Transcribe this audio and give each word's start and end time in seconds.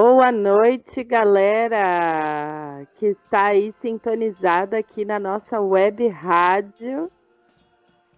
Boa 0.00 0.30
noite, 0.30 1.02
galera 1.02 2.86
que 3.00 3.06
está 3.06 3.46
aí 3.46 3.74
sintonizada 3.82 4.78
aqui 4.78 5.04
na 5.04 5.18
nossa 5.18 5.60
web 5.60 6.06
rádio. 6.06 7.10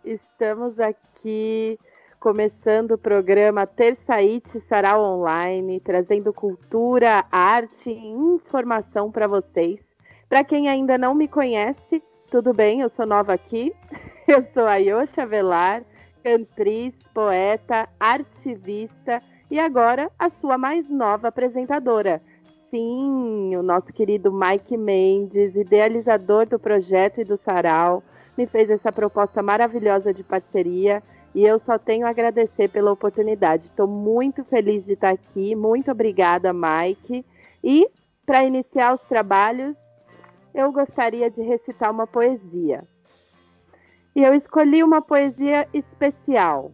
Estamos 0.04 0.78
aqui 0.78 1.78
começando 2.20 2.90
o 2.90 2.98
programa 2.98 3.66
Terçaite 3.66 4.60
Sarau 4.68 5.02
Online, 5.02 5.80
trazendo 5.80 6.34
cultura, 6.34 7.24
arte 7.32 7.88
e 7.88 8.08
informação 8.08 9.10
para 9.10 9.26
vocês. 9.26 9.80
Para 10.28 10.44
quem 10.44 10.68
ainda 10.68 10.98
não 10.98 11.14
me 11.14 11.28
conhece, 11.28 12.02
tudo 12.30 12.52
bem, 12.52 12.82
eu 12.82 12.90
sou 12.90 13.06
nova 13.06 13.32
aqui. 13.32 13.72
Eu 14.28 14.44
sou 14.52 14.66
a 14.66 14.76
Yosha 14.76 15.24
Velar, 15.24 15.82
cantriz, 16.22 16.94
poeta, 17.14 17.88
artivista 17.98 19.22
e 19.50 19.58
agora 19.58 20.10
a 20.18 20.30
sua 20.30 20.56
mais 20.56 20.88
nova 20.88 21.28
apresentadora. 21.28 22.22
Sim, 22.70 23.56
o 23.56 23.62
nosso 23.62 23.92
querido 23.92 24.32
Mike 24.32 24.76
Mendes, 24.76 25.56
idealizador 25.56 26.46
do 26.46 26.58
projeto 26.58 27.20
e 27.20 27.24
do 27.24 27.36
Sarau, 27.38 28.02
me 28.38 28.46
fez 28.46 28.70
essa 28.70 28.92
proposta 28.92 29.42
maravilhosa 29.42 30.14
de 30.14 30.22
parceria 30.22 31.02
e 31.34 31.44
eu 31.44 31.58
só 31.60 31.78
tenho 31.78 32.06
a 32.06 32.10
agradecer 32.10 32.68
pela 32.68 32.92
oportunidade. 32.92 33.66
Estou 33.66 33.88
muito 33.88 34.44
feliz 34.44 34.84
de 34.84 34.92
estar 34.92 35.10
aqui. 35.10 35.56
Muito 35.56 35.90
obrigada, 35.90 36.52
Mike. 36.52 37.26
E 37.62 37.88
para 38.24 38.44
iniciar 38.44 38.94
os 38.94 39.00
trabalhos, 39.02 39.76
eu 40.54 40.70
gostaria 40.70 41.28
de 41.28 41.42
recitar 41.42 41.90
uma 41.90 42.06
poesia. 42.06 42.84
E 44.14 44.22
eu 44.22 44.32
escolhi 44.32 44.82
uma 44.84 45.02
poesia 45.02 45.68
especial 45.72 46.72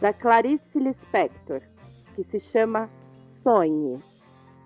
da 0.00 0.12
Clarice 0.12 0.78
Lispector 0.78 1.71
que 2.14 2.24
se 2.24 2.40
chama 2.40 2.88
Sonhe. 3.42 3.98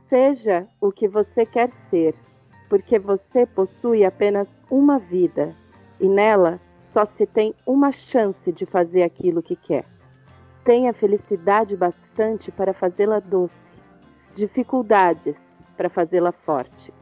Seja 0.09 0.67
o 0.81 0.93
que 0.93 1.09
você 1.09 1.45
quer 1.45 1.71
ser, 1.91 2.15
porque 2.69 2.99
você 2.99 3.47
possui 3.47 4.05
apenas 4.05 4.57
uma 4.71 4.99
vida 4.99 5.55
e 6.01 6.09
nela 6.09 6.61
só 6.83 7.05
se 7.05 7.27
tem 7.27 7.55
uma 7.67 7.93
chance 7.93 8.53
de 8.53 8.65
fazer 8.65 9.03
aquilo 9.03 9.43
que 9.43 9.57
quer. 9.57 9.85
Tenha 10.65 10.93
felicidade 10.93 11.77
bastante 11.77 12.51
para 12.51 12.73
fazê-la 12.73 13.21
doce, 13.21 13.77
dificuldades 14.35 15.37
para 15.77 15.89
fazê-la 15.89 16.33
forte, 16.33 16.93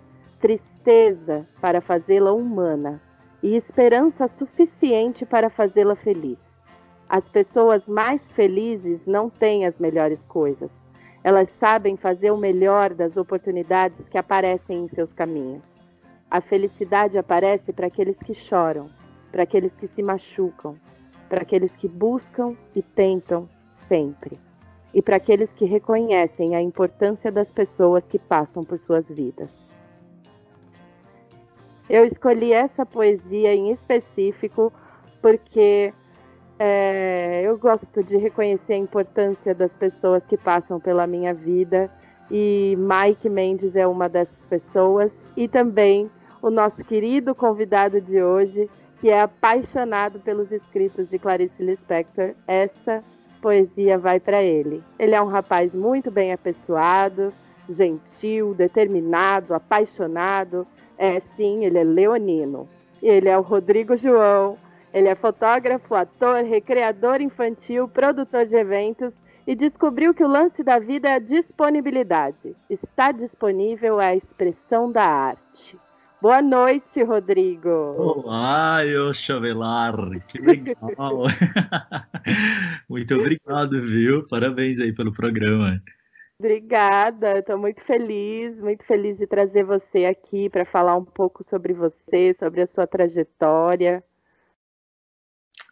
tristeza 0.40 1.46
para 1.60 1.80
fazê-la 1.80 2.32
humana 2.32 3.00
e 3.42 3.56
esperança 3.56 4.26
suficiente 4.26 5.24
para 5.24 5.48
fazê-la 5.48 5.94
feliz. 5.94 6.43
As 7.08 7.28
pessoas 7.28 7.86
mais 7.86 8.22
felizes 8.32 9.04
não 9.06 9.28
têm 9.28 9.66
as 9.66 9.78
melhores 9.78 10.24
coisas. 10.26 10.70
Elas 11.22 11.48
sabem 11.58 11.96
fazer 11.96 12.30
o 12.30 12.36
melhor 12.36 12.92
das 12.94 13.16
oportunidades 13.16 14.08
que 14.08 14.18
aparecem 14.18 14.84
em 14.84 14.88
seus 14.88 15.12
caminhos. 15.12 15.62
A 16.30 16.40
felicidade 16.40 17.16
aparece 17.16 17.72
para 17.72 17.86
aqueles 17.86 18.18
que 18.18 18.34
choram, 18.34 18.90
para 19.30 19.44
aqueles 19.44 19.74
que 19.74 19.86
se 19.86 20.02
machucam, 20.02 20.76
para 21.28 21.42
aqueles 21.42 21.74
que 21.76 21.88
buscam 21.88 22.56
e 22.74 22.82
tentam 22.82 23.48
sempre, 23.88 24.38
e 24.92 25.00
para 25.00 25.16
aqueles 25.16 25.52
que 25.52 25.64
reconhecem 25.64 26.54
a 26.54 26.62
importância 26.62 27.30
das 27.30 27.50
pessoas 27.50 28.06
que 28.06 28.18
passam 28.18 28.64
por 28.64 28.78
suas 28.80 29.08
vidas. 29.08 29.50
Eu 31.88 32.04
escolhi 32.04 32.52
essa 32.52 32.86
poesia 32.86 33.54
em 33.54 33.70
específico 33.70 34.72
porque 35.20 35.92
é, 36.58 37.42
eu 37.44 37.58
gosto 37.58 38.02
de 38.02 38.16
reconhecer 38.16 38.74
a 38.74 38.78
importância 38.78 39.54
das 39.54 39.72
pessoas 39.72 40.24
que 40.24 40.36
passam 40.36 40.78
pela 40.78 41.06
minha 41.06 41.34
vida 41.34 41.90
e 42.30 42.76
Mike 42.78 43.28
Mendes 43.28 43.74
é 43.76 43.86
uma 43.86 44.08
dessas 44.08 44.38
pessoas 44.48 45.10
e 45.36 45.48
também 45.48 46.10
o 46.40 46.50
nosso 46.50 46.84
querido 46.84 47.34
convidado 47.34 48.00
de 48.00 48.22
hoje 48.22 48.68
que 49.00 49.10
é 49.10 49.20
apaixonado 49.20 50.20
pelos 50.20 50.50
escritos 50.50 51.10
de 51.10 51.18
Clarice 51.18 51.62
Lispector. 51.62 52.34
Essa 52.46 53.02
poesia 53.42 53.98
vai 53.98 54.18
para 54.18 54.42
ele. 54.42 54.82
Ele 54.98 55.14
é 55.14 55.20
um 55.20 55.26
rapaz 55.26 55.74
muito 55.74 56.10
bem 56.10 56.32
apessoado, 56.32 57.32
gentil, 57.68 58.54
determinado, 58.54 59.52
apaixonado. 59.52 60.66
É 60.96 61.20
sim, 61.36 61.64
ele 61.66 61.78
é 61.78 61.84
leonino. 61.84 62.66
Ele 63.02 63.28
é 63.28 63.36
o 63.36 63.42
Rodrigo 63.42 63.96
João, 63.96 64.56
ele 64.94 65.08
é 65.08 65.16
fotógrafo, 65.16 65.92
ator, 65.92 66.44
recreador 66.44 67.20
infantil, 67.20 67.88
produtor 67.88 68.46
de 68.46 68.54
eventos 68.54 69.12
e 69.44 69.56
descobriu 69.56 70.14
que 70.14 70.22
o 70.22 70.28
lance 70.28 70.62
da 70.62 70.78
vida 70.78 71.08
é 71.08 71.14
a 71.14 71.18
disponibilidade. 71.18 72.54
Está 72.70 73.10
disponível 73.10 73.98
a 73.98 74.14
expressão 74.14 74.92
da 74.92 75.04
arte. 75.04 75.76
Boa 76.22 76.40
noite, 76.40 77.02
Rodrigo. 77.02 77.68
Olá, 77.68 78.86
eu 78.86 79.12
Chavelar. 79.12 79.96
Que 80.28 80.38
legal. 80.38 81.24
muito 82.88 83.16
obrigado, 83.16 83.82
viu? 83.82 84.24
Parabéns 84.28 84.78
aí 84.78 84.92
pelo 84.94 85.12
programa. 85.12 85.82
Obrigada, 86.38 87.40
estou 87.40 87.58
muito 87.58 87.80
feliz, 87.84 88.56
muito 88.60 88.84
feliz 88.84 89.18
de 89.18 89.26
trazer 89.26 89.64
você 89.64 90.04
aqui 90.04 90.48
para 90.48 90.64
falar 90.64 90.96
um 90.96 91.04
pouco 91.04 91.42
sobre 91.42 91.72
você, 91.72 92.32
sobre 92.38 92.62
a 92.62 92.66
sua 92.68 92.86
trajetória. 92.86 94.00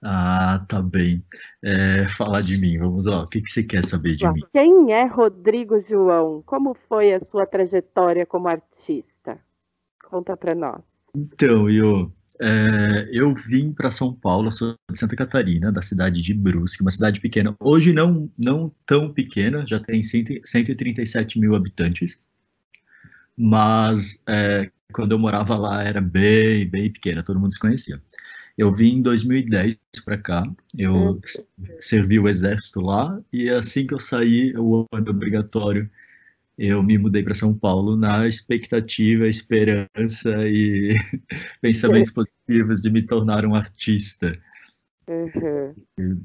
Ah, 0.02 0.64
tá 0.68 0.82
bem. 0.82 1.24
É, 1.62 2.08
fala 2.08 2.42
de 2.42 2.58
mim, 2.58 2.76
vamos 2.76 3.06
lá. 3.06 3.22
O 3.22 3.28
que, 3.28 3.40
que 3.40 3.50
você 3.50 3.62
quer 3.62 3.84
saber 3.84 4.16
de 4.16 4.28
mim? 4.28 4.40
Quem 4.52 4.92
é 4.92 5.04
Rodrigo 5.04 5.80
João? 5.88 6.42
Como 6.44 6.74
foi 6.88 7.14
a 7.14 7.24
sua 7.24 7.46
trajetória 7.46 8.26
como 8.26 8.48
artista? 8.48 9.38
Conta 10.04 10.36
para 10.36 10.56
nós. 10.56 10.82
Então, 11.14 11.70
eu, 11.70 12.12
é, 12.41 13.08
eu 13.12 13.32
vim 13.32 13.72
para 13.72 13.92
São 13.92 14.12
Paulo, 14.12 14.50
sou 14.50 14.74
de 14.91 14.98
Santa 14.98 15.14
Catarina, 15.14 15.70
da 15.70 15.80
cidade 15.80 16.20
de 16.20 16.34
Brusque, 16.34 16.82
uma 16.82 16.91
cidade 16.91 17.20
pequena. 17.20 17.54
Hoje 17.60 17.92
não, 17.92 18.28
não 18.36 18.74
tão 18.84 19.12
pequena, 19.12 19.64
já 19.64 19.78
tem 19.78 20.02
137 20.02 21.38
mil 21.38 21.54
habitantes. 21.54 22.18
Mas 23.36 24.20
é, 24.28 24.68
quando 24.92 25.12
eu 25.12 25.18
morava 25.18 25.56
lá 25.56 25.82
era 25.84 26.00
bem, 26.00 26.68
bem 26.68 26.92
pequena, 26.92 27.22
todo 27.22 27.38
mundo 27.38 27.54
se 27.54 27.60
conhecia. 27.60 28.02
Eu 28.56 28.72
vim 28.72 28.96
em 28.96 29.02
2010 29.02 29.80
para 30.04 30.18
cá, 30.18 30.44
eu 30.76 30.92
uhum. 30.92 31.20
servi 31.80 32.18
o 32.18 32.28
exército 32.28 32.80
lá 32.80 33.16
e 33.32 33.48
assim 33.48 33.86
que 33.86 33.94
eu 33.94 33.98
saí, 33.98 34.52
o 34.56 34.86
ano 34.92 35.10
obrigatório, 35.10 35.88
eu 36.58 36.82
me 36.82 36.98
mudei 36.98 37.22
para 37.22 37.34
São 37.34 37.54
Paulo 37.54 37.96
na 37.96 38.26
expectativa, 38.26 39.26
esperança 39.26 40.30
e 40.46 40.94
pensamentos 41.60 42.10
positivos 42.10 42.80
de 42.80 42.91
me 42.91 43.04
tornar 43.04 43.46
um 43.46 43.54
artista. 43.54 44.38
Uhum. 45.08 46.24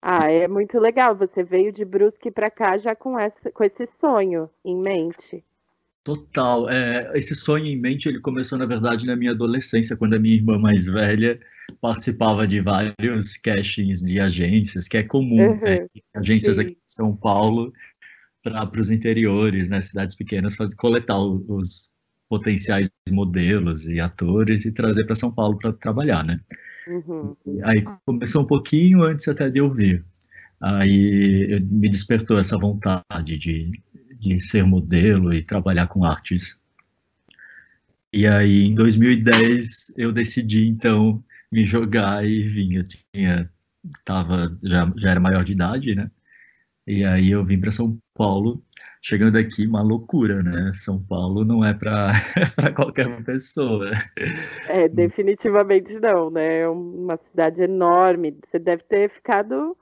Ah, 0.00 0.30
é 0.30 0.48
muito 0.48 0.78
legal. 0.78 1.14
Você 1.16 1.42
veio 1.42 1.72
de 1.72 1.84
Brusque 1.84 2.30
para 2.30 2.50
cá 2.50 2.78
já 2.78 2.94
com, 2.94 3.18
essa, 3.18 3.50
com 3.50 3.62
esse 3.62 3.86
sonho 4.00 4.48
em 4.64 4.76
mente. 4.76 5.44
Total. 6.02 6.68
É, 6.70 7.12
esse 7.16 7.34
sonho 7.34 7.66
em 7.66 7.76
mente 7.76 8.08
ele 8.08 8.20
começou, 8.20 8.58
na 8.58 8.64
verdade, 8.64 9.06
na 9.06 9.14
minha 9.14 9.32
adolescência, 9.32 9.96
quando 9.96 10.14
a 10.14 10.18
minha 10.18 10.34
irmã 10.34 10.58
mais 10.58 10.86
velha 10.86 11.38
participava 11.80 12.46
de 12.46 12.60
vários 12.60 13.36
castings 13.36 14.00
de 14.00 14.18
agências, 14.18 14.88
que 14.88 14.96
é 14.96 15.02
comum, 15.02 15.50
uhum, 15.50 15.60
né? 15.60 15.86
agências 16.14 16.56
sim. 16.56 16.62
aqui 16.62 16.72
em 16.72 16.78
São 16.86 17.14
Paulo 17.14 17.72
para 18.42 18.80
os 18.80 18.90
interiores, 18.90 19.68
né, 19.68 19.82
cidades 19.82 20.16
pequenas, 20.16 20.56
fazer, 20.56 20.74
coletar 20.76 21.18
os 21.18 21.90
potenciais 22.28 22.90
modelos 23.10 23.86
e 23.86 24.00
atores 24.00 24.64
e 24.64 24.72
trazer 24.72 25.04
para 25.04 25.16
São 25.16 25.30
Paulo 25.30 25.58
para 25.58 25.72
trabalhar, 25.72 26.24
né? 26.24 26.40
Uhum. 26.88 27.36
Aí 27.64 27.82
começou 28.06 28.42
um 28.42 28.46
pouquinho 28.46 29.02
antes 29.02 29.28
até 29.28 29.50
de 29.50 29.58
eu 29.58 29.70
vir. 29.70 30.04
Aí 30.60 31.60
me 31.70 31.88
despertou 31.88 32.38
essa 32.38 32.56
vontade 32.56 33.36
de 33.36 33.70
de 34.20 34.38
ser 34.40 34.64
modelo 34.64 35.32
e 35.32 35.42
trabalhar 35.42 35.86
com 35.86 36.04
artes. 36.04 36.60
E 38.12 38.26
aí, 38.26 38.66
em 38.66 38.74
2010, 38.74 39.94
eu 39.96 40.12
decidi, 40.12 40.68
então, 40.68 41.22
me 41.50 41.64
jogar 41.64 42.24
e 42.26 42.42
vim. 42.42 42.76
Eu 42.76 42.84
tinha, 42.84 43.50
tava, 44.04 44.56
já, 44.62 44.92
já 44.96 45.10
era 45.10 45.20
maior 45.20 45.44
de 45.44 45.52
idade, 45.52 45.94
né? 45.94 46.10
E 46.86 47.04
aí 47.04 47.30
eu 47.30 47.44
vim 47.44 47.60
para 47.60 47.72
São 47.72 47.98
Paulo 48.14 48.62
chegando 49.02 49.36
aqui, 49.36 49.66
uma 49.66 49.82
loucura, 49.82 50.42
né? 50.42 50.72
São 50.74 51.02
Paulo 51.02 51.44
não 51.44 51.64
é 51.64 51.72
para 51.72 52.12
qualquer 52.76 53.22
pessoa. 53.24 53.90
É, 54.68 54.88
definitivamente 54.88 55.98
não, 55.98 56.30
né? 56.30 56.60
É 56.60 56.68
uma 56.68 57.18
cidade 57.30 57.62
enorme. 57.62 58.36
Você 58.50 58.58
deve 58.58 58.82
ter 58.84 59.10
ficado. 59.10 59.76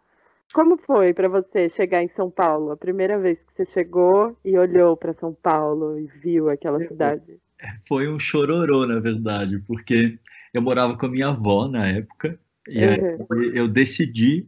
Como 0.53 0.79
foi 0.79 1.13
para 1.13 1.29
você 1.29 1.69
chegar 1.71 2.03
em 2.03 2.09
São 2.17 2.31
Paulo? 2.31 2.71
A 2.71 2.77
primeira 2.77 3.19
vez 3.19 3.39
que 3.39 3.53
você 3.55 3.71
chegou 3.73 4.37
e 4.45 4.57
olhou 4.57 4.97
para 4.97 5.13
São 5.15 5.35
Paulo 5.35 5.99
e 5.99 6.07
viu 6.23 6.49
aquela 6.49 6.79
cidade? 6.87 7.39
Foi 7.87 8.09
um 8.09 8.19
chororô, 8.19 8.87
na 8.87 9.01
verdade, 9.01 9.59
porque 9.67 10.19
eu 10.55 10.63
morava 10.63 10.97
com 10.97 11.07
a 11.07 11.11
minha 11.11 11.29
avó 11.29 11.69
na 11.69 11.87
época, 11.87 12.39
e 12.69 12.85
uhum. 12.85 13.45
eu 13.55 13.69
decidi 13.69 14.47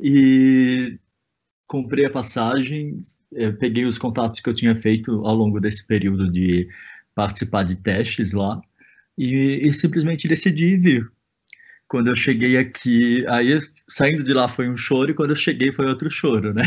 e 0.00 0.98
comprei 1.66 2.06
a 2.06 2.10
passagem, 2.10 3.02
peguei 3.60 3.84
os 3.84 3.98
contatos 3.98 4.40
que 4.40 4.48
eu 4.48 4.54
tinha 4.54 4.74
feito 4.74 5.24
ao 5.26 5.34
longo 5.34 5.60
desse 5.60 5.86
período 5.86 6.30
de 6.30 6.68
participar 7.14 7.64
de 7.64 7.76
testes 7.76 8.32
lá 8.32 8.60
e, 9.16 9.66
e 9.66 9.72
simplesmente 9.72 10.28
decidi 10.28 10.76
vir. 10.76 11.10
Quando 11.88 12.08
eu 12.08 12.14
cheguei 12.14 12.58
aqui, 12.58 13.24
aí 13.28 13.58
saindo 13.88 14.22
de 14.22 14.34
lá 14.34 14.46
foi 14.46 14.68
um 14.68 14.76
choro 14.76 15.10
e 15.10 15.14
quando 15.14 15.30
eu 15.30 15.36
cheguei 15.36 15.72
foi 15.72 15.86
outro 15.86 16.10
choro, 16.10 16.52
né? 16.52 16.62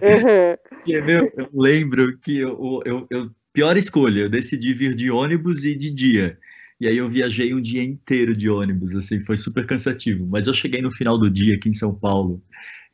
Uhum. 0.00 0.56
e, 0.86 1.00
meu, 1.00 1.32
eu 1.36 1.48
lembro 1.52 2.16
que 2.18 2.38
eu, 2.38 2.80
eu, 2.86 3.06
eu, 3.10 3.30
pior 3.52 3.76
escolha, 3.76 4.20
eu 4.20 4.28
decidi 4.30 4.72
vir 4.72 4.94
de 4.94 5.10
ônibus 5.10 5.64
e 5.64 5.74
de 5.74 5.90
dia. 5.90 6.38
E 6.80 6.88
aí 6.88 6.96
eu 6.96 7.08
viajei 7.08 7.54
um 7.54 7.60
dia 7.60 7.82
inteiro 7.82 8.34
de 8.34 8.48
ônibus, 8.48 8.94
assim, 8.94 9.20
foi 9.20 9.36
super 9.36 9.66
cansativo. 9.66 10.26
Mas 10.26 10.46
eu 10.46 10.54
cheguei 10.54 10.80
no 10.80 10.90
final 10.90 11.18
do 11.18 11.30
dia 11.30 11.56
aqui 11.56 11.68
em 11.68 11.74
São 11.74 11.94
Paulo 11.94 12.42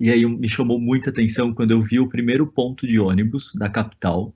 e 0.00 0.10
aí 0.10 0.24
me 0.24 0.48
chamou 0.48 0.80
muita 0.80 1.10
atenção 1.10 1.52
quando 1.52 1.72
eu 1.72 1.80
vi 1.80 1.98
o 1.98 2.08
primeiro 2.08 2.46
ponto 2.46 2.86
de 2.86 3.00
ônibus 3.00 3.52
da 3.54 3.68
capital, 3.68 4.34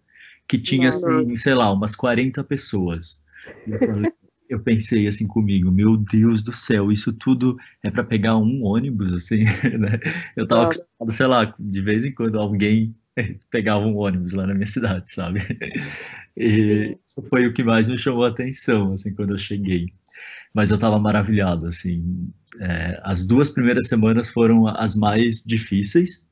que 0.49 0.59
tinha, 0.59 0.89
assim, 0.89 1.37
sei 1.37 1.55
lá, 1.55 1.73
umas 1.73 1.95
40 1.95 2.43
pessoas. 2.45 3.23
Eu, 3.67 3.79
falei, 3.79 4.13
eu, 4.53 4.61
pensei 4.61 5.07
assim 5.07 5.27
comigo, 5.27 5.71
meu 5.71 5.97
Deus 5.97 6.43
do 6.43 6.53
céu, 6.53 6.91
isso 6.93 7.13
tudo 7.13 7.57
é 7.83 7.91
para 7.91 8.05
pegar 8.05 8.37
um 8.37 8.65
ônibus, 8.65 9.13
assim, 9.13 9.45
né? 9.79 9.99
Eu 10.37 10.47
tava 10.47 10.65
acostumado, 10.65 11.13
sei 11.13 11.27
lá, 11.27 11.55
de 11.59 11.83
vez 11.83 12.05
em 12.05 12.13
quando 12.15 12.39
alguém 12.39 12.95
pegava 13.51 13.85
um 13.87 13.97
ônibus 13.97 14.33
lá 14.33 14.47
na 14.47 14.55
minha 14.55 14.67
cidade, 14.67 15.13
sabe? 15.13 15.41
E 16.37 16.97
isso 17.07 17.23
foi 17.29 17.47
o 17.47 17.53
que 17.53 17.63
mais 17.63 17.89
me 17.89 17.99
chamou 17.99 18.25
a 18.25 18.29
atenção, 18.29 18.89
assim, 18.93 19.15
quando 19.15 19.33
eu 19.35 19.39
cheguei 19.39 19.87
mas 20.55 20.71
eu 20.71 20.75
estava 20.75 20.99
maravilhado, 20.99 21.67
assim. 21.67 22.31
É, 22.61 23.01
as 23.03 23.25
duas 23.25 23.49
primeiras 23.49 23.89
semanas 23.89 24.31
foram 24.31 24.67
as 24.69 24.95
mais 24.95 25.43
difíceis, 25.43 26.27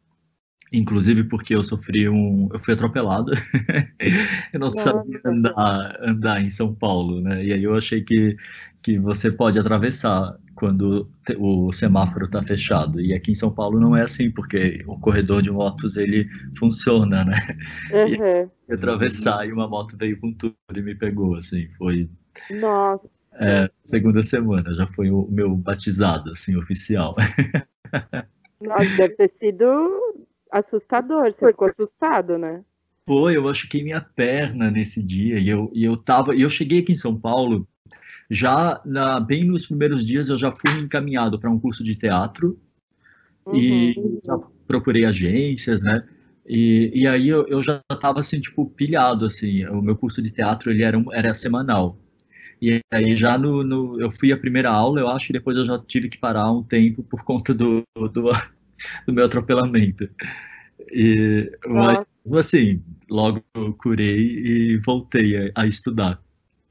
inclusive 0.72 1.24
porque 1.24 1.54
eu 1.54 1.62
sofri 1.62 2.08
um, 2.08 2.48
eu 2.52 2.58
fui 2.58 2.74
atropelado, 2.74 3.32
eu 4.52 4.60
não 4.60 4.70
sabia 4.72 5.20
andar, 5.24 5.96
andar 6.00 6.42
em 6.42 6.48
São 6.48 6.74
Paulo, 6.74 7.20
né? 7.20 7.44
E 7.44 7.52
aí 7.52 7.64
eu 7.64 7.74
achei 7.74 8.02
que 8.02 8.36
que 8.82 8.98
você 8.98 9.30
pode 9.30 9.58
atravessar 9.58 10.36
quando 10.54 11.10
o 11.38 11.72
semáforo 11.72 12.24
está 12.24 12.42
fechado. 12.42 13.00
E 13.00 13.12
aqui 13.12 13.32
em 13.32 13.34
São 13.34 13.52
Paulo 13.52 13.78
não 13.78 13.96
é 13.96 14.02
assim, 14.02 14.30
porque 14.30 14.78
o 14.86 14.98
corredor 14.98 15.42
de 15.42 15.50
motos 15.50 15.96
ele 15.96 16.28
funciona, 16.58 17.24
né? 17.24 17.34
Uhum. 17.92 18.50
E 18.68 18.74
atravessar 18.74 19.46
e 19.46 19.52
uma 19.52 19.68
moto 19.68 19.96
veio 19.96 20.18
com 20.20 20.32
tudo 20.32 20.54
e 20.74 20.80
me 20.80 20.94
pegou, 20.94 21.34
assim, 21.34 21.68
foi. 21.76 22.08
Nossa. 22.50 23.08
É, 23.34 23.70
segunda 23.84 24.22
semana, 24.22 24.72
já 24.74 24.86
foi 24.86 25.10
o 25.10 25.26
meu 25.30 25.56
batizado, 25.56 26.30
assim, 26.30 26.56
oficial. 26.56 27.16
Nossa, 28.60 28.96
deve 28.96 29.14
ter 29.16 29.32
sido 29.40 30.26
assustador, 30.50 31.32
você 31.32 31.48
ficou 31.48 31.68
assustado, 31.68 32.38
né? 32.38 32.62
Foi, 33.06 33.36
eu 33.36 33.42
machuquei 33.42 33.82
minha 33.82 34.00
perna 34.00 34.70
nesse 34.70 35.02
dia, 35.02 35.38
e 35.38 35.48
eu, 35.48 35.70
e 35.74 35.84
eu 35.84 35.96
tava, 35.96 36.34
e 36.34 36.42
eu 36.42 36.50
cheguei 36.50 36.80
aqui 36.80 36.92
em 36.92 36.96
São 36.96 37.18
Paulo, 37.18 37.66
já 38.30 38.80
na, 38.84 39.18
bem 39.18 39.44
nos 39.44 39.66
primeiros 39.66 40.04
dias 40.04 40.28
eu 40.28 40.36
já 40.36 40.52
fui 40.52 40.70
encaminhado 40.78 41.38
para 41.38 41.50
um 41.50 41.58
curso 41.58 41.82
de 41.82 41.96
teatro, 41.96 42.60
uhum. 43.46 43.56
e 43.56 44.20
já 44.24 44.38
procurei 44.66 45.04
agências, 45.04 45.82
né? 45.82 46.06
E, 46.46 46.90
e 46.94 47.06
aí 47.06 47.28
eu, 47.28 47.46
eu 47.48 47.62
já 47.62 47.80
estava 47.92 48.20
assim, 48.20 48.40
tipo, 48.40 48.66
pilhado, 48.66 49.24
assim, 49.24 49.64
o 49.66 49.82
meu 49.82 49.96
curso 49.96 50.20
de 50.22 50.30
teatro 50.30 50.70
ele 50.70 50.82
era, 50.82 50.98
um, 50.98 51.12
era 51.12 51.34
semanal. 51.34 51.98
E 52.60 52.80
aí 52.92 53.16
já 53.16 53.38
no, 53.38 53.64
no, 53.64 54.00
eu 54.00 54.10
fui 54.10 54.32
a 54.32 54.36
primeira 54.36 54.70
aula, 54.70 55.00
eu 55.00 55.08
acho, 55.08 55.30
e 55.30 55.32
depois 55.32 55.56
eu 55.56 55.64
já 55.64 55.78
tive 55.78 56.08
que 56.08 56.18
parar 56.18 56.50
um 56.52 56.62
tempo 56.62 57.02
por 57.02 57.24
conta 57.24 57.54
do, 57.54 57.82
do, 57.96 58.30
do 59.06 59.12
meu 59.12 59.24
atropelamento. 59.24 60.08
E, 60.92 61.50
mas, 61.66 62.04
assim, 62.32 62.82
logo 63.08 63.42
curei 63.78 64.18
e 64.18 64.76
voltei 64.78 65.36
a, 65.36 65.62
a 65.62 65.66
estudar. 65.66 66.20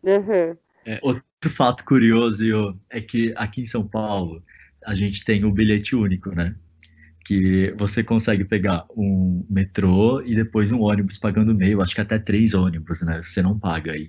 Uhum. 0.03 0.55
É, 0.85 0.99
outro 1.01 1.49
fato 1.49 1.83
curioso 1.85 2.77
é 2.89 3.01
que 3.01 3.33
aqui 3.35 3.61
em 3.61 3.65
São 3.65 3.87
Paulo 3.87 4.43
a 4.85 4.95
gente 4.95 5.23
tem 5.23 5.43
o 5.43 5.51
bilhete 5.51 5.95
único, 5.95 6.33
né? 6.33 6.55
Que 7.25 7.73
você 7.77 8.03
consegue 8.03 8.43
pegar 8.43 8.85
um 8.95 9.45
metrô 9.49 10.21
e 10.21 10.33
depois 10.35 10.71
um 10.71 10.81
ônibus 10.81 11.17
pagando 11.17 11.53
meio, 11.53 11.81
acho 11.81 11.93
que 11.93 12.01
até 12.01 12.17
três 12.17 12.53
ônibus, 12.53 13.01
né? 13.01 13.21
Você 13.21 13.41
não 13.41 13.59
paga 13.59 13.91
aí 13.91 14.07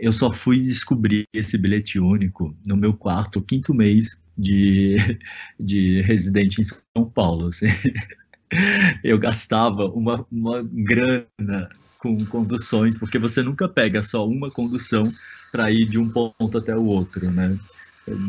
eu 0.00 0.12
só 0.12 0.32
fui 0.32 0.60
descobrir 0.60 1.28
esse 1.32 1.58
bilhete 1.58 2.00
único 2.00 2.56
no 2.66 2.76
meu 2.76 2.94
quarto, 2.94 3.42
quinto 3.42 3.74
mês 3.74 4.19
de, 4.36 4.96
de 5.58 6.02
residente 6.02 6.60
em 6.60 6.64
São 6.64 7.04
Paulo. 7.04 7.46
Assim. 7.46 7.66
Eu 9.04 9.18
gastava 9.18 9.86
uma, 9.86 10.26
uma 10.30 10.62
grana 10.62 11.68
com 11.98 12.24
conduções, 12.26 12.98
porque 12.98 13.18
você 13.18 13.42
nunca 13.42 13.68
pega 13.68 14.02
só 14.02 14.26
uma 14.26 14.50
condução 14.50 15.10
para 15.52 15.70
ir 15.70 15.86
de 15.86 15.98
um 15.98 16.08
ponto 16.08 16.58
até 16.58 16.74
o 16.74 16.84
outro, 16.84 17.30
né? 17.30 17.58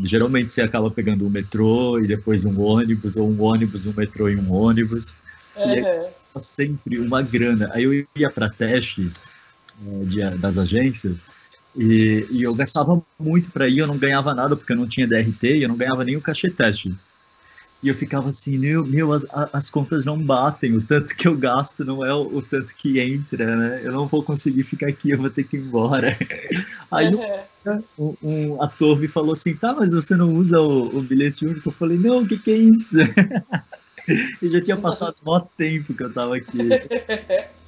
Geralmente 0.04 0.52
você 0.52 0.62
acaba 0.62 0.90
pegando 0.90 1.26
um 1.26 1.30
metrô 1.30 1.98
e 1.98 2.06
depois 2.06 2.44
um 2.44 2.60
ônibus, 2.60 3.16
ou 3.16 3.28
um 3.28 3.42
ônibus, 3.42 3.86
um 3.86 3.94
metrô 3.96 4.28
e 4.28 4.36
um 4.36 4.52
ônibus. 4.52 5.14
Uhum. 5.56 5.74
E 5.74 5.78
aí, 5.78 6.10
sempre 6.40 6.98
uma 6.98 7.22
grana. 7.22 7.70
Aí 7.72 7.84
eu 7.84 8.06
ia 8.14 8.30
para 8.30 8.50
testes 8.50 9.20
é, 9.84 10.04
de, 10.04 10.38
das 10.38 10.58
agências 10.58 11.20
e, 11.76 12.26
e 12.30 12.42
eu 12.42 12.54
gastava 12.54 13.02
muito 13.18 13.50
para 13.50 13.68
ir, 13.68 13.78
eu 13.78 13.86
não 13.86 13.98
ganhava 13.98 14.34
nada 14.34 14.56
porque 14.56 14.72
eu 14.72 14.76
não 14.76 14.86
tinha 14.86 15.06
DRT 15.06 15.56
e 15.56 15.62
eu 15.62 15.68
não 15.68 15.76
ganhava 15.76 16.04
nem 16.04 16.16
o 16.16 16.20
cachê 16.20 16.50
teste. 16.50 16.94
E 17.82 17.88
eu 17.88 17.96
ficava 17.96 18.28
assim, 18.28 18.56
meu, 18.56 18.84
meu 18.86 19.12
as, 19.12 19.26
as 19.52 19.68
contas 19.68 20.04
não 20.04 20.16
batem, 20.16 20.72
o 20.76 20.82
tanto 20.82 21.16
que 21.16 21.26
eu 21.26 21.36
gasto 21.36 21.84
não 21.84 22.04
é 22.04 22.14
o, 22.14 22.36
o, 22.36 22.40
tanto 22.40 22.76
que 22.76 23.00
entra, 23.00 23.56
né? 23.56 23.80
Eu 23.82 23.90
não 23.90 24.06
vou 24.06 24.22
conseguir 24.22 24.62
ficar 24.62 24.88
aqui, 24.88 25.10
eu 25.10 25.18
vou 25.18 25.30
ter 25.30 25.42
que 25.42 25.56
ir 25.56 25.60
embora. 25.60 26.16
Aí 26.92 27.12
uhum. 27.12 27.82
um, 27.98 28.16
um, 28.22 28.62
ator 28.62 29.00
me 29.00 29.08
falou 29.08 29.32
assim, 29.32 29.56
tá, 29.56 29.74
mas 29.74 29.92
você 29.92 30.14
não 30.14 30.32
usa 30.32 30.60
o, 30.60 30.96
o 30.96 31.02
bilhete 31.02 31.44
único? 31.44 31.70
Eu 31.70 31.72
falei, 31.72 31.98
não, 31.98 32.22
o 32.22 32.28
que, 32.28 32.38
que 32.38 32.52
é 32.52 32.56
isso? 32.56 32.98
eu 34.40 34.48
já 34.48 34.60
tinha 34.60 34.76
passado 34.76 35.16
muito 35.24 35.48
tempo 35.56 35.92
que 35.92 36.04
eu 36.04 36.12
tava 36.12 36.36
aqui. 36.36 36.58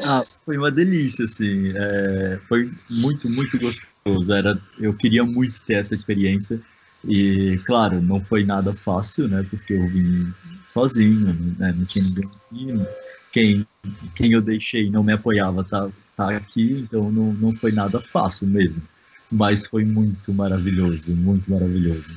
Ah, 0.00 0.24
foi 0.44 0.56
uma 0.56 0.70
delícia, 0.70 1.24
assim. 1.24 1.72
É, 1.76 2.38
foi 2.48 2.70
muito, 2.90 3.28
muito 3.28 3.58
gostoso. 3.58 4.32
Era, 4.32 4.60
eu 4.78 4.96
queria 4.96 5.24
muito 5.24 5.64
ter 5.64 5.74
essa 5.74 5.94
experiência. 5.94 6.60
E, 7.04 7.58
claro, 7.64 8.00
não 8.00 8.24
foi 8.24 8.44
nada 8.44 8.72
fácil, 8.74 9.28
né? 9.28 9.44
Porque 9.48 9.74
eu 9.74 9.88
vim 9.88 10.32
sozinho, 10.66 11.34
né? 11.58 11.74
não 11.76 11.84
tinha 11.84 12.04
ninguém. 12.04 12.86
Quem, 13.32 13.66
quem 14.14 14.32
eu 14.32 14.40
deixei 14.40 14.90
não 14.90 15.02
me 15.02 15.12
apoiava 15.12 15.62
tá, 15.64 15.88
tá 16.16 16.30
aqui, 16.30 16.80
então 16.80 17.10
não, 17.10 17.32
não 17.34 17.50
foi 17.52 17.72
nada 17.72 18.00
fácil 18.00 18.46
mesmo. 18.46 18.82
Mas 19.30 19.66
foi 19.66 19.84
muito 19.84 20.32
maravilhoso, 20.32 21.20
muito 21.20 21.50
maravilhoso. 21.50 22.12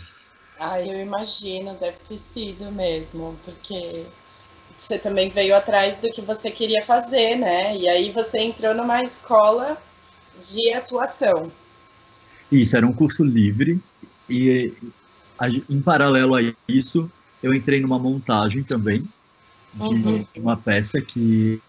Ah, 0.57 0.81
eu 0.81 1.01
imagino, 1.01 1.75
deve 1.79 1.97
ter 1.99 2.17
sido 2.17 2.71
mesmo, 2.71 3.37
porque 3.43 4.05
você 4.81 4.97
também 4.97 5.29
veio 5.29 5.55
atrás 5.55 6.01
do 6.01 6.09
que 6.11 6.21
você 6.21 6.49
queria 6.49 6.83
fazer, 6.83 7.35
né? 7.35 7.77
E 7.77 7.87
aí 7.87 8.11
você 8.11 8.39
entrou 8.39 8.73
numa 8.73 9.03
escola 9.03 9.77
de 10.41 10.73
atuação. 10.73 11.51
Isso, 12.51 12.75
era 12.75 12.85
um 12.85 12.91
curso 12.91 13.23
livre 13.23 13.79
e 14.27 14.73
em 15.69 15.81
paralelo 15.81 16.35
a 16.35 16.41
isso, 16.67 17.09
eu 17.41 17.53
entrei 17.53 17.79
numa 17.79 17.97
montagem 17.97 18.63
também 18.63 18.99
de 19.73 19.95
uhum. 19.95 20.25
uma 20.35 20.57
peça 20.57 20.99
que 20.99 21.61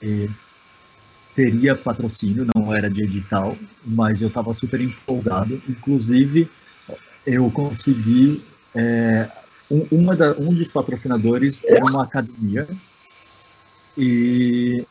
teria 1.34 1.74
patrocínio, 1.74 2.46
não 2.54 2.74
era 2.74 2.88
de 2.90 3.02
edital, 3.02 3.56
mas 3.84 4.22
eu 4.22 4.28
estava 4.28 4.52
super 4.54 4.80
empolgado. 4.80 5.62
Inclusive, 5.68 6.50
eu 7.26 7.50
consegui. 7.50 8.42
É, 8.74 9.30
um, 9.70 9.86
uma 9.90 10.16
da, 10.16 10.32
um 10.32 10.52
dos 10.52 10.70
patrocinadores 10.72 11.62
era 11.64 11.84
uma 11.84 12.04
academia 12.04 12.66
e 13.96 14.86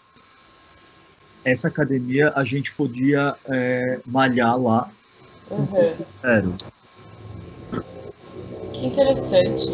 essa 1.44 1.68
academia 1.68 2.32
a 2.36 2.44
gente 2.44 2.74
podia 2.76 3.36
é, 3.46 4.00
malhar 4.06 4.58
lá 4.58 4.90
uhum. 5.50 5.68
zero. 6.22 6.56
Que 8.74 8.88
interessante. 8.88 9.72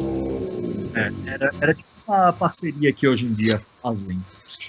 É, 0.96 1.32
era, 1.32 1.52
era 1.62 1.74
tipo 1.74 1.88
uma 2.08 2.32
parceria 2.32 2.92
que 2.94 3.08
hoje 3.08 3.26
em 3.26 3.34
dia 3.34 3.60
fazem 3.82 4.20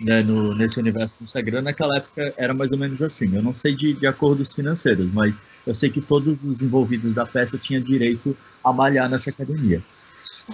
né, 0.01 0.23
no, 0.23 0.55
nesse 0.55 0.79
universo 0.79 1.19
do 1.19 1.25
Instagram, 1.25 1.63
naquela 1.63 1.97
época 1.97 2.35
era 2.37 2.55
mais 2.55 2.73
ou 2.73 2.79
menos 2.79 3.03
assim. 3.03 3.35
Eu 3.35 3.43
não 3.43 3.55
sei 3.55 3.75
de, 3.75 3.95
de 3.95 4.07
acordos 4.07 4.53
financeiros, 4.53 5.11
mas 5.13 5.41
eu 5.67 5.75
sei 5.75 5.91
que 5.91 6.01
todos 6.01 6.37
os 6.45 6.63
envolvidos 6.63 7.15
da 7.15 7.27
peça 7.27 7.59
tinham 7.59 7.83
direito 7.83 8.37
a 8.63 8.73
malhar 8.73 9.09
nessa 9.09 9.31
academia. 9.31 9.83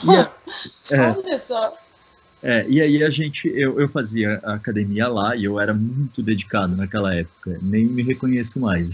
E, 0.03 0.09
é, 0.95 1.11
Olha 1.11 1.39
só. 1.39 1.77
É, 2.47 2.67
e 2.69 2.79
aí 2.79 3.03
a 3.03 3.09
gente, 3.09 3.49
eu, 3.49 3.81
eu 3.81 3.89
fazia 3.89 4.39
a 4.45 4.53
academia 4.53 5.09
lá 5.09 5.35
e 5.35 5.45
eu 5.45 5.59
era 5.59 5.73
muito 5.73 6.23
dedicado 6.23 6.77
naquela 6.77 7.15
época, 7.15 7.59
nem 7.63 7.87
me 7.87 8.03
reconheço 8.03 8.61
mais. 8.61 8.93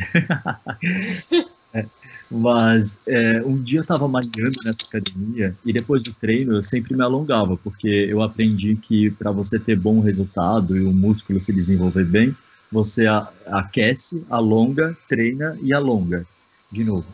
é, 1.74 1.84
mas 2.30 3.00
é, 3.08 3.42
um 3.42 3.60
dia 3.60 3.80
eu 3.80 3.82
estava 3.82 4.06
malhando 4.06 4.54
nessa 4.64 4.84
academia 4.86 5.52
e 5.64 5.72
depois 5.72 6.04
do 6.04 6.14
treino 6.14 6.54
eu 6.54 6.62
sempre 6.62 6.94
me 6.94 7.02
alongava, 7.02 7.56
porque 7.56 7.88
eu 7.88 8.22
aprendi 8.22 8.76
que 8.76 9.10
para 9.10 9.32
você 9.32 9.58
ter 9.58 9.74
bom 9.74 9.98
resultado 9.98 10.76
e 10.76 10.82
o 10.82 10.92
músculo 10.92 11.40
se 11.40 11.52
desenvolver 11.52 12.04
bem, 12.04 12.36
você 12.70 13.06
aquece, 13.46 14.24
alonga, 14.30 14.96
treina 15.08 15.58
e 15.60 15.74
alonga 15.74 16.24
de 16.70 16.84
novo. 16.84 17.06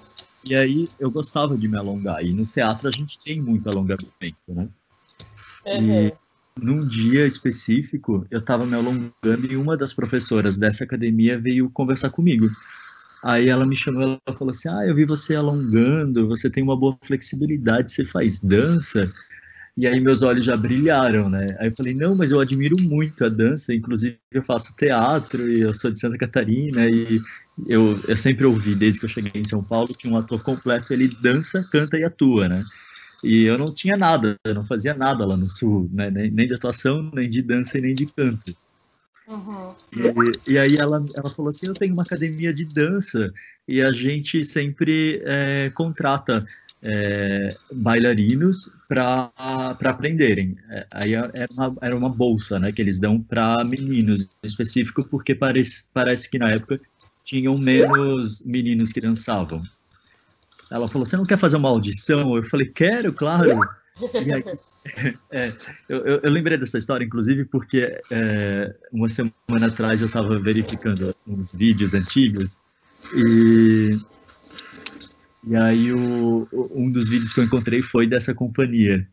E 0.44 0.54
aí 0.54 0.86
eu 1.00 1.10
gostava 1.10 1.56
de 1.56 1.66
me 1.66 1.78
alongar. 1.78 2.22
E 2.22 2.30
no 2.30 2.44
teatro 2.44 2.88
a 2.88 2.90
gente 2.90 3.18
tem 3.24 3.40
muito 3.40 3.70
alongamento, 3.70 4.36
né? 4.48 4.68
Uhum. 5.66 5.90
E 5.90 6.25
num 6.58 6.86
dia 6.86 7.26
específico, 7.26 8.26
eu 8.30 8.38
estava 8.38 8.64
me 8.64 8.74
alongando 8.74 9.46
e 9.48 9.56
uma 9.56 9.76
das 9.76 9.92
professoras 9.92 10.56
dessa 10.56 10.84
academia 10.84 11.38
veio 11.38 11.70
conversar 11.70 12.10
comigo. 12.10 12.50
Aí 13.22 13.48
ela 13.48 13.66
me 13.66 13.76
chamou, 13.76 14.02
ela 14.02 14.36
falou 14.36 14.50
assim: 14.50 14.68
Ah, 14.68 14.86
eu 14.86 14.94
vi 14.94 15.04
você 15.04 15.34
alongando, 15.34 16.28
você 16.28 16.48
tem 16.48 16.62
uma 16.62 16.76
boa 16.76 16.96
flexibilidade, 17.02 17.92
você 17.92 18.04
faz 18.04 18.40
dança. 18.40 19.10
E 19.76 19.86
aí 19.86 20.00
meus 20.00 20.22
olhos 20.22 20.44
já 20.44 20.56
brilharam, 20.56 21.28
né? 21.28 21.46
Aí 21.58 21.68
eu 21.68 21.74
falei: 21.76 21.94
Não, 21.94 22.14
mas 22.14 22.32
eu 22.32 22.40
admiro 22.40 22.76
muito 22.80 23.24
a 23.24 23.28
dança, 23.28 23.74
inclusive 23.74 24.18
eu 24.32 24.42
faço 24.42 24.74
teatro 24.76 25.48
e 25.50 25.60
eu 25.60 25.72
sou 25.72 25.90
de 25.90 26.00
Santa 26.00 26.16
Catarina 26.16 26.88
e 26.88 27.20
eu, 27.66 28.00
eu 28.06 28.16
sempre 28.16 28.46
ouvi, 28.46 28.74
desde 28.74 29.00
que 29.00 29.06
eu 29.06 29.10
cheguei 29.10 29.40
em 29.40 29.44
São 29.44 29.62
Paulo, 29.62 29.88
que 29.88 30.08
um 30.08 30.16
ator 30.16 30.42
completo 30.42 30.92
ele 30.92 31.08
dança, 31.20 31.66
canta 31.70 31.98
e 31.98 32.04
atua, 32.04 32.48
né? 32.48 32.62
E 33.24 33.44
eu 33.44 33.58
não 33.58 33.72
tinha 33.72 33.96
nada, 33.96 34.36
eu 34.44 34.54
não 34.54 34.64
fazia 34.64 34.94
nada 34.94 35.24
lá 35.24 35.36
no 35.36 35.48
Sul, 35.48 35.88
né? 35.92 36.10
nem, 36.10 36.30
nem 36.30 36.46
de 36.46 36.54
atuação, 36.54 37.10
nem 37.14 37.28
de 37.28 37.42
dança 37.42 37.78
e 37.78 37.80
nem 37.80 37.94
de 37.94 38.06
canto. 38.06 38.54
Uhum. 39.28 39.74
E, 39.92 40.52
e, 40.52 40.58
aí 40.58 40.76
ela, 40.78 41.04
ela 41.16 41.30
falou 41.34 41.50
assim, 41.50 41.66
eu 41.66 41.74
tenho 41.74 41.92
uma 41.92 42.04
academia 42.04 42.54
de 42.54 42.64
dança 42.64 43.32
e 43.66 43.82
a 43.82 43.90
gente 43.90 44.44
sempre 44.44 45.20
é, 45.24 45.70
contrata 45.70 46.46
é, 46.82 47.48
bailarinos 47.72 48.70
para 48.88 49.32
aprenderem. 49.84 50.56
É, 50.70 50.86
aí 50.92 51.14
é, 51.14 51.30
era 51.34 51.48
uma, 51.52 51.76
era 51.80 51.96
uma 51.96 52.08
bolsa 52.08 52.58
né, 52.58 52.70
que 52.70 52.80
eles 52.80 53.00
dão 53.00 53.20
para 53.20 53.64
meninos 53.64 54.22
em 54.22 54.46
específico, 54.46 55.04
porque 55.08 55.34
parece, 55.34 55.84
parece 55.92 56.30
que 56.30 56.38
na 56.38 56.50
época 56.50 56.80
tinham 57.24 57.58
menos 57.58 58.40
meninos 58.42 58.92
que 58.92 59.00
dançavam. 59.00 59.60
Ela 60.70 60.88
falou, 60.88 61.06
você 61.06 61.16
não 61.16 61.24
quer 61.24 61.38
fazer 61.38 61.56
uma 61.56 61.68
audição? 61.68 62.36
Eu 62.36 62.42
falei, 62.42 62.66
quero, 62.66 63.12
claro. 63.12 63.60
E 64.24 64.32
aí, 64.32 64.44
é, 65.30 65.52
eu, 65.88 66.04
eu, 66.22 66.30
lembrei 66.30 66.58
dessa 66.58 66.78
história, 66.78 67.04
inclusive, 67.04 67.44
porque 67.44 68.00
é, 68.10 68.74
uma 68.92 69.08
semana 69.08 69.66
atrás 69.66 70.00
eu 70.00 70.06
estava 70.06 70.38
verificando 70.38 71.14
uns 71.26 71.54
vídeos 71.54 71.94
antigos 71.94 72.58
e, 73.14 73.98
e 75.46 75.56
aí 75.56 75.92
o, 75.92 76.48
um 76.52 76.90
dos 76.90 77.08
vídeos 77.08 77.32
que 77.32 77.40
eu 77.40 77.44
encontrei 77.44 77.82
foi 77.82 78.06
dessa 78.06 78.34
companhia. 78.34 79.06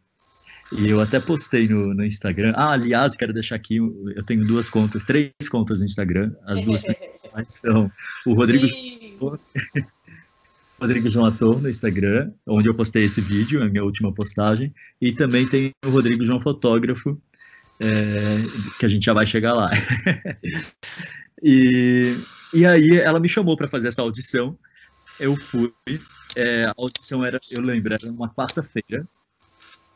E 0.71 0.89
eu 0.89 0.99
até 0.99 1.19
postei 1.19 1.67
no, 1.67 1.93
no 1.93 2.03
Instagram. 2.03 2.53
Ah, 2.55 2.71
aliás, 2.71 3.15
quero 3.15 3.31
deixar 3.31 3.55
aqui, 3.55 3.75
eu 3.77 4.23
tenho 4.25 4.43
duas 4.43 4.69
contas, 4.69 5.03
três 5.03 5.31
contas 5.49 5.79
no 5.79 5.85
Instagram. 5.85 6.33
As 6.45 6.61
duas 6.61 6.83
são 7.47 7.91
o 8.25 8.33
Rodrigo... 8.33 8.67
Rodrigo 10.83 11.09
João 11.09 11.27
Ator 11.27 11.61
no 11.61 11.69
Instagram, 11.69 12.33
onde 12.45 12.67
eu 12.67 12.75
postei 12.75 13.05
esse 13.05 13.21
vídeo, 13.21 13.61
é 13.61 13.65
a 13.65 13.69
minha 13.69 13.85
última 13.85 14.13
postagem, 14.13 14.73
e 14.99 15.13
também 15.13 15.47
tem 15.47 15.71
o 15.85 15.89
Rodrigo 15.89 16.25
João 16.25 16.41
Fotógrafo, 16.41 17.17
é, 17.79 17.87
que 18.77 18.85
a 18.85 18.89
gente 18.89 19.05
já 19.05 19.13
vai 19.13 19.25
chegar 19.25 19.53
lá. 19.53 19.71
e, 21.41 22.17
e 22.53 22.65
aí 22.65 22.97
ela 22.97 23.17
me 23.17 23.29
chamou 23.29 23.55
para 23.55 23.69
fazer 23.69 23.87
essa 23.87 24.01
audição, 24.01 24.59
eu 25.17 25.37
fui, 25.37 25.73
é, 26.35 26.65
a 26.65 26.73
audição 26.77 27.23
era, 27.23 27.39
eu 27.49 27.61
lembro, 27.61 27.93
era 27.93 28.11
uma 28.11 28.29
quarta-feira, 28.29 29.07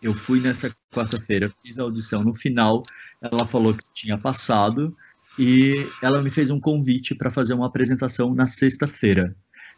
eu 0.01 0.13
fui 0.13 0.39
nessa 0.39 0.73
quarta-feira, 0.89 1.53
fiz 1.61 1.77
a 1.77 1.83
audição, 1.83 2.23
no 2.23 2.33
final 2.33 2.81
ela 3.21 3.45
falou 3.45 3.73
que 3.73 3.83
tinha 3.93 4.17
passado, 4.17 4.95
e 5.37 5.85
ela 6.01 6.21
me 6.21 6.29
fez 6.29 6.49
um 6.49 6.61
convite 6.61 7.13
para 7.13 7.29
fazer 7.29 7.53
uma 7.53 7.67
apresentação 7.67 8.33
na 8.33 8.47
sexta-feira. 8.47 9.35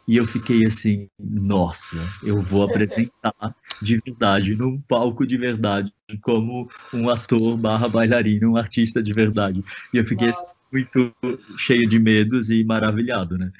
E 0.08 0.16
eu 0.16 0.26
fiquei 0.26 0.66
assim, 0.66 1.08
nossa, 1.18 1.96
eu 2.22 2.40
vou 2.40 2.64
apresentar 2.64 3.54
de 3.80 3.96
verdade, 4.04 4.56
num 4.56 4.80
palco 4.80 5.26
de 5.26 5.36
verdade, 5.36 5.92
como 6.20 6.68
um 6.92 7.08
ator 7.08 7.56
barra 7.56 7.88
bailarino, 7.88 8.52
um 8.52 8.56
artista 8.56 9.02
de 9.02 9.12
verdade. 9.12 9.62
E 9.94 9.98
eu 9.98 10.04
fiquei 10.04 10.30
assim, 10.30 10.44
muito 10.72 11.12
cheio 11.56 11.88
de 11.88 11.98
medos 11.98 12.50
e 12.50 12.64
maravilhado, 12.64 13.38
né? 13.38 13.52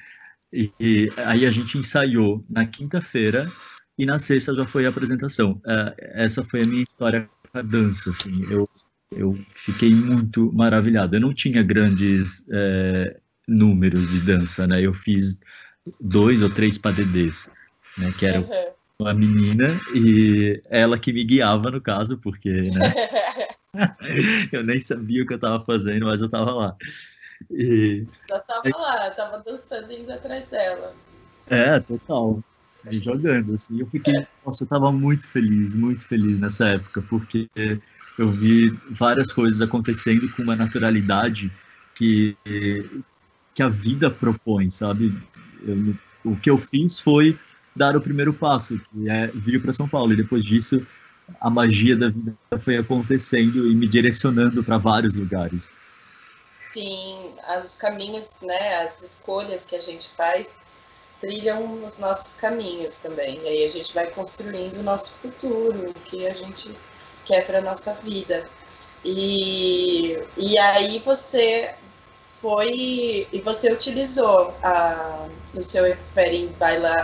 E, 0.51 0.71
e 0.79 1.09
aí 1.17 1.45
a 1.45 1.51
gente 1.51 1.77
ensaiou 1.77 2.45
na 2.49 2.65
quinta-feira 2.65 3.49
e 3.97 4.05
na 4.05 4.19
sexta 4.19 4.53
já 4.53 4.65
foi 4.65 4.85
a 4.85 4.89
apresentação. 4.89 5.53
Uh, 5.65 5.93
essa 5.97 6.43
foi 6.43 6.63
a 6.63 6.65
minha 6.65 6.83
história 6.83 7.29
com 7.51 7.57
a 7.57 7.61
dança, 7.61 8.09
assim. 8.09 8.43
Eu, 8.49 8.69
eu 9.11 9.37
fiquei 9.53 9.93
muito 9.93 10.51
maravilhado. 10.53 11.15
Eu 11.15 11.21
não 11.21 11.33
tinha 11.33 11.63
grandes 11.63 12.45
é, 12.51 13.17
números 13.47 14.09
de 14.09 14.19
dança, 14.21 14.67
né? 14.67 14.81
Eu 14.81 14.93
fiz 14.93 15.39
dois 15.99 16.41
ou 16.41 16.49
três 16.49 16.77
padedês, 16.77 17.49
né? 17.97 18.13
Que 18.17 18.25
era 18.25 18.39
uhum. 18.39 18.73
uma 18.99 19.13
menina 19.13 19.79
e 19.93 20.61
ela 20.69 20.97
que 20.97 21.13
me 21.13 21.23
guiava 21.23 21.71
no 21.71 21.81
caso, 21.81 22.17
porque, 22.17 22.49
né? 22.49 22.93
eu 24.51 24.63
nem 24.63 24.79
sabia 24.79 25.23
o 25.23 25.25
que 25.25 25.33
eu 25.33 25.37
estava 25.37 25.59
fazendo, 25.59 26.05
mas 26.05 26.19
eu 26.19 26.25
estava 26.25 26.51
lá. 26.51 26.75
E... 27.49 28.05
Já 28.29 28.39
tava 28.39 28.69
lá, 28.69 29.11
tava 29.11 29.43
dançando 29.45 29.91
indo 29.91 30.11
atrás 30.11 30.47
dela. 30.49 30.93
É, 31.47 31.79
total. 31.79 32.43
E 32.89 32.99
jogando, 32.99 33.53
assim. 33.53 33.79
Eu 33.79 33.87
fiquei, 33.87 34.25
nossa, 34.45 34.63
eu 34.63 34.67
tava 34.67 34.91
muito 34.91 35.27
feliz, 35.27 35.75
muito 35.75 36.07
feliz 36.07 36.39
nessa 36.39 36.69
época, 36.69 37.01
porque 37.03 37.49
eu 38.17 38.31
vi 38.31 38.71
várias 38.91 39.31
coisas 39.31 39.61
acontecendo 39.61 40.31
com 40.33 40.43
uma 40.43 40.55
naturalidade 40.55 41.51
que, 41.95 42.35
que 43.53 43.61
a 43.61 43.69
vida 43.69 44.09
propõe, 44.09 44.69
sabe? 44.69 45.15
Eu, 45.65 45.95
o 46.23 46.35
que 46.35 46.49
eu 46.49 46.57
fiz 46.57 46.99
foi 46.99 47.37
dar 47.75 47.95
o 47.95 48.01
primeiro 48.01 48.33
passo, 48.33 48.79
que 48.79 49.09
é 49.09 49.27
vir 49.27 49.61
para 49.61 49.73
São 49.73 49.87
Paulo. 49.87 50.13
E 50.13 50.17
depois 50.17 50.43
disso, 50.45 50.85
a 51.39 51.49
magia 51.49 51.95
da 51.95 52.09
vida 52.09 52.35
foi 52.59 52.77
acontecendo 52.77 53.67
e 53.67 53.75
me 53.75 53.87
direcionando 53.87 54.63
para 54.63 54.77
vários 54.77 55.15
lugares. 55.15 55.71
Sim, 56.71 57.33
os 57.63 57.75
caminhos, 57.77 58.39
né, 58.41 58.83
as 58.83 59.01
escolhas 59.01 59.65
que 59.65 59.75
a 59.75 59.79
gente 59.79 60.09
faz 60.15 60.65
trilham 61.19 61.83
os 61.85 61.99
nossos 61.99 62.39
caminhos 62.39 62.97
também. 62.97 63.39
E 63.43 63.47
aí 63.47 63.65
a 63.65 63.69
gente 63.69 63.93
vai 63.93 64.07
construindo 64.07 64.77
o 64.77 64.83
nosso 64.83 65.15
futuro, 65.19 65.89
o 65.89 65.93
que 65.93 66.25
a 66.25 66.33
gente 66.33 66.75
quer 67.25 67.45
para 67.45 67.61
nossa 67.61 67.93
vida. 67.95 68.49
E, 69.03 70.17
e 70.37 70.57
aí 70.57 70.99
você 70.99 71.75
foi 72.41 73.27
e 73.31 73.39
você 73.41 73.71
utilizou 73.71 74.53
a, 74.63 75.27
no 75.53 75.61
seu 75.61 75.85
expert 75.85 76.33
em 76.33 76.49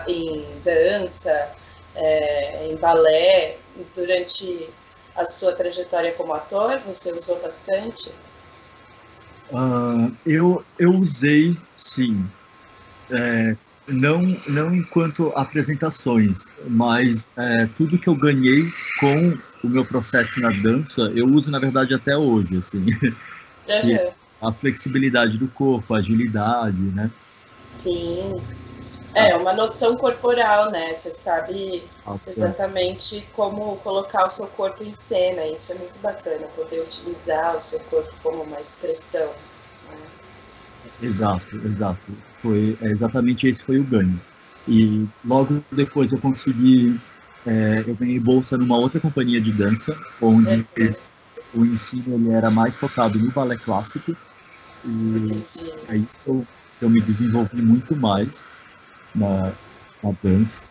em 0.07 0.45
dança, 0.63 1.51
é, 1.95 2.67
em 2.67 2.75
balé 2.77 3.57
durante 3.95 4.69
a 5.15 5.25
sua 5.25 5.53
trajetória 5.53 6.11
como 6.13 6.33
ator? 6.33 6.81
Você 6.87 7.13
usou 7.13 7.39
bastante? 7.39 8.11
Uh, 9.49 10.11
eu, 10.25 10.65
eu 10.77 10.91
usei, 10.95 11.55
sim. 11.77 12.27
É, 13.09 13.55
não, 13.87 14.21
não 14.49 14.75
enquanto 14.75 15.29
apresentações, 15.29 16.49
mas 16.67 17.29
é, 17.37 17.67
tudo 17.67 17.97
que 17.97 18.09
eu 18.09 18.15
ganhei 18.15 18.69
com 18.99 19.37
o 19.63 19.69
meu 19.69 19.85
processo 19.85 20.39
na 20.41 20.49
dança, 20.49 21.01
eu 21.15 21.25
uso, 21.27 21.49
na 21.49 21.59
verdade, 21.59 21.93
até 21.93 22.17
hoje, 22.17 22.57
assim. 22.57 22.79
Uhum 22.79 24.11
a 24.41 24.51
flexibilidade 24.51 25.37
do 25.37 25.47
corpo, 25.47 25.93
a 25.93 25.97
agilidade, 25.97 26.77
né? 26.77 27.11
Sim. 27.71 28.41
É, 29.13 29.35
uma 29.35 29.53
noção 29.53 29.97
corporal, 29.97 30.69
né? 30.69 30.93
Você 30.93 31.09
sabe 31.09 31.83
ah, 32.05 32.17
é. 32.25 32.29
exatamente 32.29 33.27
como 33.33 33.77
colocar 33.77 34.25
o 34.25 34.29
seu 34.29 34.47
corpo 34.47 34.83
em 34.83 34.93
cena. 34.93 35.45
Isso 35.47 35.71
é 35.71 35.75
muito 35.75 35.97
bacana, 35.99 36.45
poder 36.55 36.81
utilizar 36.81 37.57
o 37.57 37.61
seu 37.61 37.79
corpo 37.81 38.13
como 38.21 38.43
uma 38.43 38.59
expressão. 38.59 39.27
Né? 39.89 39.97
Exato, 41.01 41.55
exato. 41.65 41.99
Foi 42.41 42.77
é, 42.81 42.89
exatamente 42.89 43.47
esse 43.47 43.63
foi 43.63 43.79
o 43.79 43.83
ganho. 43.83 44.21
E 44.67 45.07
logo 45.25 45.63
depois 45.71 46.11
eu 46.11 46.19
consegui, 46.19 46.99
é, 47.45 47.83
eu 47.87 47.95
ganhei 47.95 48.19
bolsa 48.19 48.57
numa 48.57 48.77
outra 48.77 48.99
companhia 48.99 49.41
de 49.41 49.51
dança, 49.51 49.97
onde 50.21 50.67
o 51.57 51.65
ensino 51.65 52.15
ele 52.15 52.31
era 52.31 52.49
mais 52.51 52.77
focado 52.77 53.17
no 53.19 53.31
balé 53.31 53.57
clássico 53.57 54.15
e 54.85 55.43
aí 55.87 56.07
eu, 56.25 56.45
eu 56.81 56.89
me 56.89 57.01
desenvolvi 57.01 57.61
muito 57.61 57.95
mais 57.95 58.47
na, 59.15 59.51
na 60.03 60.13
dança 60.23 60.61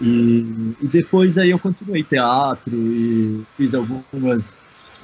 e, 0.00 0.74
e, 0.80 0.86
depois 0.86 1.36
aí 1.38 1.50
eu 1.50 1.58
continuei 1.58 2.04
teatro 2.04 2.74
e 2.74 3.44
fiz 3.56 3.74
algumas 3.74 4.54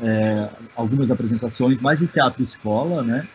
é, 0.00 0.49
algumas 0.76 1.11
apresentações 1.11 1.81
mais 1.81 2.03
em 2.03 2.07
teatro 2.07 2.43
escola, 2.43 3.03
né? 3.03 3.26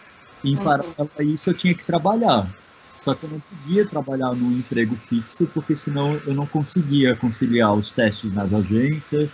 E 0.44 0.51
em 0.51 0.58
uhum. 0.58 0.63
paralelo 0.63 1.12
a 1.18 1.24
isso 1.24 1.50
eu 1.50 1.53
tinha 1.53 1.74
que 1.74 1.86
trabalhar. 1.86 2.50
Só 2.98 3.13
que 3.13 3.25
eu 3.25 3.29
não 3.29 3.39
podia 3.39 3.86
trabalhar 3.88 4.34
num 4.34 4.58
emprego 4.58 4.96
fixo, 4.96 5.48
porque 5.53 5.75
senão 5.75 6.20
eu 6.25 6.34
não 6.34 6.46
conseguia 6.46 7.15
conciliar 7.15 7.74
os 7.74 7.91
testes 7.91 8.34
nas 8.34 8.53
agências, 8.53 9.29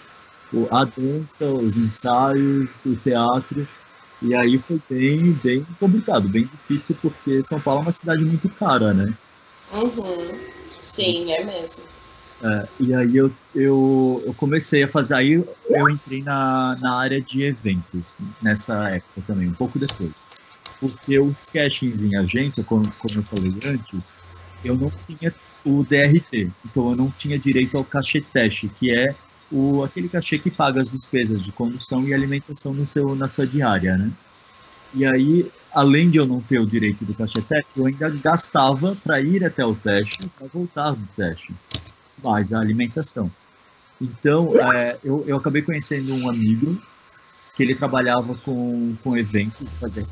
a 0.71 0.85
dança, 0.85 1.45
os 1.51 1.77
ensaios, 1.77 2.85
o 2.85 2.95
teatro. 2.95 3.67
E 4.21 4.33
aí 4.35 4.57
foi 4.59 4.79
bem, 4.89 5.33
bem 5.33 5.65
complicado, 5.79 6.27
bem 6.29 6.45
difícil, 6.45 6.95
porque 7.01 7.43
São 7.43 7.59
Paulo 7.59 7.81
é 7.81 7.83
uma 7.83 7.91
cidade 7.91 8.23
muito 8.23 8.49
cara, 8.49 8.93
né? 8.93 9.13
Uhum. 9.73 10.39
Sim, 10.81 11.31
é 11.31 11.43
mesmo. 11.43 11.83
É, 12.41 12.69
e 12.79 12.93
aí 12.93 13.15
eu, 13.15 13.31
eu, 13.53 14.23
eu, 14.25 14.33
comecei 14.33 14.83
a 14.83 14.87
fazer, 14.87 15.15
aí 15.15 15.31
eu 15.33 15.89
entrei 15.89 16.21
na, 16.21 16.75
na 16.81 16.99
área 16.99 17.21
de 17.21 17.43
eventos 17.43 18.17
nessa 18.41 18.89
época 18.89 19.21
também, 19.27 19.49
um 19.49 19.53
pouco 19.53 19.79
depois. 19.79 20.11
Porque 20.79 21.19
os 21.19 21.49
castings 21.49 22.03
em 22.03 22.15
agência, 22.17 22.63
como, 22.63 22.83
como 22.99 23.19
eu 23.19 23.23
falei 23.23 23.53
antes, 23.63 24.13
eu 24.63 24.75
não 24.75 24.91
tinha 25.07 25.33
o 25.63 25.83
DRT, 25.83 26.51
então 26.65 26.91
eu 26.91 26.95
não 26.95 27.11
tinha 27.11 27.39
direito 27.39 27.77
ao 27.77 27.85
cachê 27.85 28.21
teste, 28.21 28.69
que 28.69 28.91
é 28.91 29.15
o, 29.51 29.83
aquele 29.83 30.09
cachê 30.09 30.39
que 30.39 30.51
paga 30.51 30.81
as 30.81 30.91
despesas 30.91 31.43
de 31.43 31.51
condução 31.51 32.07
e 32.07 32.13
alimentação 32.13 32.73
no 32.73 32.85
seu, 32.85 33.15
na 33.15 33.29
sua 33.29 33.45
diária, 33.45 33.97
né? 33.97 34.11
E 34.93 35.05
aí, 35.05 35.51
além 35.73 36.09
de 36.09 36.17
eu 36.17 36.25
não 36.25 36.41
ter 36.41 36.59
o 36.59 36.65
direito 36.65 37.03
do 37.03 37.13
cachê 37.13 37.41
teste, 37.41 37.69
eu 37.75 37.85
ainda 37.85 38.09
gastava 38.09 38.95
para 39.03 39.19
ir 39.19 39.43
até 39.43 39.65
o 39.65 39.75
teste, 39.75 40.29
para 40.29 40.47
voltar 40.47 40.91
do 40.91 41.07
teste 41.15 41.53
mais 42.23 42.53
a 42.53 42.59
alimentação. 42.59 43.31
Então, 43.99 44.57
é, 44.73 44.97
eu, 45.03 45.23
eu 45.27 45.37
acabei 45.37 45.61
conhecendo 45.61 46.13
um 46.13 46.29
amigo 46.29 46.81
que 47.55 47.63
ele 47.63 47.75
trabalhava 47.75 48.35
com, 48.35 48.95
com 49.03 49.17
eventos, 49.17 49.69
fazia 49.79 50.05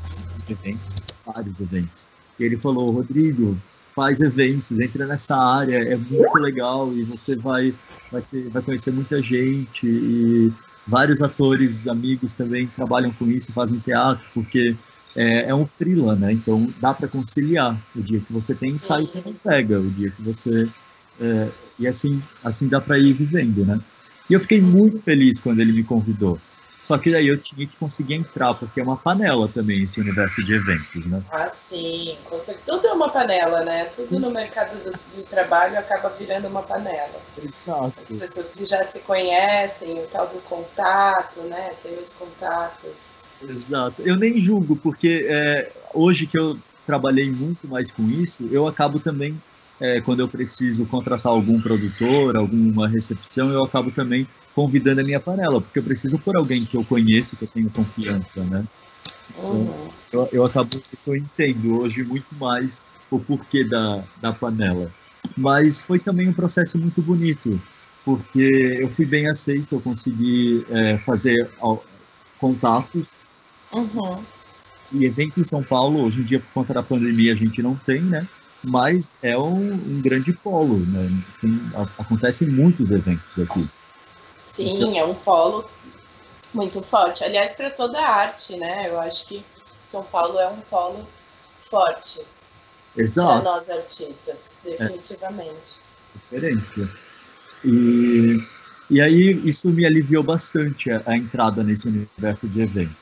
eventos, 0.48 0.94
vários 1.24 1.60
eventos. 1.60 2.08
E 2.38 2.44
ele 2.44 2.56
falou, 2.56 2.90
Rodrigo, 2.90 3.58
faz 3.94 4.20
eventos, 4.20 4.78
entra 4.80 5.06
nessa 5.06 5.36
área, 5.36 5.76
é 5.76 5.96
muito 5.96 6.38
legal 6.38 6.92
e 6.92 7.04
você 7.04 7.36
vai, 7.36 7.74
vai, 8.10 8.22
ter, 8.22 8.48
vai 8.48 8.62
conhecer 8.62 8.90
muita 8.90 9.22
gente 9.22 9.86
e 9.86 10.52
vários 10.86 11.22
atores, 11.22 11.86
amigos 11.86 12.34
também 12.34 12.66
trabalham 12.66 13.12
com 13.12 13.26
isso, 13.30 13.52
fazem 13.52 13.78
teatro, 13.78 14.26
porque 14.34 14.76
é, 15.16 15.48
é 15.48 15.54
um 15.54 15.64
freela, 15.64 16.16
né? 16.16 16.32
Então 16.32 16.68
dá 16.80 16.92
para 16.92 17.08
conciliar. 17.08 17.80
O 17.94 18.02
dia 18.02 18.20
que 18.20 18.32
você 18.32 18.54
tem 18.54 18.72
ensaio, 18.72 19.06
você 19.06 19.22
não 19.24 19.32
pega. 19.32 19.80
O 19.80 19.90
dia 19.90 20.10
que 20.10 20.22
você 20.22 20.68
é, 21.20 21.48
e 21.78 21.86
assim, 21.86 22.20
assim 22.42 22.68
dá 22.68 22.80
para 22.80 22.98
ir 22.98 23.12
vivendo, 23.12 23.64
né? 23.64 23.80
E 24.28 24.32
eu 24.32 24.40
fiquei 24.40 24.60
muito 24.60 25.00
feliz 25.00 25.40
quando 25.40 25.60
ele 25.60 25.72
me 25.72 25.84
convidou. 25.84 26.40
Só 26.84 26.98
que 26.98 27.10
daí 27.10 27.26
eu 27.26 27.40
tinha 27.40 27.66
que 27.66 27.76
conseguir 27.78 28.14
entrar, 28.14 28.52
porque 28.54 28.78
é 28.78 28.84
uma 28.84 28.96
panela 28.96 29.48
também 29.48 29.82
esse 29.82 30.00
universo 30.00 30.44
de 30.44 30.54
eventos, 30.54 31.06
né? 31.06 31.22
Ah, 31.32 31.48
sim. 31.48 32.16
Tudo 32.66 32.86
é 32.86 32.92
uma 32.92 33.08
panela, 33.08 33.64
né? 33.64 33.86
Tudo 33.86 34.20
no 34.20 34.30
mercado 34.30 34.76
de 35.10 35.24
trabalho 35.24 35.78
acaba 35.78 36.10
virando 36.10 36.46
uma 36.46 36.62
panela. 36.62 37.20
Exato. 37.38 37.94
As 37.98 38.12
pessoas 38.12 38.52
que 38.52 38.64
já 38.66 38.84
se 38.84 39.00
conhecem, 39.00 39.98
o 39.98 40.06
tal 40.08 40.28
do 40.28 40.40
contato, 40.42 41.40
né? 41.44 41.70
Tem 41.82 41.98
os 41.98 42.12
contatos. 42.12 43.24
Exato. 43.42 44.02
Eu 44.02 44.16
nem 44.16 44.38
julgo, 44.38 44.76
porque 44.76 45.26
é, 45.28 45.72
hoje 45.94 46.26
que 46.26 46.38
eu 46.38 46.58
trabalhei 46.86 47.30
muito 47.32 47.66
mais 47.66 47.90
com 47.90 48.02
isso, 48.10 48.46
eu 48.52 48.66
acabo 48.66 49.00
também 49.00 49.40
é, 49.80 50.00
quando 50.00 50.20
eu 50.20 50.28
preciso 50.28 50.86
contratar 50.86 51.32
algum 51.32 51.60
produtor, 51.60 52.36
alguma 52.36 52.88
recepção, 52.88 53.50
eu 53.50 53.64
acabo 53.64 53.90
também 53.90 54.26
convidando 54.54 55.00
a 55.00 55.04
minha 55.04 55.20
panela, 55.20 55.60
porque 55.60 55.78
eu 55.78 55.82
preciso 55.82 56.18
por 56.18 56.36
alguém 56.36 56.64
que 56.64 56.76
eu 56.76 56.84
conheço, 56.84 57.36
que 57.36 57.44
eu 57.44 57.48
tenho 57.48 57.70
confiança, 57.70 58.42
né? 58.44 58.64
Então, 59.30 59.52
uhum. 59.52 59.88
eu, 60.12 60.28
eu 60.32 60.44
acabo 60.44 60.70
eu 61.06 61.16
entendo 61.16 61.80
hoje 61.80 62.04
muito 62.04 62.34
mais 62.36 62.80
o 63.10 63.18
porquê 63.18 63.64
da, 63.64 64.04
da 64.20 64.32
panela. 64.32 64.90
Mas 65.36 65.80
foi 65.80 65.98
também 65.98 66.28
um 66.28 66.32
processo 66.32 66.78
muito 66.78 67.02
bonito, 67.02 67.60
porque 68.04 68.78
eu 68.80 68.88
fui 68.90 69.06
bem 69.06 69.28
aceito, 69.28 69.74
eu 69.74 69.80
consegui 69.80 70.64
é, 70.70 70.98
fazer 70.98 71.50
contatos. 72.38 73.10
Uhum. 73.72 74.22
E 74.92 75.04
evento 75.04 75.40
em 75.40 75.44
São 75.44 75.62
Paulo, 75.62 76.04
hoje 76.04 76.20
em 76.20 76.24
dia, 76.24 76.38
por 76.38 76.52
conta 76.52 76.74
da 76.74 76.82
pandemia, 76.82 77.32
a 77.32 77.36
gente 77.36 77.60
não 77.62 77.74
tem, 77.74 78.00
né? 78.00 78.28
Mas 78.64 79.12
é 79.22 79.36
um, 79.36 79.72
um 79.72 80.00
grande 80.00 80.32
polo, 80.32 80.78
né? 80.86 81.10
Tem, 81.40 81.60
acontecem 81.98 82.48
muitos 82.48 82.90
eventos 82.90 83.38
aqui. 83.38 83.68
Sim, 84.38 84.76
então... 84.76 84.96
é 84.96 85.04
um 85.04 85.14
polo 85.14 85.68
muito 86.52 86.82
forte. 86.82 87.22
Aliás, 87.22 87.54
para 87.54 87.70
toda 87.70 88.00
a 88.00 88.08
arte, 88.08 88.56
né? 88.56 88.88
Eu 88.88 88.98
acho 88.98 89.26
que 89.26 89.44
São 89.82 90.02
Paulo 90.04 90.38
é 90.38 90.48
um 90.48 90.60
polo 90.62 91.06
forte 91.60 92.22
para 92.94 93.42
nós 93.42 93.68
artistas, 93.68 94.60
definitivamente. 94.64 95.78
É. 96.32 96.36
Diferente. 96.36 96.88
E, 97.64 98.38
e 98.90 99.00
aí 99.00 99.42
isso 99.44 99.68
me 99.70 99.84
aliviou 99.84 100.22
bastante 100.22 100.90
a, 100.90 101.02
a 101.06 101.16
entrada 101.16 101.62
nesse 101.62 101.88
universo 101.88 102.46
de 102.46 102.62
eventos. 102.62 102.96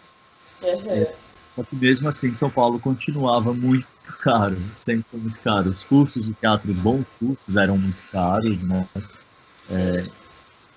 Uhum. 0.62 0.90
É, 0.90 1.14
só 1.54 1.62
que 1.62 1.76
mesmo 1.76 2.08
assim, 2.08 2.32
São 2.32 2.50
Paulo 2.50 2.80
continuava 2.80 3.52
muito 3.52 3.86
caro, 4.22 4.56
sempre 4.74 5.04
foi 5.10 5.20
muito 5.20 5.38
caro. 5.40 5.70
Os 5.70 5.84
cursos 5.84 6.26
de 6.26 6.34
teatro, 6.34 6.70
os 6.70 6.78
bons 6.78 7.10
cursos 7.18 7.56
eram 7.56 7.76
muito 7.76 8.02
caros, 8.10 8.62
né? 8.62 8.88
É, 9.70 10.06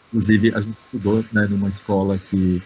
inclusive, 0.07 0.53
a 0.53 0.61
gente 0.61 0.77
estudou 0.79 1.23
né, 1.31 1.47
numa 1.49 1.69
escola 1.69 2.17
que, 2.17 2.61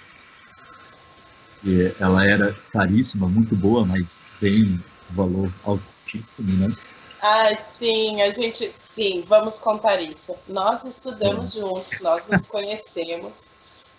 que 1.62 1.96
ela 2.00 2.26
era 2.26 2.54
caríssima, 2.74 3.28
muito 3.28 3.56
boa, 3.56 3.86
mas 3.86 4.20
tem 4.40 4.84
valor 5.12 5.52
altíssimo, 5.64 6.68
né? 6.68 6.76
Ah, 7.22 7.56
sim, 7.56 8.22
a 8.22 8.32
gente, 8.32 8.74
sim, 8.78 9.24
vamos 9.28 9.60
contar 9.60 10.02
isso. 10.02 10.34
Nós 10.48 10.84
estudamos 10.84 11.56
é. 11.56 11.60
juntos, 11.60 12.00
nós 12.02 12.28
nos 12.30 12.48
conhecemos, 12.48 13.54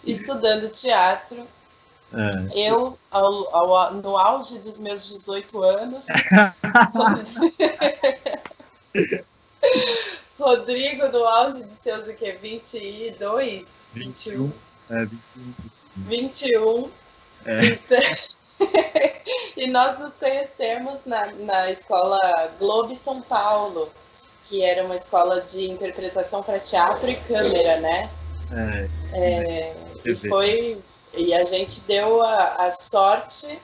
estudando 0.04 0.68
teatro 0.68 1.46
é. 2.12 2.68
Eu, 2.68 2.98
ao, 3.10 3.54
ao, 3.54 3.94
no 3.94 4.16
auge 4.16 4.58
dos 4.58 4.78
meus 4.78 5.08
18 5.08 5.62
anos, 5.62 6.06
Rodrigo, 10.38 11.08
no 11.08 11.24
auge 11.24 11.62
de 11.62 11.72
seus 11.72 12.08
o 12.08 12.14
quê? 12.14 12.32
22? 12.40 13.90
21. 13.94 14.50
21. 14.50 14.52
É, 14.90 15.04
21. 15.04 15.54
21. 15.96 16.90
É. 17.46 17.60
Então... 17.66 18.00
e 19.56 19.66
nós 19.68 19.98
nos 19.98 20.14
conhecemos 20.14 21.06
na, 21.06 21.32
na 21.32 21.70
escola 21.70 22.18
Globo 22.58 22.94
São 22.94 23.22
Paulo, 23.22 23.90
que 24.44 24.62
era 24.62 24.84
uma 24.84 24.96
escola 24.96 25.40
de 25.40 25.70
interpretação 25.70 26.42
para 26.42 26.58
teatro 26.58 27.08
e 27.08 27.16
câmera, 27.16 27.80
né? 27.80 28.10
É. 28.52 28.88
é 29.12 29.76
e 30.04 30.14
foi, 30.14 30.82
e 31.14 31.34
a 31.34 31.44
gente 31.44 31.80
deu 31.82 32.22
a, 32.22 32.66
a 32.66 32.70
sorte, 32.70 33.58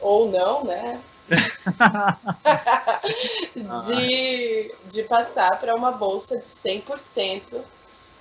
ou 0.00 0.30
não, 0.30 0.64
né? 0.64 1.00
de, 3.86 4.70
de 4.86 5.02
passar 5.04 5.58
para 5.58 5.74
uma 5.74 5.92
bolsa 5.92 6.36
de 6.36 6.44
100% 6.44 7.62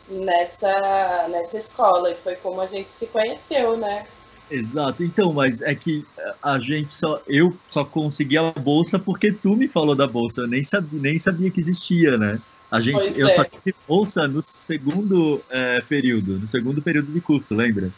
nessa, 0.07 1.27
nessa 1.29 1.57
escola. 1.57 2.11
E 2.11 2.15
foi 2.15 2.35
como 2.35 2.61
a 2.61 2.65
gente 2.65 2.93
se 2.93 3.07
conheceu, 3.07 3.75
né? 3.75 4.07
Exato. 4.49 5.03
Então, 5.03 5.33
mas 5.33 5.61
é 5.61 5.73
que 5.73 6.05
a 6.41 6.59
gente 6.59 6.93
só. 6.93 7.21
Eu 7.27 7.55
só 7.67 7.83
consegui 7.83 8.37
a 8.37 8.51
bolsa 8.51 8.99
porque 8.99 9.31
tu 9.31 9.55
me 9.55 9.67
falou 9.67 9.95
da 9.95 10.07
bolsa. 10.07 10.41
Eu 10.41 10.47
nem 10.47 10.63
sabia, 10.63 10.99
nem 10.99 11.17
sabia 11.17 11.49
que 11.49 11.59
existia, 11.59 12.17
né? 12.17 12.39
A 12.69 12.79
gente, 12.79 12.95
pois 12.95 13.17
eu 13.17 13.27
é. 13.27 13.35
só 13.35 13.43
tive 13.43 13.75
bolsa 13.87 14.27
no 14.27 14.41
segundo 14.41 15.41
é, 15.49 15.81
período, 15.81 16.39
no 16.39 16.47
segundo 16.47 16.81
período 16.81 17.11
de 17.11 17.21
curso, 17.21 17.53
lembra? 17.53 17.91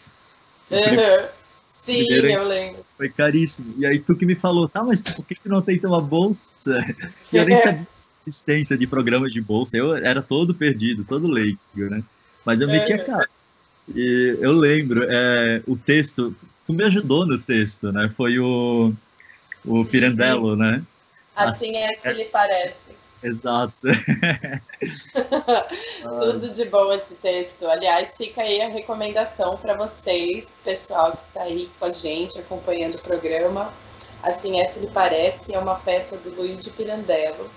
Uhum. 0.72 1.28
Sim, 1.70 2.06
eu 2.10 2.48
lembro. 2.48 2.86
Foi 2.98 3.10
caríssimo. 3.10 3.74
E 3.78 3.86
aí 3.86 4.00
tu 4.00 4.16
que 4.16 4.26
me 4.26 4.36
falou, 4.36 4.68
tá, 4.68 4.84
mas 4.84 5.02
por 5.02 5.26
que, 5.26 5.36
que 5.36 5.48
não 5.48 5.62
tem 5.62 5.80
uma 5.84 6.02
bolsa? 6.02 6.48
E 7.32 7.38
eu 7.38 7.46
nem 7.46 7.58
sabia 7.58 7.82
a 7.82 8.28
existência 8.28 8.78
de 8.78 8.88
programas 8.88 9.32
de 9.32 9.42
bolsa. 9.42 9.78
Eu 9.78 9.96
era 9.96 10.22
todo 10.22 10.56
perdido, 10.56 11.04
todo 11.04 11.28
leigo, 11.28 11.60
né? 11.76 12.04
Mas 12.44 12.62
eu 12.62 12.68
meti 12.68 12.94
a 12.94 13.06
cara. 13.06 13.30
E 13.94 14.38
eu 14.40 14.54
lembro, 14.54 15.04
é, 15.04 15.62
o 15.68 15.78
texto, 15.78 16.36
tu 16.66 16.74
me 16.74 16.84
ajudou 16.86 17.26
no 17.26 17.38
texto, 17.38 17.92
né? 17.92 18.12
Foi 18.16 18.40
o, 18.40 18.94
o 19.64 19.86
Pirandello, 19.86 20.56
né? 20.56 20.82
Assim 21.36 21.76
é 21.76 21.94
que 21.94 22.08
ele 22.08 22.26
parece. 22.26 22.92
Exato. 23.26 23.74
Tudo 26.22 26.50
de 26.52 26.66
bom 26.66 26.94
esse 26.94 27.16
texto. 27.16 27.68
Aliás, 27.68 28.16
fica 28.16 28.44
aí 28.44 28.62
a 28.62 28.70
recomendação 28.70 29.58
para 29.58 29.74
vocês, 29.74 30.62
pessoal 30.64 31.14
que 31.14 31.24
está 31.24 31.42
aí 31.42 31.72
com 31.80 31.86
a 31.86 31.92
gente, 31.92 32.38
acompanhando 32.38 32.94
o 32.96 33.02
programa. 33.02 33.74
Assim 34.22 34.64
se 34.66 34.80
lhe 34.80 34.88
parece, 34.88 35.56
é 35.56 35.60
uma 35.60 35.76
peça 35.76 36.18
do 36.18 36.30
Luiz 36.36 36.64
de 36.64 36.70
Pirandello. 36.70 37.50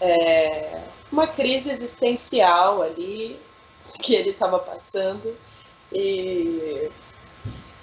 É 0.00 0.84
uma 1.12 1.26
crise 1.26 1.70
existencial 1.70 2.80
ali 2.80 3.38
que 4.02 4.14
ele 4.14 4.30
estava 4.30 4.58
passando. 4.58 5.36
E, 5.92 6.88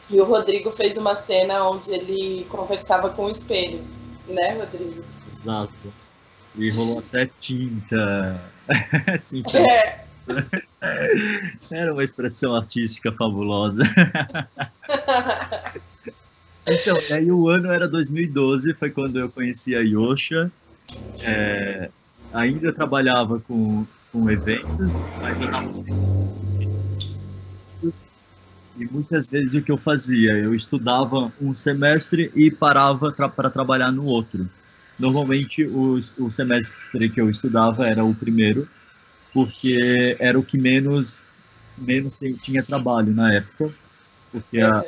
e 0.09 0.19
o 0.19 0.25
Rodrigo 0.25 0.71
fez 0.71 0.97
uma 0.97 1.13
cena 1.13 1.69
onde 1.69 1.91
ele 1.91 2.45
conversava 2.45 3.11
com 3.11 3.25
o 3.25 3.29
espelho, 3.29 3.85
né, 4.27 4.53
Rodrigo? 4.53 5.03
Exato. 5.31 6.00
E 6.55 6.69
rolou 6.71 6.99
até 6.99 7.29
tinta. 7.39 8.41
tinta. 9.25 9.57
É. 9.57 10.01
Era 11.71 11.93
uma 11.93 12.03
expressão 12.03 12.53
artística 12.55 13.11
fabulosa. 13.11 13.83
então, 16.67 16.97
aí 17.11 17.31
o 17.31 17.47
ano 17.49 17.71
era 17.71 17.87
2012, 17.87 18.73
foi 18.73 18.89
quando 18.89 19.19
eu 19.19 19.29
conheci 19.29 19.75
a 19.75 19.79
Yosha. 19.79 20.51
É, 21.23 21.89
ainda 22.33 22.73
trabalhava 22.73 23.39
com, 23.39 23.85
com 24.11 24.29
eventos, 24.29 24.97
mas 25.19 25.39
eu 25.39 25.51
não... 25.51 25.85
E 28.77 28.85
muitas 28.85 29.29
vezes 29.29 29.53
o 29.53 29.61
que 29.61 29.71
eu 29.71 29.77
fazia? 29.77 30.31
Eu 30.31 30.55
estudava 30.55 31.31
um 31.41 31.53
semestre 31.53 32.31
e 32.33 32.49
parava 32.49 33.11
para 33.11 33.49
trabalhar 33.49 33.91
no 33.91 34.05
outro. 34.05 34.49
Normalmente 35.01 35.65
o, 35.65 35.97
o 36.19 36.31
semestre 36.31 37.09
que 37.09 37.19
eu 37.19 37.27
estudava 37.27 37.87
era 37.87 38.05
o 38.05 38.13
primeiro, 38.13 38.67
porque 39.33 40.15
era 40.19 40.37
o 40.37 40.43
que 40.43 40.59
menos, 40.59 41.19
menos 41.75 42.19
tinha 42.43 42.61
trabalho 42.61 43.11
na 43.11 43.33
época, 43.33 43.73
porque 44.31 44.59
a, 44.59 44.83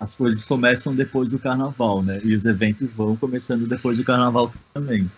as 0.00 0.14
coisas 0.14 0.44
começam 0.44 0.94
depois 0.94 1.30
do 1.30 1.38
carnaval, 1.38 2.02
né? 2.02 2.22
E 2.24 2.34
os 2.34 2.46
eventos 2.46 2.94
vão 2.94 3.14
começando 3.16 3.66
depois 3.66 3.98
do 3.98 4.04
carnaval 4.04 4.50
também. 4.72 5.10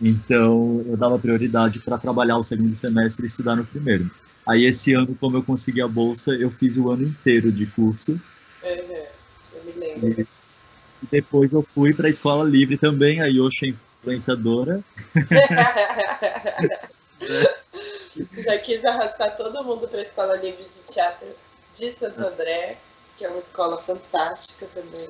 Então, 0.00 0.84
eu 0.86 0.96
dava 0.96 1.18
prioridade 1.18 1.80
para 1.80 1.98
trabalhar 1.98 2.36
o 2.36 2.44
segundo 2.44 2.76
semestre 2.76 3.24
e 3.24 3.26
estudar 3.26 3.56
no 3.56 3.64
primeiro. 3.64 4.08
Aí, 4.46 4.64
esse 4.64 4.94
ano, 4.94 5.16
como 5.18 5.36
eu 5.36 5.42
consegui 5.42 5.82
a 5.82 5.88
bolsa, 5.88 6.32
eu 6.32 6.50
fiz 6.52 6.76
o 6.76 6.90
ano 6.90 7.02
inteiro 7.02 7.50
de 7.50 7.66
curso. 7.66 8.12
Uhum. 8.12 9.04
Eu 9.52 9.64
me 9.64 9.72
lembro. 9.72 10.20
E 10.20 10.26
depois 11.10 11.52
eu 11.52 11.66
fui 11.74 11.92
para 11.94 12.06
a 12.06 12.10
escola 12.10 12.48
livre 12.48 12.78
também, 12.78 13.20
a 13.20 13.26
Yosha 13.26 13.66
influenciadora. 13.66 14.82
Já 18.36 18.58
quis 18.58 18.84
arrastar 18.84 19.36
todo 19.36 19.64
mundo 19.64 19.86
para 19.88 19.98
a 19.98 20.02
escola 20.02 20.36
livre 20.36 20.64
de 20.64 20.84
teatro 20.92 21.28
de 21.74 21.92
Santo 21.92 22.20
André, 22.24 22.78
que 23.16 23.24
é 23.24 23.28
uma 23.28 23.38
escola 23.38 23.78
fantástica 23.78 24.66
também. 24.74 25.08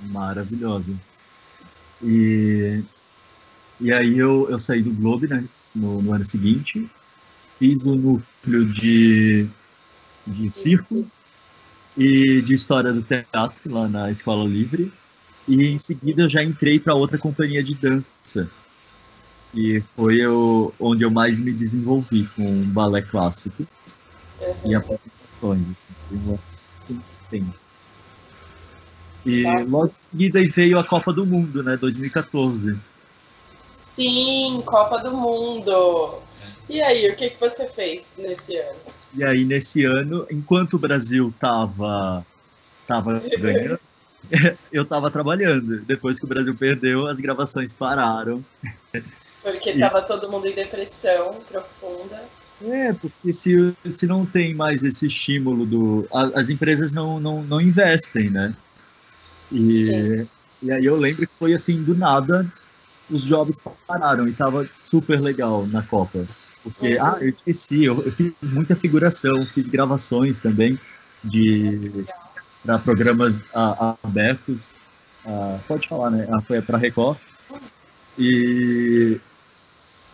Maravilhosa. 0.00 0.92
E, 2.02 2.82
e 3.80 3.92
aí 3.92 4.18
eu, 4.18 4.48
eu 4.50 4.58
saí 4.58 4.82
do 4.82 4.92
Globo 4.92 5.26
né, 5.26 5.44
no, 5.74 6.02
no 6.02 6.12
ano 6.12 6.24
seguinte, 6.24 6.88
fiz 7.48 7.86
o 7.86 7.94
núcleo 7.94 8.66
de, 8.66 9.48
de 10.26 10.50
circo 10.50 11.06
e 11.98 12.40
de 12.40 12.54
história 12.54 12.92
do 12.92 13.02
teatro 13.02 13.74
lá 13.74 13.88
na 13.88 14.10
Escola 14.10 14.48
Livre. 14.48 14.92
E 15.48 15.66
em 15.66 15.78
seguida 15.78 16.22
eu 16.22 16.28
já 16.28 16.42
entrei 16.42 16.78
para 16.78 16.94
outra 16.94 17.18
companhia 17.18 17.62
de 17.62 17.74
dança. 17.74 18.48
E 19.52 19.82
foi 19.96 20.16
eu, 20.16 20.72
onde 20.78 21.02
eu 21.02 21.10
mais 21.10 21.40
me 21.40 21.50
desenvolvi 21.50 22.28
com 22.36 22.62
balé 22.66 23.02
clássico 23.02 23.66
uhum. 24.40 24.70
e 24.70 24.74
apresentações. 24.74 25.66
E 29.26 29.42
logo 29.66 29.86
em 29.86 29.90
seguida 29.90 30.40
veio 30.54 30.78
a 30.78 30.84
Copa 30.84 31.12
do 31.12 31.26
Mundo, 31.26 31.64
né? 31.64 31.76
2014. 31.76 32.78
Sim, 33.76 34.62
Copa 34.64 34.98
do 34.98 35.16
Mundo. 35.16 36.20
E 36.68 36.82
aí, 36.82 37.10
o 37.10 37.16
que, 37.16 37.30
que 37.30 37.40
você 37.40 37.66
fez 37.66 38.14
nesse 38.16 38.56
ano? 38.56 38.80
E 39.14 39.24
aí, 39.24 39.44
nesse 39.44 39.84
ano, 39.84 40.26
enquanto 40.30 40.74
o 40.74 40.78
Brasil 40.78 41.30
estava 41.30 42.26
tava 42.86 43.22
ganhando, 43.38 43.80
eu 44.72 44.82
estava 44.82 45.10
trabalhando. 45.10 45.84
Depois 45.84 46.18
que 46.18 46.24
o 46.24 46.28
Brasil 46.28 46.54
perdeu, 46.56 47.06
as 47.06 47.20
gravações 47.20 47.72
pararam. 47.72 48.44
Porque 49.42 49.70
estava 49.70 50.02
todo 50.02 50.30
mundo 50.30 50.46
em 50.46 50.54
depressão 50.54 51.40
profunda. 51.46 52.28
É, 52.60 52.92
porque 52.92 53.32
se, 53.32 53.72
se 53.88 54.04
não 54.04 54.26
tem 54.26 54.52
mais 54.52 54.82
esse 54.82 55.06
estímulo 55.06 55.64
do. 55.64 56.08
as 56.34 56.48
empresas 56.48 56.92
não, 56.92 57.20
não, 57.20 57.40
não 57.40 57.60
investem, 57.60 58.30
né? 58.30 58.52
E, 59.52 60.26
e 60.60 60.72
aí 60.72 60.84
eu 60.84 60.96
lembro 60.96 61.24
que 61.24 61.32
foi 61.38 61.54
assim, 61.54 61.80
do 61.80 61.94
nada, 61.94 62.52
os 63.08 63.24
jobs 63.24 63.62
pararam 63.86 64.26
e 64.26 64.32
tava 64.32 64.68
super 64.80 65.20
legal 65.20 65.66
na 65.68 65.82
Copa. 65.84 66.26
Porque, 66.70 66.98
ah, 66.98 67.18
eu 67.20 67.28
esqueci, 67.28 67.84
eu, 67.84 68.02
eu, 68.02 68.12
fiz 68.12 68.32
muita 68.50 68.76
figuração, 68.76 69.46
fiz 69.46 69.68
gravações 69.68 70.40
também 70.40 70.78
de 71.24 72.04
para 72.64 72.78
programas 72.78 73.40
a, 73.54 73.90
a, 73.90 73.96
abertos. 74.02 74.70
Ah, 75.24 75.58
pode 75.66 75.88
falar, 75.88 76.10
né? 76.10 76.26
Ah, 76.30 76.40
foi 76.42 76.60
para 76.60 76.78
Record. 76.78 77.18
E, 78.18 79.18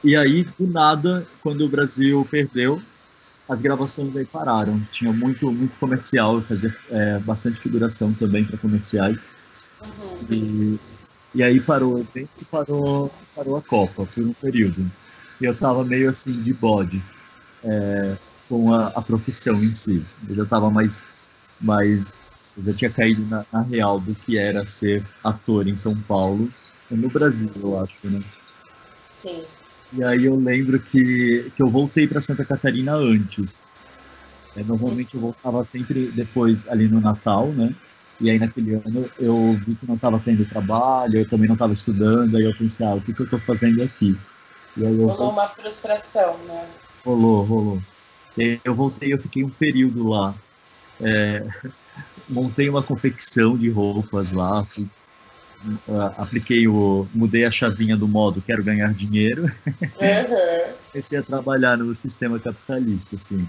e 0.03 0.17
aí, 0.17 0.45
do 0.59 0.67
nada, 0.67 1.27
quando 1.43 1.65
o 1.65 1.69
Brasil 1.69 2.27
perdeu, 2.31 2.81
as 3.49 3.61
gravações 3.61 4.15
aí 4.17 4.25
pararam. 4.25 4.81
Tinha 4.91 5.13
muito, 5.13 5.51
muito 5.51 5.77
comercial, 5.79 6.41
fazia 6.43 6.75
é, 6.91 7.19
bastante 7.19 7.59
figuração 7.59 8.13
também 8.13 8.45
para 8.45 8.59
comerciais. 8.59 9.27
Uhum. 9.83 10.19
E, 10.31 10.81
e 11.35 11.43
aí 11.43 11.61
parou 11.61 12.07
e 12.15 12.45
parou, 12.45 13.13
parou 13.35 13.57
a 13.57 13.63
Copa 13.63 14.07
por 14.07 14.23
um 14.23 14.33
período 14.35 14.91
eu 15.45 15.53
estava 15.53 15.85
meio 15.85 16.09
assim 16.09 16.33
de 16.43 16.53
bodes 16.53 17.13
é, 17.65 18.17
com 18.49 18.73
a, 18.73 18.89
a, 18.89 19.03
profissão 19.03 19.63
em 19.63 19.73
si. 19.75 20.05
Eu 20.29 20.37
já 20.37 20.43
estava 20.45 20.71
mais, 20.71 21.05
mais, 21.61 22.15
eu 22.57 22.65
já 22.65 22.75
tinha 22.75 22.91
caído 22.91 23.25
na, 23.27 23.45
na, 23.53 23.63
real 23.63 24.01
do 24.01 24.15
que 24.15 24.39
era 24.39 24.65
ser 24.65 25.05
ator 25.23 25.67
em 25.67 25.77
São 25.77 25.97
Paulo, 26.03 26.51
no 26.91 27.09
Brasil, 27.09 27.51
eu 27.57 27.83
acho, 27.83 27.97
né? 28.05 28.23
Sim. 29.09 29.45
E 29.93 30.03
aí 30.05 30.25
eu 30.25 30.37
lembro 30.37 30.79
que, 30.79 31.51
que 31.57 31.63
eu 31.63 31.71
voltei 31.71 32.07
para 32.07 32.21
Santa 32.21 32.45
Catarina 32.45 32.95
antes. 32.95 33.63
É, 34.57 34.63
normalmente 34.63 35.15
eu 35.15 35.21
voltava 35.21 35.65
sempre 35.65 36.11
depois 36.13 36.69
ali 36.69 36.89
no 36.89 37.01
Natal, 37.01 37.49
né? 37.53 37.75
E 38.21 38.31
aí 38.31 38.39
naquele 38.39 38.75
ano 38.75 39.11
eu 39.19 39.55
vi 39.55 39.75
que 39.75 39.87
não 39.87 39.97
estava 39.97 40.21
tendo 40.21 40.45
trabalho, 40.49 41.19
eu 41.19 41.29
também 41.29 41.49
não 41.49 41.55
estava 41.55 41.73
estudando, 41.73 42.37
aí 42.37 42.45
eu 42.45 42.55
pensei, 42.57 42.87
ah, 42.87 42.95
o 42.95 43.01
que, 43.01 43.13
que 43.13 43.23
eu 43.23 43.25
estou 43.25 43.41
fazendo 43.41 43.83
aqui? 43.83 44.17
E 44.77 44.87
aí 44.87 44.99
eu 44.99 45.07
rolou 45.07 45.31
uma 45.31 45.49
frustração, 45.49 46.37
né? 46.39 46.69
Rolou, 47.05 47.43
rolou. 47.43 47.83
Eu 48.65 48.75
voltei, 48.75 49.13
eu 49.13 49.19
fiquei 49.19 49.45
um 49.45 49.51
período 49.51 50.09
lá. 50.09 50.35
É, 51.01 51.47
montei 52.29 52.69
uma 52.69 52.83
confecção 52.83 53.57
de 53.57 53.69
roupas 53.71 54.33
lá, 54.33 54.65
fui, 54.65 54.89
uh, 55.89 56.15
apliquei 56.19 56.67
o. 56.67 57.07
mudei 57.15 57.45
a 57.45 57.51
chavinha 57.51 57.97
do 57.97 58.09
modo 58.09 58.43
quero 58.43 58.65
ganhar 58.65 58.93
dinheiro. 58.93 59.43
Uhum. 59.43 60.75
Comecei 60.91 61.19
a 61.19 61.23
trabalhar 61.23 61.77
no 61.77 61.95
sistema 61.95 62.39
capitalista, 62.39 63.17
assim. 63.17 63.47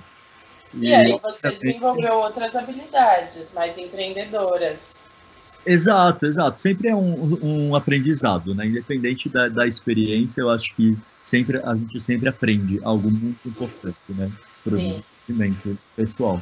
E, 0.74 0.88
e 0.88 0.94
aí 0.94 1.20
você 1.20 1.52
desenvolveu 1.52 2.16
outras 2.16 2.56
habilidades 2.56 3.54
mais 3.54 3.78
empreendedoras. 3.78 5.05
Exato, 5.66 6.28
exato. 6.28 6.60
Sempre 6.60 6.90
é 6.90 6.96
um, 6.96 7.70
um 7.70 7.76
aprendizado, 7.76 8.54
né? 8.54 8.68
Independente 8.68 9.30
da, 9.30 9.48
da 9.48 9.68
experiência, 9.68 10.42
eu 10.42 10.50
acho 10.50 10.76
que 10.76 10.96
sempre 11.24 11.58
a 11.58 11.76
gente 11.76 12.00
sempre 12.00 12.30
aprende 12.30 12.80
algo 12.84 13.10
muito 13.10 13.48
importante, 13.48 13.98
né? 14.10 14.32
Para 14.64 14.74
o 14.74 14.78
desenvolvimento 14.78 15.78
pessoal. 15.96 16.42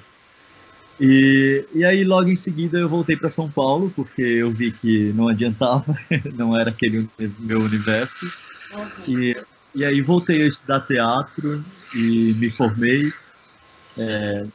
E, 0.99 1.65
e 1.73 1.85
aí, 1.85 2.03
logo 2.03 2.27
em 2.27 2.35
seguida, 2.35 2.77
eu 2.77 2.89
voltei 2.89 3.15
para 3.15 3.29
São 3.29 3.49
Paulo, 3.49 3.91
porque 3.95 4.21
eu 4.21 4.51
vi 4.51 4.71
que 4.71 5.11
não 5.13 5.27
adiantava, 5.27 5.85
não 6.35 6.57
era 6.57 6.69
aquele 6.69 7.07
meu 7.39 7.61
universo. 7.61 8.25
E, 9.07 9.35
e 9.73 9.85
aí, 9.85 10.01
voltei 10.01 10.43
a 10.43 10.47
estudar 10.47 10.81
teatro 10.81 11.63
e 11.95 12.33
me 12.33 12.51
formei. 12.51 13.09
É, 13.97 14.45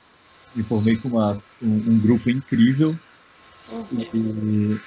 me 0.55 0.63
formei 0.65 0.97
com 0.97 1.09
uma, 1.09 1.43
um, 1.63 1.93
um 1.93 1.99
grupo 1.99 2.29
incrível. 2.31 2.95
Uhum. 3.71 3.87
E, 4.15 4.81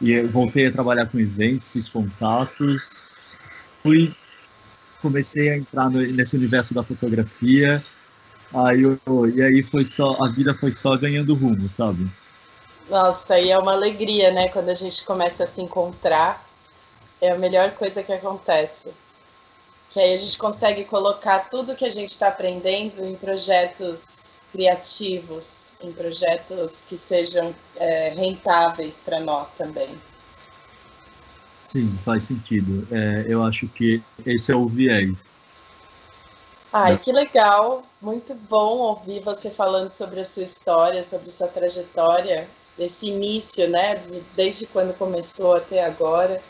e 0.00 0.22
voltei 0.22 0.66
a 0.66 0.72
trabalhar 0.72 1.06
com 1.06 1.18
eventos, 1.18 1.70
fiz 1.70 1.88
contatos. 1.88 2.92
Fui 3.82 4.14
comecei 5.00 5.50
a 5.50 5.56
entrar 5.56 5.90
no, 5.90 6.00
nesse 6.00 6.36
universo 6.36 6.74
da 6.74 6.82
fotografia. 6.82 7.82
Aí 8.52 8.82
eu, 8.82 8.98
e 9.28 9.42
aí 9.42 9.62
foi 9.62 9.84
só 9.84 10.16
a 10.22 10.28
vida 10.28 10.54
foi 10.54 10.72
só 10.72 10.96
ganhando 10.96 11.34
rumo, 11.34 11.68
sabe? 11.68 12.10
Nossa, 12.88 13.38
e 13.38 13.50
é 13.50 13.58
uma 13.58 13.72
alegria, 13.72 14.32
né, 14.32 14.48
quando 14.48 14.68
a 14.68 14.74
gente 14.74 15.04
começa 15.04 15.44
a 15.44 15.46
se 15.46 15.60
encontrar. 15.60 16.48
É 17.20 17.30
a 17.30 17.38
melhor 17.38 17.72
coisa 17.72 18.02
que 18.02 18.12
acontece. 18.12 18.92
que 19.90 20.00
aí 20.00 20.14
a 20.14 20.16
gente 20.16 20.38
consegue 20.38 20.84
colocar 20.84 21.50
tudo 21.50 21.76
que 21.76 21.84
a 21.84 21.90
gente 21.90 22.10
está 22.10 22.28
aprendendo 22.28 23.04
em 23.04 23.14
projetos 23.14 24.40
criativos, 24.50 25.69
em 25.82 25.92
projetos 25.92 26.84
que 26.88 26.96
sejam 26.98 27.54
é, 27.76 28.10
rentáveis 28.10 29.02
para 29.04 29.20
nós 29.20 29.54
também. 29.54 30.00
Sim, 31.60 31.96
faz 32.04 32.24
sentido. 32.24 32.86
É, 32.90 33.26
eu 33.28 33.42
acho 33.42 33.68
que 33.68 34.02
esse 34.24 34.50
é 34.50 34.56
o 34.56 34.66
viés. 34.66 35.30
Ai, 36.72 36.96
que 36.98 37.12
legal! 37.12 37.84
Muito 38.00 38.34
bom 38.34 38.78
ouvir 38.78 39.20
você 39.20 39.50
falando 39.50 39.90
sobre 39.90 40.20
a 40.20 40.24
sua 40.24 40.44
história, 40.44 41.02
sobre 41.02 41.30
sua 41.30 41.48
trajetória, 41.48 42.48
desse 42.78 43.06
início, 43.06 43.68
né? 43.68 43.96
De, 43.96 44.20
desde 44.36 44.66
quando 44.66 44.94
começou 44.94 45.56
até 45.56 45.84
agora. 45.84 46.40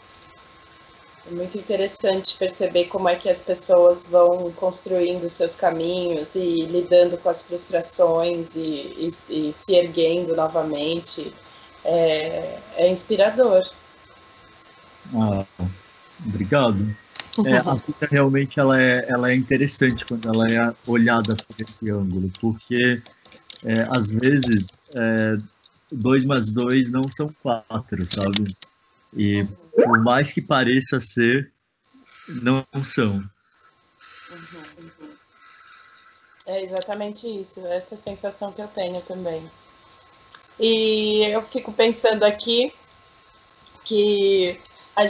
É 1.27 1.31
muito 1.31 1.59
interessante 1.59 2.37
perceber 2.39 2.87
como 2.87 3.09
é 3.09 3.15
que 3.15 3.29
as 3.29 3.43
pessoas 3.43 4.07
vão 4.07 4.51
construindo 4.53 5.29
seus 5.29 5.55
caminhos 5.55 6.35
e 6.35 6.63
lidando 6.67 7.19
com 7.19 7.29
as 7.29 7.43
frustrações 7.43 8.57
e, 8.57 8.95
e, 8.99 9.09
e 9.29 9.53
se 9.53 9.75
erguendo 9.75 10.35
novamente. 10.35 11.33
É, 11.85 12.59
é 12.77 12.91
inspirador. 12.91 13.61
Ah, 15.15 15.45
obrigado. 16.27 16.97
É, 17.47 17.59
a 17.59 17.75
vida 17.75 18.09
realmente 18.11 18.59
ela 18.59 18.79
é, 18.79 19.07
ela 19.09 19.31
é 19.31 19.35
interessante 19.35 20.05
quando 20.05 20.29
ela 20.29 20.51
é 20.51 20.75
olhada 20.87 21.35
por 21.37 21.57
esse 21.67 21.89
ângulo, 21.89 22.31
porque 22.41 23.01
é, 23.65 23.87
às 23.89 24.13
vezes 24.13 24.67
é, 24.95 25.37
dois 25.93 26.25
mais 26.25 26.53
dois 26.53 26.91
não 26.91 27.03
são 27.05 27.29
quatro, 27.41 28.05
sabe? 28.05 28.55
E 29.13 29.45
por 29.75 30.03
mais 30.03 30.33
que 30.33 30.41
pareça 30.41 31.01
ser, 31.01 31.53
não 32.29 32.65
são. 32.85 33.23
É 36.47 36.63
exatamente 36.63 37.27
isso, 37.27 37.65
essa 37.67 37.97
sensação 37.97 38.53
que 38.53 38.63
eu 38.63 38.69
tenho 38.69 39.01
também. 39.03 39.51
E 40.59 41.25
eu 41.25 41.43
fico 41.43 41.73
pensando 41.73 42.25
aqui 42.25 42.73
que 43.85 44.61
a 44.95 45.07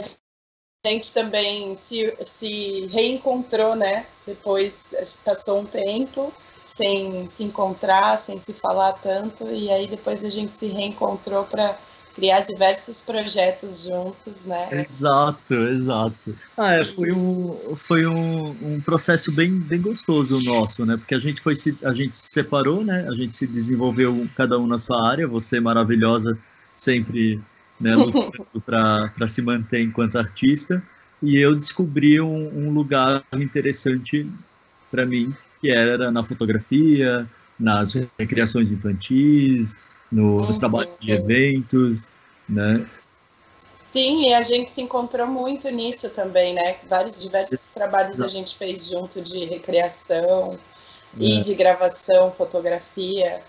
gente 0.87 1.13
também 1.13 1.75
se, 1.75 2.15
se 2.23 2.87
reencontrou, 2.87 3.75
né? 3.75 4.07
Depois 4.25 4.93
passou 5.23 5.59
um 5.59 5.65
tempo 5.65 6.33
sem 6.65 7.27
se 7.27 7.43
encontrar, 7.43 8.17
sem 8.17 8.39
se 8.39 8.53
falar 8.53 8.93
tanto, 8.93 9.45
e 9.51 9.69
aí 9.69 9.87
depois 9.87 10.23
a 10.23 10.29
gente 10.29 10.55
se 10.55 10.67
reencontrou 10.67 11.45
para 11.45 11.77
criar 12.15 12.41
diversos 12.41 13.01
projetos 13.01 13.83
juntos, 13.83 14.33
né? 14.45 14.85
Exato, 14.89 15.53
exato. 15.53 16.35
Ah, 16.57 16.73
é, 16.73 16.85
foi 16.85 17.11
um, 17.11 17.75
foi 17.75 18.05
um, 18.05 18.49
um 18.61 18.81
processo 18.81 19.31
bem, 19.31 19.59
bem 19.59 19.81
gostoso 19.81 20.37
o 20.37 20.43
nosso, 20.43 20.85
né? 20.85 20.97
Porque 20.97 21.15
a 21.15 21.19
gente 21.19 21.41
foi 21.41 21.55
se, 21.55 21.77
a 21.83 21.93
gente 21.93 22.17
se 22.17 22.29
separou, 22.29 22.83
né? 22.83 23.07
A 23.09 23.13
gente 23.13 23.33
se 23.35 23.47
desenvolveu 23.47 24.27
cada 24.35 24.57
um 24.59 24.67
na 24.67 24.77
sua 24.77 25.07
área. 25.07 25.27
Você 25.27 25.59
maravilhosa, 25.59 26.37
sempre 26.75 27.41
né, 27.79 27.95
lutando 27.95 28.61
para 28.65 29.27
se 29.27 29.41
manter 29.41 29.81
enquanto 29.81 30.17
artista. 30.17 30.81
E 31.21 31.37
eu 31.37 31.55
descobri 31.55 32.19
um, 32.19 32.67
um 32.67 32.71
lugar 32.71 33.23
interessante 33.35 34.27
para 34.89 35.05
mim, 35.05 35.33
que 35.59 35.69
era 35.69 36.11
na 36.11 36.23
fotografia, 36.23 37.29
nas 37.59 37.93
recreações 38.19 38.71
infantis, 38.71 39.77
nos 40.11 40.49
uhum. 40.49 40.59
trabalhos 40.59 40.93
de 40.99 41.11
eventos, 41.11 42.07
né? 42.47 42.85
Sim, 43.91 44.29
e 44.29 44.33
a 44.33 44.41
gente 44.41 44.71
se 44.71 44.81
encontrou 44.81 45.27
muito 45.27 45.69
nisso 45.69 46.09
também, 46.09 46.53
né? 46.53 46.77
Vários 46.87 47.21
diversos 47.21 47.73
trabalhos 47.73 48.21
a 48.21 48.27
gente 48.27 48.57
fez 48.57 48.87
junto 48.87 49.21
de 49.21 49.45
recreação 49.45 50.57
é. 51.19 51.23
e 51.23 51.41
de 51.41 51.53
gravação, 51.55 52.31
fotografia. 52.31 53.41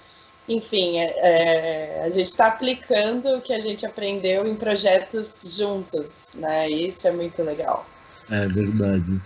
Enfim, 0.48 0.98
é, 0.98 1.14
é 1.16 2.02
a 2.04 2.10
gente 2.10 2.26
está 2.26 2.48
aplicando 2.48 3.28
o 3.36 3.40
que 3.40 3.52
a 3.52 3.60
gente 3.60 3.86
aprendeu 3.86 4.44
em 4.44 4.56
projetos 4.56 5.56
juntos, 5.56 6.30
né? 6.34 6.68
E 6.68 6.88
isso 6.88 7.06
é 7.06 7.12
muito 7.12 7.40
legal. 7.42 7.86
É 8.28 8.48
verdade. 8.48 9.20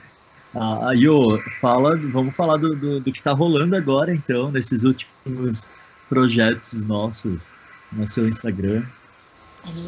Ah, 0.55 0.93
Yo, 0.95 1.39
fala, 1.61 1.97
vamos 1.97 2.35
falar 2.35 2.57
do, 2.57 2.75
do, 2.77 3.01
do 3.01 3.13
que 3.13 3.19
está 3.19 3.33
rolando 3.33 3.77
agora, 3.77 4.15
então, 4.15 4.51
nesses 4.51 4.85
últimos 4.85 5.71
projetos 6.09 6.85
nossos 6.85 7.51
no 7.93 8.07
seu 8.07 8.29
Instagram? 8.29 8.85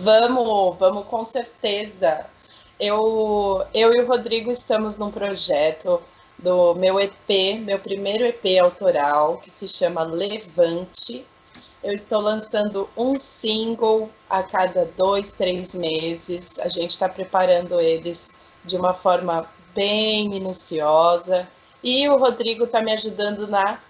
Vamos, 0.02 0.76
vamos 0.78 1.04
com 1.04 1.24
certeza. 1.24 2.26
Eu, 2.80 3.64
eu 3.74 3.92
e 3.92 4.00
o 4.00 4.06
Rodrigo 4.06 4.50
estamos 4.50 4.96
num 4.96 5.10
projeto 5.10 6.00
do 6.38 6.74
meu 6.76 6.98
EP, 7.00 7.58
meu 7.60 7.78
primeiro 7.78 8.24
EP 8.24 8.60
autoral, 8.62 9.38
que 9.38 9.50
se 9.50 9.66
chama 9.66 10.02
Levante. 10.02 11.26
Eu 11.82 11.92
estou 11.92 12.20
lançando 12.20 12.88
um 12.96 13.18
single 13.18 14.10
a 14.28 14.42
cada 14.42 14.84
dois, 14.96 15.32
três 15.32 15.74
meses. 15.74 16.58
A 16.58 16.68
gente 16.68 16.90
está 16.90 17.08
preparando 17.08 17.80
eles 17.80 18.32
de 18.64 18.76
uma 18.76 18.94
forma 18.94 19.48
bem 19.74 20.28
minuciosa. 20.28 21.48
E 21.82 22.08
o 22.08 22.16
Rodrigo 22.16 22.64
está 22.64 22.80
me 22.80 22.92
ajudando 22.92 23.46
na 23.46 23.80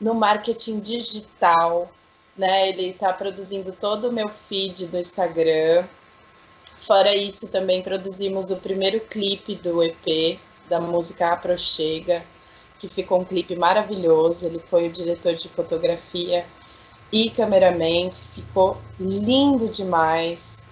no 0.00 0.14
marketing 0.14 0.80
digital, 0.80 1.90
né? 2.36 2.68
Ele 2.68 2.90
está 2.90 3.12
produzindo 3.12 3.72
todo 3.72 4.08
o 4.08 4.12
meu 4.12 4.28
feed 4.28 4.86
do 4.86 4.98
Instagram. 4.98 5.86
Fora 6.78 7.14
isso, 7.14 7.48
também 7.48 7.82
produzimos 7.82 8.50
o 8.50 8.56
primeiro 8.56 9.00
clipe 9.00 9.56
do 9.56 9.82
EP 9.82 10.38
da 10.68 10.80
música 10.80 11.32
Aprochega, 11.32 12.24
que 12.78 12.88
ficou 12.88 13.20
um 13.20 13.24
clipe 13.24 13.56
maravilhoso. 13.56 14.46
Ele 14.46 14.58
foi 14.58 14.88
o 14.88 14.92
diretor 14.92 15.34
de 15.34 15.48
fotografia 15.48 16.46
e 17.10 17.30
cameraman, 17.30 18.10
ficou 18.10 18.78
lindo 18.98 19.68
demais. 19.68 20.62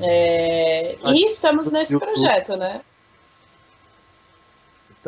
É... 0.00 0.96
E 1.06 1.26
estamos 1.26 1.70
nesse 1.70 1.98
projeto, 1.98 2.56
né? 2.56 2.82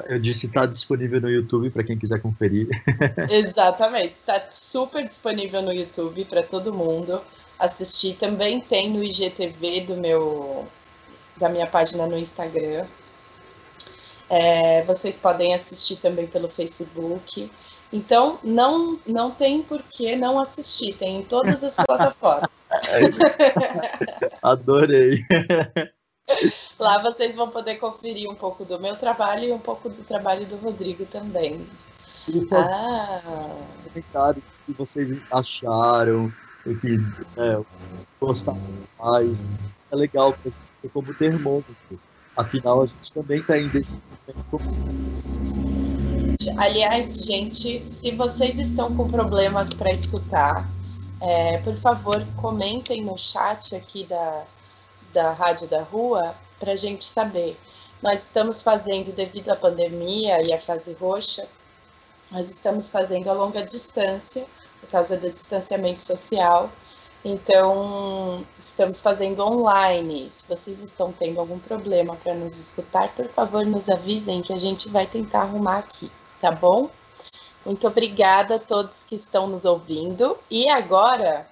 Eu 0.06 0.18
disse 0.18 0.46
está 0.46 0.66
disponível 0.66 1.20
no 1.20 1.28
YouTube 1.28 1.70
para 1.70 1.84
quem 1.84 1.98
quiser 1.98 2.20
conferir. 2.20 2.68
Exatamente, 3.28 4.12
está 4.12 4.46
super 4.50 5.04
disponível 5.04 5.62
no 5.62 5.72
YouTube 5.72 6.24
para 6.26 6.42
todo 6.42 6.72
mundo 6.72 7.20
assistir. 7.58 8.16
Também 8.16 8.60
tem 8.60 8.90
no 8.90 9.02
IGTV 9.02 9.82
do 9.82 9.96
meu 9.96 10.66
da 11.36 11.48
minha 11.48 11.66
página 11.66 12.06
no 12.06 12.18
Instagram. 12.18 12.86
É, 14.28 14.84
vocês 14.84 15.16
podem 15.16 15.54
assistir 15.54 15.96
também 15.96 16.26
pelo 16.26 16.48
Facebook. 16.48 17.50
Então, 17.92 18.38
não, 18.44 19.00
não 19.06 19.32
tem 19.32 19.62
por 19.62 19.82
que 19.82 20.14
não 20.14 20.38
assistir, 20.38 20.94
tem 20.96 21.16
em 21.16 21.22
todas 21.22 21.64
as 21.64 21.74
plataformas. 21.84 22.48
Adorei. 24.42 25.24
Lá 26.78 27.02
vocês 27.02 27.36
vão 27.36 27.50
poder 27.50 27.76
conferir 27.76 28.30
um 28.30 28.34
pouco 28.34 28.64
do 28.64 28.80
meu 28.80 28.96
trabalho 28.96 29.44
e 29.44 29.52
um 29.52 29.58
pouco 29.58 29.88
do 29.88 30.02
trabalho 30.02 30.46
do 30.46 30.56
Rodrigo 30.56 31.04
também. 31.06 31.66
ah. 32.52 33.56
comentário 33.84 34.42
que 34.66 34.72
vocês 34.72 35.12
acharam, 35.30 36.32
o 36.66 36.76
que 36.78 36.96
é, 37.36 37.60
gostaram 38.20 38.60
mais. 38.98 39.44
É 39.90 39.96
legal 39.96 40.32
porque 40.32 40.88
como 40.92 41.12
termômetro. 41.14 41.74
Afinal, 42.36 42.82
a 42.82 42.86
gente 42.86 43.12
também 43.12 43.40
está 43.40 43.58
em 43.58 43.68
desenvolvimento 43.68 44.44
como 44.50 44.64
Aliás, 46.56 47.16
gente, 47.26 47.86
se 47.86 48.14
vocês 48.14 48.58
estão 48.58 48.96
com 48.96 49.08
problemas 49.08 49.74
para 49.74 49.90
escutar, 49.90 50.70
é, 51.20 51.58
por 51.58 51.76
favor, 51.76 52.24
comentem 52.36 53.04
no 53.04 53.18
chat 53.18 53.74
aqui 53.74 54.06
da, 54.06 54.44
da 55.12 55.32
Rádio 55.32 55.68
da 55.68 55.82
Rua 55.82 56.34
para 56.58 56.72
a 56.72 56.76
gente 56.76 57.04
saber. 57.04 57.58
Nós 58.02 58.24
estamos 58.26 58.62
fazendo, 58.62 59.12
devido 59.12 59.50
à 59.50 59.56
pandemia 59.56 60.42
e 60.42 60.52
à 60.52 60.60
fase 60.60 60.92
roxa, 60.94 61.46
nós 62.30 62.48
estamos 62.48 62.90
fazendo 62.90 63.28
a 63.28 63.32
longa 63.32 63.62
distância, 63.62 64.46
por 64.80 64.88
causa 64.88 65.16
do 65.16 65.30
distanciamento 65.30 66.02
social. 66.02 66.70
Então, 67.24 68.46
estamos 68.58 69.00
fazendo 69.02 69.44
online. 69.44 70.30
Se 70.30 70.48
vocês 70.48 70.80
estão 70.80 71.12
tendo 71.12 71.38
algum 71.38 71.58
problema 71.58 72.16
para 72.16 72.34
nos 72.34 72.56
escutar, 72.56 73.14
por 73.14 73.28
favor, 73.28 73.66
nos 73.66 73.90
avisem 73.90 74.40
que 74.40 74.52
a 74.52 74.58
gente 74.58 74.88
vai 74.88 75.06
tentar 75.06 75.42
arrumar 75.42 75.78
aqui, 75.78 76.10
tá 76.40 76.50
bom? 76.50 76.88
Muito 77.64 77.86
obrigada 77.86 78.54
a 78.56 78.58
todos 78.58 79.04
que 79.04 79.14
estão 79.14 79.46
nos 79.46 79.66
ouvindo. 79.66 80.38
E 80.50 80.66
agora, 80.70 81.46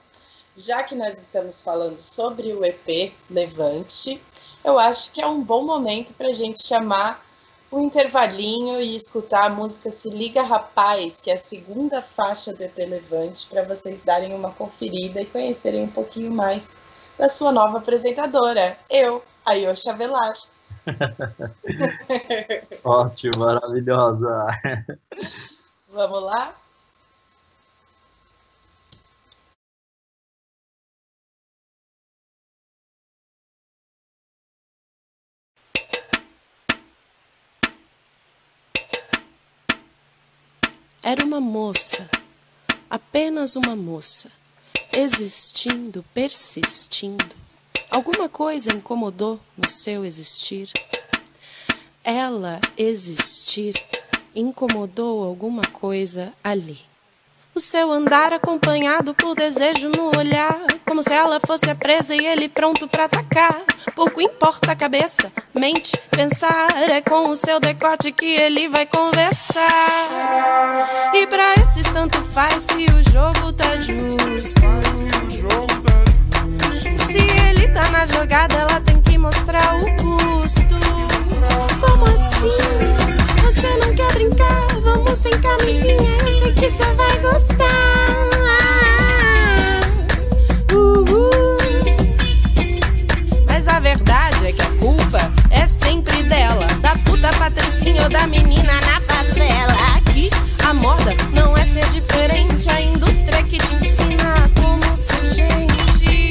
já 0.58 0.82
que 0.82 0.96
nós 0.96 1.16
estamos 1.22 1.60
falando 1.60 1.96
sobre 1.96 2.52
o 2.52 2.64
EP 2.64 3.12
Levante, 3.30 4.20
eu 4.64 4.76
acho 4.78 5.12
que 5.12 5.22
é 5.22 5.26
um 5.26 5.42
bom 5.42 5.64
momento 5.64 6.12
para 6.14 6.28
a 6.28 6.32
gente 6.32 6.66
chamar 6.66 7.24
o 7.70 7.78
intervalinho 7.78 8.80
e 8.80 8.96
escutar 8.96 9.44
a 9.44 9.50
música 9.50 9.90
Se 9.92 10.10
Liga 10.10 10.42
Rapaz, 10.42 11.20
que 11.20 11.30
é 11.30 11.34
a 11.34 11.38
segunda 11.38 12.02
faixa 12.02 12.52
do 12.52 12.62
EP 12.62 12.76
Levante, 12.78 13.46
para 13.46 13.62
vocês 13.62 14.04
darem 14.04 14.34
uma 14.34 14.50
conferida 14.50 15.20
e 15.20 15.26
conhecerem 15.26 15.84
um 15.84 15.90
pouquinho 15.90 16.32
mais 16.32 16.76
da 17.16 17.28
sua 17.28 17.52
nova 17.52 17.78
apresentadora, 17.78 18.76
eu, 18.90 19.22
Ayosha 19.44 19.92
Velar. 19.94 20.34
Ótimo, 22.82 23.38
maravilhosa. 23.38 24.46
Vamos 25.88 26.22
lá? 26.22 26.54
Era 41.10 41.24
uma 41.24 41.40
moça, 41.40 42.06
apenas 42.90 43.56
uma 43.56 43.74
moça, 43.74 44.30
existindo, 44.94 46.04
persistindo. 46.12 47.34
Alguma 47.90 48.28
coisa 48.28 48.74
incomodou 48.74 49.40
no 49.56 49.70
seu 49.70 50.04
existir. 50.04 50.70
Ela 52.04 52.60
existir 52.76 53.72
incomodou 54.34 55.24
alguma 55.24 55.62
coisa 55.62 56.30
ali. 56.44 56.78
O 57.58 57.60
seu 57.60 57.90
andar 57.90 58.32
acompanhado 58.32 59.12
por 59.12 59.34
desejo 59.34 59.88
no 59.88 60.16
olhar, 60.16 60.56
como 60.86 61.02
se 61.02 61.12
ela 61.12 61.40
fosse 61.44 61.68
a 61.68 61.74
presa 61.74 62.14
e 62.14 62.24
ele 62.24 62.48
pronto 62.48 62.86
para 62.86 63.06
atacar. 63.06 63.64
Pouco 63.96 64.20
importa 64.20 64.70
a 64.70 64.76
cabeça, 64.76 65.32
mente, 65.52 65.96
pensar, 66.08 66.68
é 66.88 67.00
com 67.00 67.28
o 67.28 67.34
seu 67.34 67.58
decote 67.58 68.12
que 68.12 68.26
ele 68.26 68.68
vai 68.68 68.86
conversar. 68.86 69.66
E 71.12 71.26
pra 71.26 71.54
esses 71.54 71.82
tanto 71.92 72.22
faz 72.22 72.62
se 72.62 72.86
o 72.92 73.10
jogo 73.10 73.52
tá 73.52 73.76
justo. 73.76 74.38
Se 77.10 77.18
ele 77.48 77.66
tá 77.74 77.90
na 77.90 78.06
jogada, 78.06 78.54
ela 78.54 78.80
tem 78.82 79.02
que 79.02 79.18
mostrar 79.18 79.74
o 79.74 79.96
custo. 79.96 80.76
Como 81.80 82.04
assim? 82.04 82.67
Você 83.48 83.76
não 83.78 83.94
quer 83.94 84.12
brincar? 84.12 84.66
Vamos 84.82 85.18
sem 85.18 85.32
camisinha, 85.40 86.18
eu 86.20 86.38
sei 86.38 86.52
que 86.52 86.68
você 86.68 86.84
vai 86.92 87.18
gostar. 87.18 87.64
Mas 93.46 93.66
a 93.68 93.80
verdade 93.80 94.48
é 94.48 94.52
que 94.52 94.60
a 94.60 94.70
culpa 94.78 95.32
é 95.50 95.66
sempre 95.66 96.22
dela, 96.24 96.66
da 96.82 96.94
puta 97.06 97.30
patricinha 97.38 98.02
ou 98.02 98.10
da 98.10 98.26
menina 98.26 98.74
na 98.82 99.00
favela. 99.00 99.74
Aqui 99.96 100.28
a 100.68 100.74
moda 100.74 101.16
não 101.32 101.56
é 101.56 101.64
ser 101.64 101.88
diferente, 101.88 102.68
a 102.70 102.82
indústria 102.82 103.42
que 103.44 103.56
te 103.56 103.74
ensina 103.74 104.50
como 104.60 104.94
ser 104.94 105.24
gente. 105.24 106.30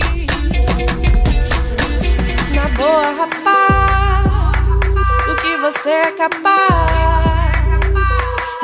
Na 2.54 2.68
boa, 2.76 3.12
rapaz, 3.12 4.94
do 5.26 5.36
que 5.42 5.58
você 5.58 5.90
é 5.90 6.12
capaz. 6.12 6.97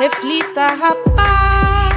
Reflita, 0.04 0.66
rapaz, 0.66 1.94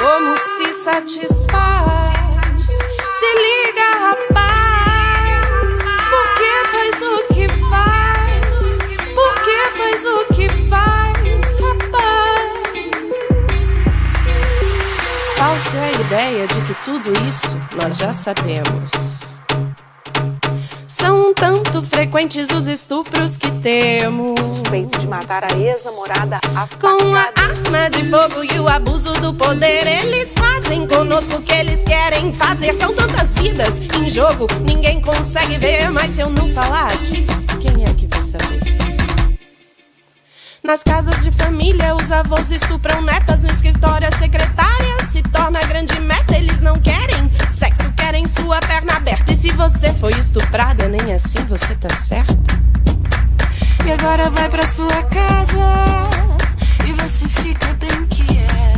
como 0.00 0.34
se 0.38 0.72
satisfaz. 0.72 2.16
Se 2.56 3.30
liga, 3.44 3.88
rapaz, 4.00 5.36
por 6.08 6.26
que 6.38 6.52
faz 6.70 6.96
o 7.02 7.20
que 7.34 7.46
faz? 7.68 8.46
Por 9.14 9.34
que 9.42 9.58
faz 9.76 10.06
o 10.06 10.24
que 10.32 10.48
faz, 10.70 11.58
rapaz? 11.60 12.88
Falsa 15.36 15.76
é 15.76 15.80
a 15.84 16.00
ideia 16.00 16.46
de 16.46 16.62
que 16.62 16.74
tudo 16.82 17.12
isso 17.28 17.60
nós 17.76 17.98
já 17.98 18.14
sabemos. 18.14 19.27
São 21.08 21.32
tanto 21.32 21.82
frequentes 21.82 22.50
os 22.50 22.68
estupros 22.68 23.38
que 23.38 23.50
temos. 23.62 24.38
Suspeito 24.38 24.98
de 24.98 25.06
matar 25.06 25.42
a 25.50 25.56
ex-namorada 25.56 26.38
Com 26.78 27.14
a 27.14 27.32
arma 27.34 27.88
de 27.88 28.10
fogo 28.10 28.44
e 28.44 28.60
o 28.60 28.68
abuso 28.68 29.14
do 29.14 29.32
poder, 29.32 29.86
eles 29.86 30.34
fazem 30.34 30.86
conosco 30.86 31.36
o 31.36 31.42
que 31.42 31.54
eles 31.54 31.82
querem 31.82 32.34
fazer. 32.34 32.74
São 32.74 32.94
tantas 32.94 33.34
vidas 33.36 33.80
em 33.96 34.10
jogo, 34.10 34.46
ninguém 34.60 35.00
consegue 35.00 35.56
ver. 35.56 35.90
Mas 35.90 36.14
se 36.14 36.20
eu 36.20 36.28
não 36.28 36.46
falar 36.50 36.92
aqui, 36.92 37.26
quem 37.58 37.84
é 37.86 37.94
que 37.94 38.06
vai 38.06 38.22
saber? 38.22 38.60
Nas 40.62 40.82
casas 40.82 41.24
de 41.24 41.30
família, 41.30 41.94
os 41.94 42.12
avós 42.12 42.52
estupram 42.52 43.00
netas. 43.00 43.44
No 43.44 43.50
escritório, 43.50 44.06
a 44.06 44.18
secretária 44.18 45.06
se 45.10 45.22
torna 45.22 45.58
grande 45.60 45.98
meta. 46.00 46.36
Eles 46.36 46.60
não 46.60 46.74
querem 46.78 47.30
querem 48.08 48.26
sua 48.26 48.58
perna 48.60 48.94
aberta. 48.94 49.34
E 49.34 49.36
se 49.36 49.52
você 49.52 49.92
foi 49.92 50.12
estuprada, 50.12 50.88
nem 50.88 51.12
assim 51.12 51.44
você 51.44 51.74
tá 51.74 51.94
certa. 51.94 52.32
E 53.84 53.92
agora 53.92 54.30
vai 54.30 54.48
pra 54.48 54.66
sua 54.66 55.02
casa 55.02 56.08
e 56.86 56.92
você 56.94 57.28
fica 57.28 57.66
bem 57.74 58.06
quieta. 58.06 58.77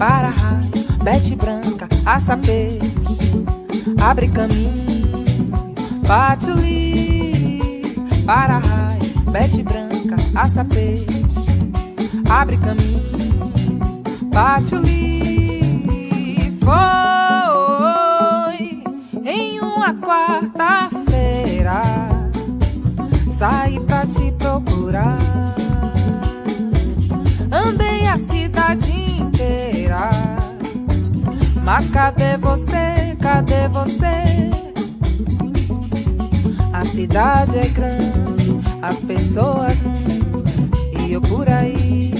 Para 0.00 0.30
raio, 0.30 0.70
bete 1.04 1.36
branca, 1.36 1.86
peixe, 2.38 2.80
abre 4.00 4.28
caminho, 4.28 5.74
patchouli. 6.06 7.60
Para 8.24 8.56
raio, 8.56 9.20
bete 9.30 9.62
branca, 9.62 10.16
peixe, 10.64 11.04
abre 12.30 12.56
caminho, 12.56 13.02
patchouli. 14.32 15.60
Foi 16.64 17.62
em 19.22 19.60
uma 19.60 19.92
quarta-feira, 19.96 21.82
saí 23.30 23.78
pra 23.80 24.06
te 24.06 24.32
procurar. 24.32 25.18
Andei 27.52 28.06
a 28.06 28.16
cidade. 28.16 28.99
Mas 31.64 31.88
cadê 31.88 32.36
você? 32.36 33.16
Cadê 33.20 33.68
você? 33.68 34.50
A 36.72 36.84
cidade 36.84 37.58
é 37.58 37.68
grande, 37.68 38.60
as 38.80 38.98
pessoas 39.00 39.80
muitas 39.82 40.70
e 40.98 41.12
eu 41.12 41.20
por 41.20 41.48
aí 41.48 42.12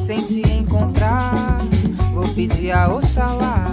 sem 0.00 0.22
te 0.24 0.40
encontrar. 0.40 1.58
Vou 2.12 2.28
pedir 2.34 2.72
a 2.72 2.88
Oxalá, 2.88 3.66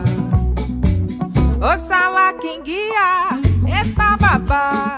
Oxalá 1.60 2.34
quem 2.40 2.62
guia, 2.62 3.30
epa 3.82 4.18
babá, 4.18 4.96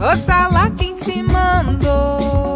Oxalá 0.00 0.70
quem 0.70 0.94
te 0.94 1.22
mandou. 1.22 2.55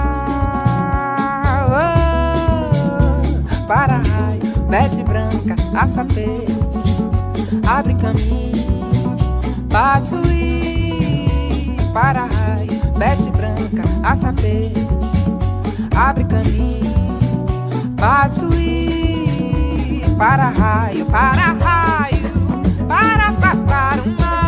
para-raio, 3.71 4.67
mete 4.67 5.01
branca, 5.01 5.55
aça 5.73 6.03
peixe, 6.03 6.45
abre 7.65 7.95
caminho, 7.95 9.15
patuí. 9.69 10.97
Para-raio, 11.93 12.81
mete 12.97 13.29
branca, 13.29 13.83
aça 14.03 14.33
peixe, 14.33 14.85
abre 15.95 16.25
caminho, 16.25 17.95
patuí. 17.95 18.81
Para-raio, 20.17 21.05
para-raio, 21.05 22.31
para 22.89 23.29
afastar 23.29 23.99
o 24.05 24.09
mar. 24.19 24.40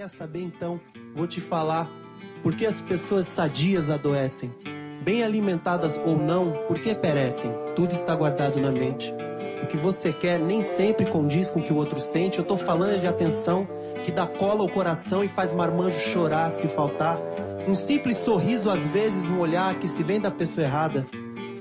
Quer 0.00 0.08
saber 0.08 0.40
então? 0.40 0.80
Vou 1.14 1.26
te 1.26 1.42
falar 1.42 1.86
por 2.42 2.54
que 2.54 2.64
as 2.64 2.80
pessoas 2.80 3.26
sadias 3.26 3.90
adoecem. 3.90 4.50
Bem 5.02 5.22
alimentadas 5.22 6.00
ou 6.06 6.16
não, 6.16 6.52
por 6.66 6.78
que 6.78 6.94
perecem? 6.94 7.52
Tudo 7.76 7.92
está 7.92 8.14
guardado 8.14 8.58
na 8.58 8.70
mente. 8.70 9.12
O 9.62 9.66
que 9.66 9.76
você 9.76 10.10
quer 10.10 10.40
nem 10.40 10.62
sempre 10.62 11.04
condiz 11.04 11.50
com 11.50 11.60
o 11.60 11.62
que 11.62 11.70
o 11.70 11.76
outro 11.76 12.00
sente. 12.00 12.38
Eu 12.38 12.44
tô 12.44 12.56
falando 12.56 12.98
de 12.98 13.06
atenção 13.06 13.68
que 14.02 14.10
dá 14.10 14.26
cola 14.26 14.62
ao 14.62 14.70
coração 14.70 15.22
e 15.22 15.28
faz 15.28 15.52
marmanjo 15.52 16.00
chorar 16.14 16.50
se 16.50 16.66
faltar. 16.68 17.18
Um 17.68 17.76
simples 17.76 18.16
sorriso, 18.16 18.70
às 18.70 18.86
vezes, 18.86 19.28
um 19.28 19.38
olhar 19.38 19.74
que 19.74 19.86
se 19.86 20.02
vem 20.02 20.18
da 20.18 20.30
pessoa 20.30 20.64
errada, 20.64 21.06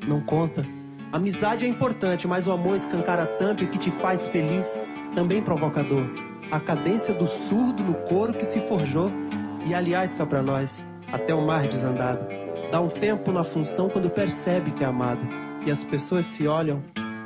não 0.08 0.22
conta. 0.22 0.66
Amizade 1.12 1.66
é 1.66 1.68
importante, 1.68 2.26
mas 2.26 2.48
o 2.48 2.54
amor 2.54 2.78
escancara 2.78 3.26
tanto 3.26 3.66
e 3.66 3.68
que 3.68 3.78
te 3.78 3.92
faz 3.92 4.28
feliz, 4.28 4.82
também 5.14 5.42
provocador. 5.42 6.29
A 6.52 6.60
cadência 6.60 7.14
do 7.14 7.28
surdo 7.28 7.84
no 7.84 7.94
coro 7.94 8.34
que 8.34 8.46
se 8.46 8.60
forjou. 8.62 9.12
E 9.68 9.74
aliás, 9.74 10.16
cá 10.16 10.26
pra 10.26 10.42
nós, 10.42 10.84
até 11.12 11.34
o 11.34 11.46
mar 11.46 11.68
desandado. 11.68 12.26
Dá 12.72 12.82
um 12.82 12.90
tempo 12.90 13.32
na 13.32 13.44
função 13.44 13.88
quando 13.90 14.10
percebe 14.10 14.72
que 14.72 14.84
é 14.84 14.88
amado. 14.88 15.22
E 15.66 15.70
as 15.70 15.84
pessoas 15.84 16.26
se 16.26 16.48
olham 16.48 16.82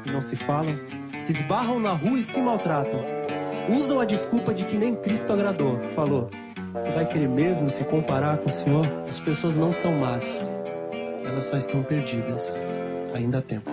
e 0.06 0.12
não 0.12 0.22
se 0.22 0.36
falam, 0.36 0.78
se 1.20 1.32
esbarram 1.32 1.80
na 1.80 1.94
rua 1.94 2.20
e 2.20 2.24
se 2.24 2.40
maltratam. 2.40 3.00
Usam 3.70 4.02
a 4.02 4.06
desculpa 4.06 4.54
de 4.54 4.66
que 4.66 4.78
nem 4.78 4.96
Cristo 4.96 5.32
agradou. 5.32 5.80
Falou: 5.96 6.30
Você 6.74 6.90
vai 6.92 7.06
querer 7.06 7.30
mesmo 7.30 7.70
se 7.70 7.84
comparar 7.86 8.38
com 8.40 8.50
o 8.50 8.54
Senhor? 8.54 8.86
As 9.10 9.20
pessoas 9.20 9.56
não 9.56 9.72
são 9.72 9.94
más, 9.94 10.50
elas 11.26 11.46
só 11.46 11.58
estão 11.58 11.82
perdidas. 11.82 12.62
Ainda 13.14 13.38
há 13.38 13.42
tempo. 13.42 13.73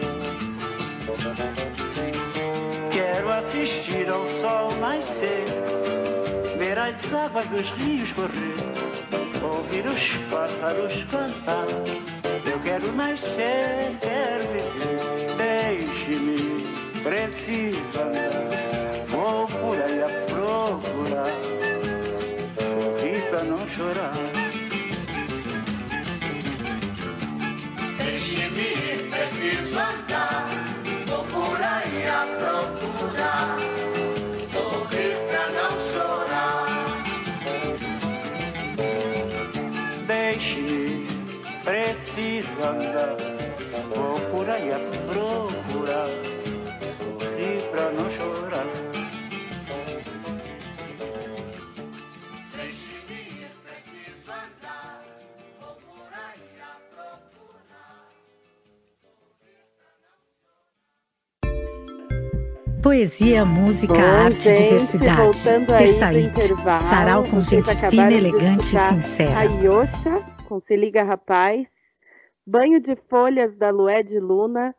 Quero 3.21 3.33
assistir 3.33 4.09
ao 4.09 4.27
sol 4.27 4.75
nascer, 4.79 5.45
ver 6.57 6.75
as 6.79 7.13
águas 7.13 7.45
dos 7.45 7.69
rios 7.73 8.11
correr 8.13 8.55
ouvir 9.43 9.85
os 9.85 10.17
pássaros 10.31 11.03
cantar. 11.03 11.67
Eu 12.43 12.59
quero 12.61 12.91
nascer, 12.93 13.95
quero 14.01 14.47
viver, 14.47 15.35
deixe-me, 15.37 16.65
preciso 17.03 18.01
andar. 18.01 19.05
Vou 19.09 19.45
por 19.45 19.79
aí 19.79 20.01
a 20.01 20.09
procurar, 20.25 21.37
sorrir 22.57 23.21
pra 23.29 23.43
não 23.43 23.69
chorar. 23.69 24.13
Deixe-me, 27.99 29.11
preciso 29.11 29.77
andar. 42.71 43.17
Vou 43.93 44.19
por 44.31 44.49
aí 44.49 44.71
a 44.71 44.79
procurar, 45.11 46.07
sorrir 46.97 47.61
pra 47.71 47.91
não 47.91 48.09
chorar. 48.11 48.65
Deixe-me, 52.55 53.47
preciso 53.63 54.29
andar. 54.29 55.01
Vou 55.59 55.75
por 55.75 56.13
aí 56.13 56.47
a 56.61 56.63
procurar. 56.95 58.01
Poesia, 62.81 63.45
música, 63.45 63.93
Bom, 63.93 64.01
arte, 64.01 64.43
gente, 64.43 64.63
diversidade. 64.63 66.19
intervalo, 66.19 66.83
Sarau 66.83 67.23
com 67.23 67.41
gente 67.41 67.75
fina, 67.89 68.11
elegante 68.13 68.75
e 68.75 68.79
sincera. 68.79 69.39
A 69.39 69.43
Yosha, 69.43 70.21
com 70.47 70.59
Se 70.61 70.75
Liga 70.75 71.03
Rapaz, 71.03 71.67
Banho 72.45 72.79
de 72.79 72.95
Folhas 72.95 73.55
da 73.55 73.69
Lué 73.69 74.01
de 74.01 74.19
Luna 74.19 74.75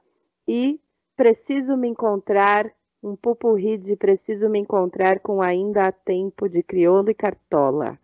e 0.48 0.80
Preciso 1.16 1.76
Me 1.76 1.86
Encontrar, 1.86 2.68
um 3.00 3.14
pupurri 3.14 3.78
de 3.78 3.94
Preciso 3.94 4.48
Me 4.48 4.58
Encontrar 4.58 5.20
com 5.20 5.40
Ainda 5.40 5.86
Há 5.86 5.92
Tempo 5.92 6.48
de 6.48 6.60
Crioulo 6.60 7.10
e 7.10 7.14
Cartola. 7.14 7.96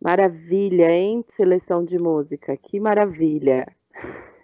Maravilha, 0.00 0.90
hein? 0.90 1.22
Seleção 1.36 1.84
de 1.84 1.98
música, 1.98 2.56
que 2.56 2.80
maravilha! 2.80 3.66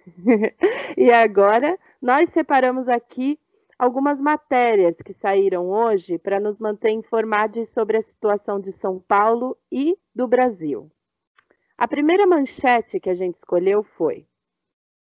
e 0.95 1.11
agora, 1.11 1.79
nós 2.01 2.29
separamos 2.29 2.87
aqui 2.87 3.39
algumas 3.79 4.21
matérias 4.21 4.95
que 4.97 5.15
saíram 5.15 5.71
hoje 5.71 6.19
para 6.19 6.39
nos 6.39 6.59
manter 6.59 6.91
informados 6.91 7.71
sobre 7.71 7.97
a 7.97 8.03
situação 8.03 8.61
de 8.61 8.73
São 8.73 9.01
Paulo 9.01 9.57
e 9.73 9.97
do 10.15 10.29
Brasil. 10.29 10.91
A 11.79 11.89
primeira 11.89 12.27
manchete 12.27 13.01
que 13.01 13.09
a 13.09 13.15
gente 13.15 13.37
escolheu 13.37 13.83
foi: 13.83 14.27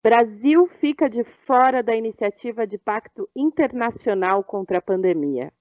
Brasil 0.01 0.65
fica 0.79 1.09
de 1.09 1.25
fora 1.45 1.83
da 1.83 1.93
iniciativa 1.93 2.65
de 2.65 2.77
pacto 2.77 3.27
internacional 3.35 4.41
contra 4.45 4.77
a 4.77 4.81
pandemia. 4.81 5.51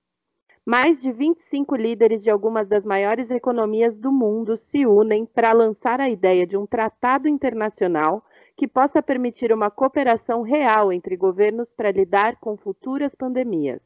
Mais 0.64 1.01
de 1.01 1.11
25 1.11 1.74
líderes 1.74 2.22
de 2.22 2.30
algumas 2.30 2.68
das 2.68 2.84
maiores 2.84 3.32
economias 3.32 3.99
do 3.99 4.12
mundo 4.12 4.57
se 4.57 4.86
unem 4.86 5.26
para 5.26 5.53
lançar 5.53 6.01
a 6.01 6.09
ideia 6.09 6.47
de 6.47 6.57
um 6.57 6.66
tratado 6.66 7.26
internacional 7.26 8.24
que 8.57 8.68
possa 8.68 9.03
permitir 9.03 9.53
uma 9.53 9.72
cooperação 9.72 10.43
real 10.43 10.93
entre 10.93 11.16
governos 11.16 11.72
para 11.72 11.91
lidar 11.91 12.36
com 12.39 12.57
futuras 12.57 13.16
pandemias. 13.16 13.82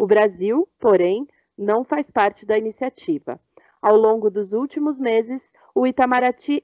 O 0.00 0.06
Brasil, 0.06 0.68
porém, 0.78 1.26
não 1.58 1.84
faz 1.84 2.12
parte 2.12 2.46
da 2.46 2.56
iniciativa. 2.56 3.40
Ao 3.82 3.96
longo 3.96 4.30
dos 4.30 4.52
últimos 4.52 5.00
meses, 5.00 5.42
o 5.74 5.84
Itamaraty 5.84 6.62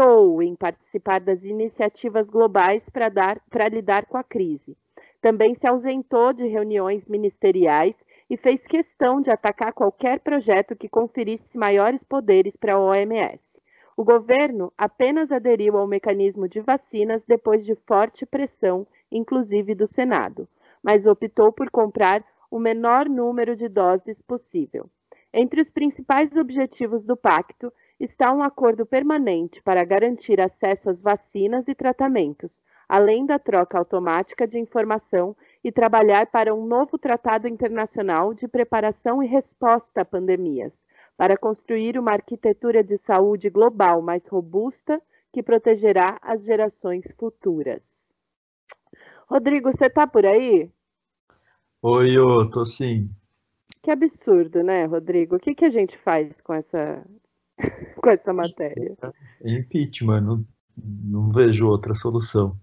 hesitou 0.00 0.42
em 0.42 0.54
participar 0.54 1.20
das 1.20 1.44
iniciativas 1.44 2.28
globais 2.28 2.82
para 2.88 3.68
lidar 3.68 4.06
com 4.06 4.16
a 4.16 4.24
crise. 4.24 4.76
Também 5.20 5.54
se 5.54 5.66
ausentou 5.66 6.32
de 6.32 6.46
reuniões 6.46 7.06
ministeriais 7.06 7.94
e 8.28 8.36
fez 8.36 8.64
questão 8.66 9.20
de 9.20 9.30
atacar 9.30 9.72
qualquer 9.72 10.20
projeto 10.20 10.74
que 10.74 10.88
conferisse 10.88 11.56
maiores 11.56 12.02
poderes 12.02 12.56
para 12.56 12.74
a 12.74 12.80
OMS. 12.80 13.40
O 13.96 14.04
governo 14.04 14.72
apenas 14.78 15.30
aderiu 15.30 15.76
ao 15.76 15.86
mecanismo 15.86 16.48
de 16.48 16.60
vacinas 16.60 17.22
depois 17.26 17.66
de 17.66 17.74
forte 17.74 18.24
pressão, 18.24 18.86
inclusive 19.12 19.74
do 19.74 19.86
Senado, 19.86 20.48
mas 20.82 21.04
optou 21.04 21.52
por 21.52 21.70
comprar 21.70 22.24
o 22.50 22.58
menor 22.58 23.06
número 23.06 23.54
de 23.54 23.68
doses 23.68 24.22
possível. 24.22 24.88
Entre 25.32 25.60
os 25.60 25.68
principais 25.68 26.34
objetivos 26.34 27.04
do 27.04 27.16
pacto 27.16 27.70
está 28.00 28.32
um 28.32 28.42
acordo 28.42 28.86
permanente 28.86 29.62
para 29.62 29.84
garantir 29.84 30.40
acesso 30.40 30.88
às 30.88 31.00
vacinas 31.02 31.68
e 31.68 31.74
tratamentos, 31.74 32.58
além 32.88 33.26
da 33.26 33.38
troca 33.38 33.78
automática 33.78 34.48
de 34.48 34.58
informação 34.58 35.36
e 35.62 35.70
trabalhar 35.70 36.26
para 36.28 36.54
um 36.54 36.66
novo 36.66 36.98
tratado 36.98 37.46
internacional 37.46 38.32
de 38.32 38.48
preparação 38.48 39.22
e 39.22 39.26
resposta 39.26 40.00
a 40.00 40.04
pandemias, 40.04 40.72
para 41.16 41.36
construir 41.36 41.98
uma 41.98 42.12
arquitetura 42.12 42.82
de 42.82 42.96
saúde 42.96 43.50
global 43.50 44.00
mais 44.00 44.26
robusta 44.26 45.00
que 45.30 45.42
protegerá 45.42 46.18
as 46.22 46.42
gerações 46.42 47.04
futuras. 47.18 47.82
Rodrigo, 49.28 49.70
você 49.70 49.86
está 49.86 50.06
por 50.06 50.24
aí? 50.24 50.68
Oi, 51.82 52.16
eu 52.16 52.50
tô 52.50 52.64
sim. 52.64 53.08
Que 53.82 53.90
absurdo, 53.90 54.62
né, 54.62 54.86
Rodrigo? 54.86 55.36
O 55.36 55.38
que, 55.38 55.54
que 55.54 55.64
a 55.64 55.70
gente 55.70 55.96
faz 55.98 56.40
com 56.40 56.52
essa, 56.52 57.04
com 58.00 58.10
essa 58.10 58.32
matéria? 58.32 58.96
Impeachment, 59.44 60.20
não, 60.20 60.44
não 60.76 61.30
vejo 61.30 61.68
outra 61.68 61.94
solução. 61.94 62.56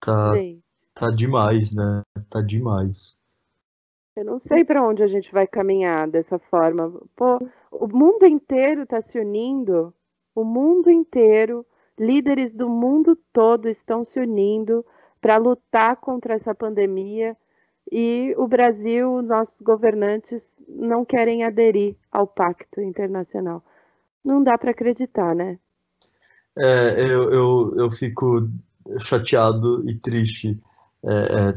Tá, 0.00 0.34
tá 0.94 1.10
demais, 1.10 1.74
né? 1.74 2.02
Tá 2.30 2.40
demais. 2.40 3.18
eu 4.14 4.24
não 4.24 4.38
sei 4.38 4.64
para 4.64 4.86
onde 4.86 5.02
a 5.02 5.06
gente 5.06 5.32
vai 5.32 5.46
caminhar 5.46 6.08
dessa 6.08 6.38
forma. 6.38 6.92
Pô, 7.16 7.38
o 7.70 7.88
mundo 7.88 8.26
inteiro 8.26 8.82
está 8.82 9.00
se 9.00 9.18
unindo, 9.18 9.92
o 10.34 10.44
mundo 10.44 10.90
inteiro, 10.90 11.64
líderes 11.98 12.52
do 12.52 12.68
mundo 12.68 13.16
todo 13.32 13.68
estão 13.68 14.04
se 14.04 14.20
unindo 14.20 14.84
para 15.20 15.38
lutar 15.38 15.96
contra 15.96 16.34
essa 16.34 16.54
pandemia 16.54 17.36
e 17.90 18.34
o 18.36 18.48
Brasil, 18.48 19.22
nossos 19.22 19.60
governantes 19.60 20.52
não 20.68 21.04
querem 21.04 21.44
aderir 21.44 21.96
ao 22.10 22.26
pacto 22.26 22.80
internacional. 22.80 23.62
Não 24.26 24.42
dá 24.42 24.58
para 24.58 24.72
acreditar, 24.72 25.36
né? 25.36 25.56
É, 26.58 27.04
eu, 27.04 27.30
eu, 27.30 27.74
eu 27.76 27.90
fico 27.92 28.50
chateado 28.98 29.88
e 29.88 29.94
triste. 29.94 30.58
É, 31.04 31.12
é, 31.12 31.52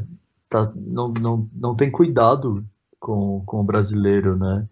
tá, 0.48 0.72
não, 0.76 1.08
não, 1.08 1.50
não 1.52 1.74
tem 1.74 1.90
cuidado 1.90 2.64
com, 3.00 3.42
com 3.44 3.60
o 3.60 3.64
brasileiro, 3.64 4.36
né? 4.36 4.68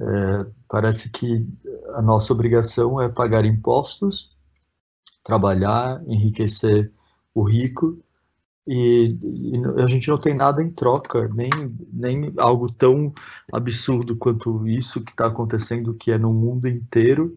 É, 0.00 0.46
parece 0.66 1.10
que 1.10 1.46
a 1.94 2.00
nossa 2.00 2.32
obrigação 2.32 2.98
é 2.98 3.10
pagar 3.10 3.44
impostos, 3.44 4.34
trabalhar, 5.22 6.02
enriquecer 6.06 6.90
o 7.34 7.42
rico, 7.42 8.02
e, 8.66 9.18
e 9.22 9.82
a 9.82 9.86
gente 9.86 10.08
não 10.08 10.16
tem 10.16 10.34
nada 10.34 10.62
em 10.62 10.70
troca, 10.70 11.28
nem, 11.28 11.50
nem 11.92 12.32
algo 12.38 12.72
tão 12.72 13.12
absurdo 13.52 14.16
quanto 14.16 14.66
isso 14.66 15.04
que 15.04 15.10
está 15.10 15.26
acontecendo, 15.26 15.94
que 15.94 16.12
é 16.12 16.16
no 16.16 16.32
mundo 16.32 16.66
inteiro, 16.66 17.36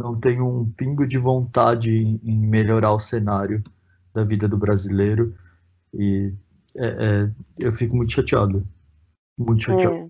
não 0.00 0.14
tem 0.14 0.40
um 0.40 0.70
pingo 0.76 1.06
de 1.06 1.18
vontade 1.18 1.90
em, 1.90 2.20
em 2.24 2.38
melhorar 2.38 2.92
o 2.92 2.98
cenário 2.98 3.62
da 4.12 4.22
vida 4.22 4.48
do 4.48 4.58
brasileiro, 4.58 5.32
e 5.92 6.32
é, 6.76 6.86
é, 6.86 7.30
eu 7.58 7.72
fico 7.72 7.96
muito 7.96 8.12
chateado, 8.12 8.66
muito 9.38 9.62
chateado. 9.62 9.94
É, 9.94 10.08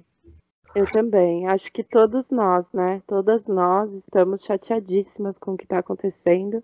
eu 0.74 0.86
também. 0.86 1.46
Acho 1.46 1.70
que 1.72 1.84
todos 1.84 2.30
nós, 2.30 2.70
né? 2.72 3.02
Todas 3.06 3.46
nós 3.46 3.92
estamos 3.92 4.42
chateadíssimas 4.42 5.38
com 5.38 5.52
o 5.52 5.56
que 5.56 5.64
está 5.64 5.78
acontecendo 5.78 6.62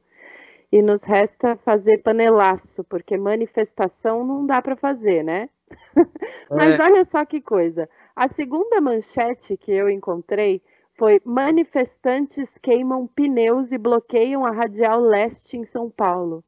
e 0.72 0.82
nos 0.82 1.02
resta 1.02 1.56
fazer 1.56 1.98
panelaço, 1.98 2.84
porque 2.84 3.16
manifestação 3.16 4.24
não 4.24 4.46
dá 4.46 4.62
para 4.62 4.76
fazer, 4.76 5.22
né? 5.22 5.48
Mas 6.50 6.78
É. 6.78 6.82
olha 6.82 7.04
só 7.04 7.24
que 7.24 7.40
coisa. 7.40 7.88
A 8.14 8.28
segunda 8.28 8.80
manchete 8.80 9.56
que 9.56 9.72
eu 9.72 9.88
encontrei 9.88 10.62
foi: 11.00 11.18
manifestantes 11.24 12.58
queimam 12.58 13.06
pneus 13.06 13.72
e 13.72 13.78
bloqueiam 13.78 14.44
a 14.44 14.50
Radial 14.50 15.00
Leste 15.00 15.56
em 15.56 15.64
São 15.64 15.90
Paulo. 15.90 16.44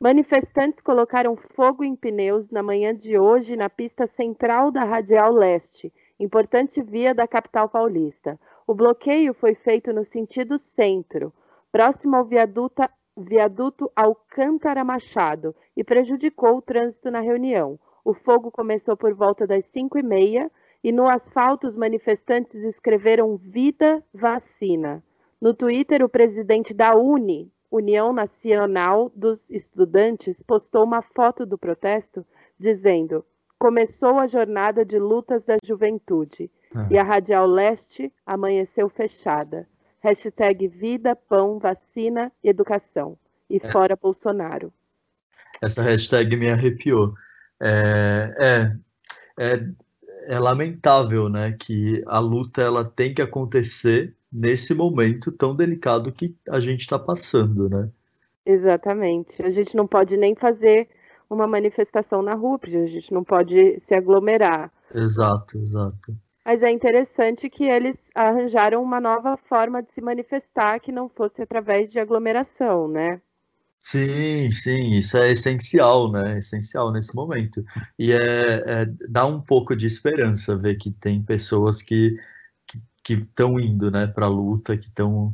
Manifestantes 0.00 0.80
colocaram 0.80 1.36
fogo 1.54 1.84
em 1.84 1.94
pneus 1.94 2.50
na 2.50 2.64
manhã 2.64 2.92
de 2.92 3.16
hoje 3.16 3.54
na 3.54 3.70
pista 3.70 4.08
central 4.08 4.72
da 4.72 4.82
Radial 4.82 5.32
Leste, 5.32 5.92
importante 6.18 6.82
via 6.82 7.14
da 7.14 7.28
capital 7.28 7.68
paulista. 7.68 8.36
O 8.66 8.74
bloqueio 8.74 9.32
foi 9.32 9.54
feito 9.54 9.92
no 9.92 10.04
sentido 10.04 10.58
centro, 10.58 11.32
próximo 11.70 12.16
ao 12.16 12.24
viaduto, 12.24 12.82
viaduto 13.16 13.88
Alcântara 13.94 14.84
Machado, 14.84 15.54
e 15.76 15.84
prejudicou 15.84 16.56
o 16.56 16.62
trânsito 16.62 17.08
na 17.08 17.20
reunião. 17.20 17.78
O 18.04 18.12
fogo 18.14 18.50
começou 18.50 18.96
por 18.96 19.14
volta 19.14 19.46
das 19.46 19.64
5 19.66 19.96
e 19.96 20.02
meia 20.02 20.50
e 20.86 20.92
no 20.92 21.08
asfalto 21.08 21.66
os 21.66 21.74
manifestantes 21.74 22.62
escreveram 22.62 23.36
Vida 23.36 24.00
Vacina. 24.14 25.02
No 25.40 25.52
Twitter, 25.52 26.00
o 26.04 26.08
presidente 26.08 26.72
da 26.72 26.94
UNE, 26.94 27.50
União 27.68 28.12
Nacional 28.12 29.10
dos 29.12 29.50
Estudantes, 29.50 30.40
postou 30.44 30.84
uma 30.84 31.02
foto 31.02 31.44
do 31.44 31.58
protesto 31.58 32.24
dizendo: 32.56 33.24
Começou 33.58 34.16
a 34.20 34.28
jornada 34.28 34.84
de 34.84 34.96
lutas 34.96 35.42
da 35.42 35.56
juventude 35.64 36.48
Ah. 36.72 36.86
e 36.88 36.96
a 36.96 37.02
Radial 37.02 37.48
Leste 37.48 38.12
amanheceu 38.24 38.88
fechada. 38.88 39.66
Hashtag 40.00 40.68
Vida, 40.68 41.16
Pão, 41.16 41.58
Vacina, 41.58 42.30
Educação. 42.44 43.18
E 43.50 43.56
É. 43.60 43.72
fora 43.72 43.96
Bolsonaro. 43.96 44.72
Essa 45.60 45.82
hashtag 45.82 46.36
me 46.36 46.48
arrepiou. 46.48 47.12
É, 47.60 48.34
é, 48.38 49.46
é, 49.46 49.68
é 50.26 50.38
lamentável, 50.38 51.28
né, 51.28 51.56
que 51.58 52.02
a 52.06 52.18
luta 52.18 52.62
ela 52.62 52.84
tem 52.84 53.14
que 53.14 53.22
acontecer 53.22 54.14
nesse 54.32 54.74
momento 54.74 55.32
tão 55.32 55.54
delicado 55.54 56.12
que 56.12 56.36
a 56.48 56.60
gente 56.60 56.80
está 56.80 56.98
passando, 56.98 57.68
né? 57.68 57.88
Exatamente. 58.44 59.42
A 59.42 59.50
gente 59.50 59.74
não 59.74 59.86
pode 59.86 60.16
nem 60.16 60.34
fazer 60.34 60.88
uma 61.28 61.46
manifestação 61.46 62.22
na 62.22 62.34
rua, 62.34 62.58
porque 62.58 62.76
a 62.76 62.86
gente 62.86 63.12
não 63.12 63.24
pode 63.24 63.80
se 63.80 63.94
aglomerar. 63.94 64.70
Exato, 64.94 65.58
exato. 65.58 66.14
Mas 66.44 66.62
é 66.62 66.70
interessante 66.70 67.50
que 67.50 67.64
eles 67.64 67.98
arranjaram 68.14 68.80
uma 68.80 69.00
nova 69.00 69.36
forma 69.36 69.82
de 69.82 69.90
se 69.90 70.00
manifestar 70.00 70.78
que 70.78 70.92
não 70.92 71.08
fosse 71.08 71.42
através 71.42 71.90
de 71.90 71.98
aglomeração, 71.98 72.86
né? 72.86 73.20
Sim, 73.80 74.50
sim, 74.50 74.90
isso 74.94 75.16
é 75.16 75.30
essencial, 75.30 76.10
né? 76.10 76.38
Essencial 76.38 76.90
nesse 76.90 77.14
momento. 77.14 77.64
E 77.98 78.12
é, 78.12 78.82
é 78.82 78.86
dá 79.08 79.24
um 79.26 79.40
pouco 79.40 79.76
de 79.76 79.86
esperança 79.86 80.56
ver 80.56 80.76
que 80.76 80.90
tem 80.90 81.22
pessoas 81.22 81.82
que 81.82 82.16
que 83.06 83.12
estão 83.12 83.60
indo, 83.60 83.88
né, 83.88 84.08
para 84.08 84.26
a 84.26 84.28
luta, 84.28 84.76
que 84.76 84.86
estão 84.86 85.32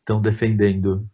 estão 0.00 0.20
defendendo 0.20 1.08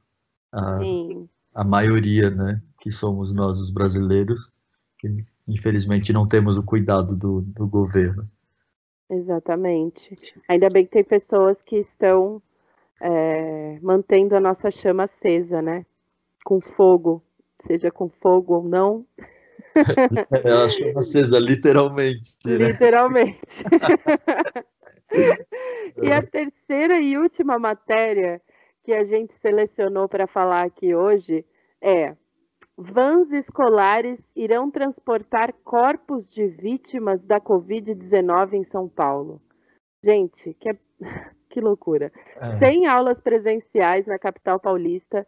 a, 0.51 0.79
Sim. 0.79 1.29
a 1.55 1.63
maioria, 1.63 2.31
né, 2.31 2.63
que 2.81 2.91
somos 2.91 3.35
nós 3.35 3.61
os 3.61 3.71
brasileiros, 3.71 4.51
que 4.99 5.27
infelizmente 5.47 6.11
não 6.11 6.27
temos 6.27 6.57
o 6.57 6.63
cuidado 6.63 7.15
do, 7.15 7.43
do 7.43 7.67
governo. 7.67 8.27
Exatamente. 9.11 10.17
Ainda 10.49 10.69
bem 10.73 10.87
que 10.87 10.93
tem 10.93 11.05
pessoas 11.05 11.61
que 11.63 11.77
estão 11.77 12.41
é, 13.01 13.79
mantendo 13.83 14.35
a 14.35 14.41
nossa 14.41 14.71
chama 14.71 15.05
acesa, 15.05 15.61
né? 15.61 15.85
Com 16.45 16.61
fogo, 16.61 17.23
seja 17.67 17.91
com 17.91 18.09
fogo 18.09 18.55
ou 18.55 18.63
não, 18.63 19.07
Ela 20.45 20.69
chama 20.69 21.01
acesa 21.01 21.39
literalmente, 21.39 22.37
né? 22.45 22.55
literalmente. 22.57 23.41
E 26.03 26.13
a 26.13 26.23
terceira 26.23 27.01
e 27.01 27.17
última 27.17 27.59
matéria 27.59 28.41
que 28.85 28.93
a 28.93 29.05
gente 29.05 29.33
selecionou 29.41 30.09
para 30.09 30.27
falar 30.27 30.65
aqui 30.67 30.95
hoje 30.95 31.45
é: 31.81 32.15
vans 32.77 33.33
escolares 33.33 34.21
irão 34.37 34.71
transportar 34.71 35.53
corpos 35.65 36.31
de 36.31 36.47
vítimas 36.47 37.23
da 37.23 37.41
Covid-19 37.41 38.53
em 38.53 38.65
São 38.65 38.89
Paulo. 38.89 39.41
Gente, 40.05 40.55
que, 40.61 40.69
é- 40.69 40.77
que 41.51 41.61
loucura. 41.61 42.13
É. 42.37 42.59
Sem 42.59 42.87
aulas 42.87 43.21
presenciais 43.21 44.07
na 44.07 44.19
capital 44.19 44.61
paulista, 44.61 45.27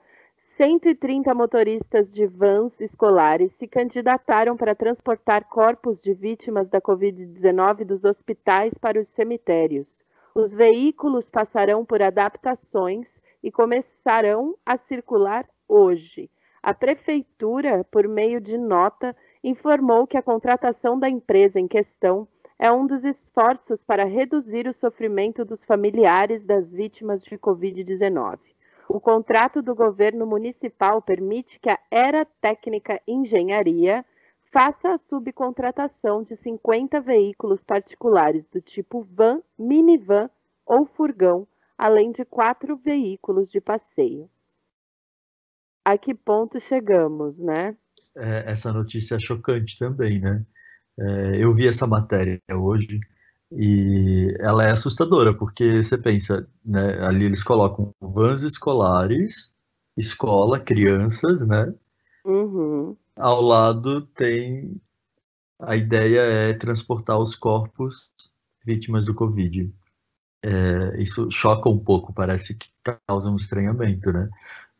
130 0.61 1.33
motoristas 1.33 2.13
de 2.13 2.27
vans 2.27 2.79
escolares 2.83 3.51
se 3.55 3.67
candidataram 3.67 4.59
para 4.59 4.75
transportar 4.75 5.49
corpos 5.49 6.03
de 6.03 6.13
vítimas 6.13 6.69
da 6.69 6.83
Covid-19 6.83 7.87
dos 7.87 8.05
hospitais 8.05 8.77
para 8.77 9.01
os 9.01 9.09
cemitérios. 9.09 9.89
Os 10.35 10.53
veículos 10.53 11.31
passarão 11.31 11.83
por 11.83 12.03
adaptações 12.03 13.09
e 13.43 13.51
começarão 13.51 14.55
a 14.67 14.77
circular 14.77 15.49
hoje. 15.67 16.29
A 16.63 16.75
prefeitura, 16.75 17.83
por 17.91 18.07
meio 18.07 18.39
de 18.39 18.59
nota, 18.59 19.17
informou 19.43 20.07
que 20.07 20.19
a 20.19 20.23
contratação 20.23 20.99
da 20.99 21.09
empresa 21.09 21.59
em 21.59 21.67
questão 21.67 22.29
é 22.59 22.71
um 22.71 22.87
dos 22.87 23.03
esforços 23.03 23.83
para 23.83 24.05
reduzir 24.05 24.69
o 24.69 24.75
sofrimento 24.75 25.43
dos 25.43 25.65
familiares 25.65 26.45
das 26.45 26.71
vítimas 26.71 27.25
de 27.25 27.39
Covid-19. 27.39 28.50
O 28.93 29.01
contrato 29.01 29.63
do 29.63 29.73
governo 29.73 30.27
municipal 30.27 31.01
permite 31.01 31.61
que 31.61 31.71
a 31.71 31.79
Era 31.93 32.27
Técnica 32.41 33.01
Engenharia 33.07 34.05
faça 34.53 34.95
a 34.95 34.99
subcontratação 35.09 36.25
de 36.25 36.35
50 36.35 37.01
veículos 37.01 37.63
particulares 37.63 38.45
do 38.53 38.61
tipo 38.61 39.07
van, 39.13 39.41
minivan 39.57 40.29
ou 40.67 40.87
furgão, 40.87 41.47
além 41.79 42.11
de 42.11 42.25
quatro 42.25 42.77
veículos 42.77 43.49
de 43.49 43.61
passeio. 43.61 44.29
A 45.85 45.97
que 45.97 46.13
ponto 46.13 46.61
chegamos, 46.63 47.39
né? 47.39 47.77
É, 48.17 48.51
essa 48.51 48.73
notícia 48.73 49.15
é 49.15 49.21
chocante 49.21 49.79
também, 49.79 50.19
né? 50.19 50.45
É, 50.99 51.37
eu 51.37 51.55
vi 51.55 51.69
essa 51.69 51.87
matéria 51.87 52.41
hoje 52.53 52.99
e 53.53 54.35
ela 54.39 54.65
é 54.65 54.71
assustadora, 54.71 55.35
porque 55.35 55.83
você 55.83 55.99
pensa, 55.99 56.47
né? 56.65 57.05
Ali 57.05 57.25
eles 57.25 57.43
colocam 57.43 57.93
vans 58.01 58.43
escolares, 58.43 59.53
escola, 59.97 60.61
crianças, 60.61 61.47
né? 61.47 61.73
Uhum. 62.25 62.97
Ao 63.17 63.41
lado 63.41 64.03
tem 64.03 64.81
a 65.59 65.77
ideia 65.77 66.21
é 66.21 66.53
transportar 66.55 67.19
os 67.19 67.35
corpos 67.35 68.11
vítimas 68.65 69.05
do 69.05 69.15
Covid. 69.15 69.73
É, 70.43 71.03
isso 71.03 71.31
choca 71.31 71.69
um 71.69 71.79
pouco, 71.79 72.15
parece 72.15 72.55
que 72.55 72.69
causa 73.07 73.29
um 73.29 73.37
estranhamento, 73.37 74.11
né? 74.13 74.31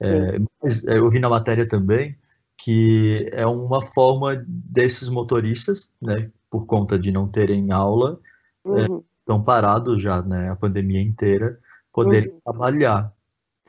É, 0.01 0.39
mas 0.63 0.85
é, 0.85 0.97
eu 0.97 1.11
vi 1.11 1.19
na 1.19 1.29
matéria 1.29 1.69
também 1.69 2.17
que 2.57 3.29
é 3.33 3.47
uma 3.47 3.81
forma 3.81 4.37
desses 4.47 5.09
motoristas, 5.09 5.91
né, 6.01 6.31
por 6.51 6.67
conta 6.67 6.99
de 6.99 7.11
não 7.11 7.27
terem 7.27 7.73
aula, 7.73 8.21
Uhum. 8.65 9.03
estão 9.21 9.43
parados 9.43 10.01
já, 10.03 10.23
né, 10.23 10.51
a 10.51 10.57
pandemia 10.57 11.01
inteira, 11.01 11.59
poderem 11.93 12.31
Uhum. 12.31 12.41
trabalhar. 12.45 13.13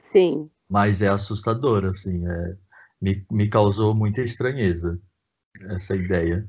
Sim. 0.04 0.50
Mas 0.70 1.02
é 1.02 1.08
assustador, 1.08 1.86
assim, 1.86 2.26
é, 2.28 2.56
me, 3.02 3.26
me 3.32 3.50
causou 3.50 3.94
muita 3.94 4.22
estranheza 4.22 5.00
essa 5.70 5.96
ideia. 5.96 6.48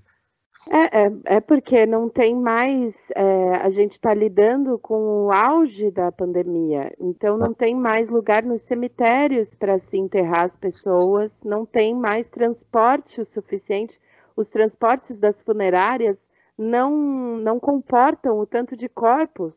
É, 0.70 1.06
é, 1.06 1.36
é 1.36 1.40
porque 1.40 1.86
não 1.86 2.08
tem 2.08 2.36
mais. 2.36 2.94
é, 3.16 3.54
a 3.56 3.70
gente 3.70 3.92
está 3.92 4.12
lidando 4.14 4.78
com 4.78 5.26
o 5.26 5.32
auge 5.32 5.90
da 5.90 6.12
pandemia, 6.12 6.92
então 7.00 7.38
não 7.38 7.54
tem 7.54 7.74
mais 7.74 8.08
lugar 8.08 8.42
nos 8.44 8.62
cemitérios 8.62 9.54
para 9.54 9.78
se 9.78 9.96
enterrar 9.96 10.44
as 10.44 10.56
pessoas, 10.56 11.42
não 11.42 11.64
tem 11.64 11.94
mais 11.94 12.28
transporte 12.28 13.20
o 13.20 13.24
suficiente. 13.24 13.98
Os 14.36 14.50
transportes 14.50 15.18
das 15.18 15.40
funerárias 15.42 16.16
não, 16.62 17.36
não 17.38 17.60
comportam 17.60 18.38
o 18.38 18.46
tanto 18.46 18.76
de 18.76 18.88
corpos 18.88 19.54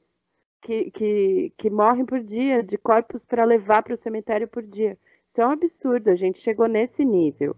que, 0.61 0.91
que, 0.91 1.53
que 1.57 1.69
morrem 1.69 2.05
por 2.05 2.21
dia, 2.21 2.63
de 2.63 2.77
corpos 2.77 3.23
para 3.23 3.45
levar 3.45 3.83
para 3.83 3.93
o 3.93 3.97
cemitério 3.97 4.47
por 4.47 4.63
dia. 4.63 4.97
Isso 5.29 5.41
é 5.41 5.47
um 5.47 5.51
absurdo, 5.51 6.09
a 6.09 6.15
gente 6.15 6.39
chegou 6.39 6.67
nesse 6.67 7.05
nível. 7.05 7.55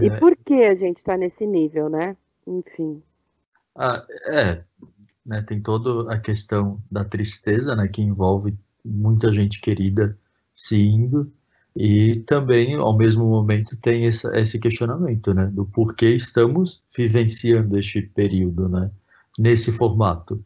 E 0.00 0.06
É, 0.06 0.18
por 0.18 0.36
que 0.36 0.54
a 0.54 0.74
gente 0.74 0.96
está 0.96 1.16
nesse 1.16 1.46
nível, 1.46 1.88
né? 1.88 2.16
Enfim. 2.46 3.02
ah, 3.76 4.04
é, 4.26 4.64
né, 5.24 5.42
tem 5.42 5.60
toda 5.60 6.12
a 6.12 6.18
questão 6.18 6.80
da 6.90 7.04
tristeza, 7.04 7.74
né, 7.74 7.88
que 7.88 8.02
envolve 8.02 8.56
muita 8.84 9.32
gente 9.32 9.60
querida 9.60 10.18
se 10.52 10.76
indo, 10.76 11.32
e 11.76 12.20
também, 12.20 12.74
ao 12.76 12.96
mesmo 12.96 13.24
momento, 13.24 13.76
tem 13.76 14.04
esse 14.04 14.58
questionamento, 14.58 15.34
né, 15.34 15.46
do 15.46 15.64
porquê 15.66 16.10
estamos 16.10 16.82
vivenciando 16.96 17.76
este 17.78 18.02
período, 18.02 18.68
né, 18.68 18.90
nesse 19.38 19.72
formato, 19.72 20.42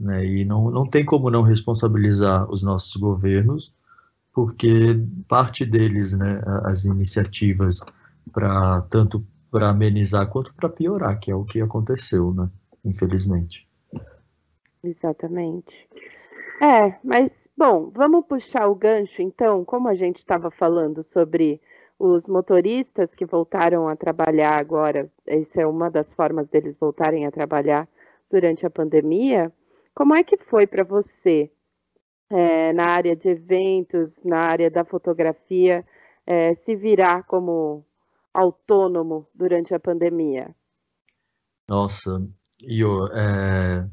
né, 0.00 0.24
e 0.24 0.44
não, 0.44 0.70
não 0.70 0.86
tem 0.86 1.04
como 1.04 1.30
não 1.30 1.42
responsabilizar 1.42 2.50
os 2.50 2.62
nossos 2.62 2.96
governos, 2.96 3.74
porque 4.32 4.98
parte 5.28 5.66
deles, 5.66 6.14
né, 6.14 6.42
as 6.64 6.84
iniciativas 6.86 7.80
para 8.32 8.80
tanto 8.82 9.24
para 9.50 9.68
amenizar 9.68 10.26
quanto 10.28 10.54
para 10.54 10.70
piorar, 10.70 11.20
que 11.20 11.30
é 11.30 11.34
o 11.34 11.44
que 11.44 11.60
aconteceu, 11.60 12.32
né, 12.32 12.48
infelizmente. 12.82 13.68
Exatamente. 14.82 15.88
É, 16.62 16.94
mas, 17.04 17.30
bom, 17.56 17.90
vamos 17.90 18.26
puxar 18.26 18.66
o 18.68 18.74
gancho, 18.74 19.22
então, 19.22 19.64
como 19.64 19.88
a 19.88 19.94
gente 19.94 20.18
estava 20.18 20.50
falando 20.50 21.02
sobre 21.02 21.60
os 21.98 22.26
motoristas 22.26 23.14
que 23.14 23.24
voltaram 23.24 23.88
a 23.88 23.96
trabalhar 23.96 24.58
agora, 24.58 25.10
essa 25.26 25.62
é 25.62 25.66
uma 25.66 25.90
das 25.90 26.12
formas 26.12 26.48
deles 26.48 26.76
voltarem 26.78 27.26
a 27.26 27.30
trabalhar 27.30 27.88
durante 28.30 28.66
a 28.66 28.70
pandemia. 28.70 29.52
Como 29.94 30.14
é 30.14 30.24
que 30.24 30.36
foi 30.36 30.66
para 30.66 30.82
você, 30.84 31.50
é, 32.30 32.72
na 32.72 32.86
área 32.86 33.14
de 33.16 33.28
eventos, 33.28 34.18
na 34.24 34.38
área 34.40 34.70
da 34.70 34.84
fotografia, 34.84 35.84
é, 36.26 36.54
se 36.56 36.74
virar 36.74 37.24
como 37.24 37.84
autônomo 38.34 39.26
durante 39.34 39.74
a 39.74 39.80
pandemia? 39.80 40.54
Nossa, 41.68 42.26
e 42.60 42.84
o- 42.84 43.06
é, 43.08 43.88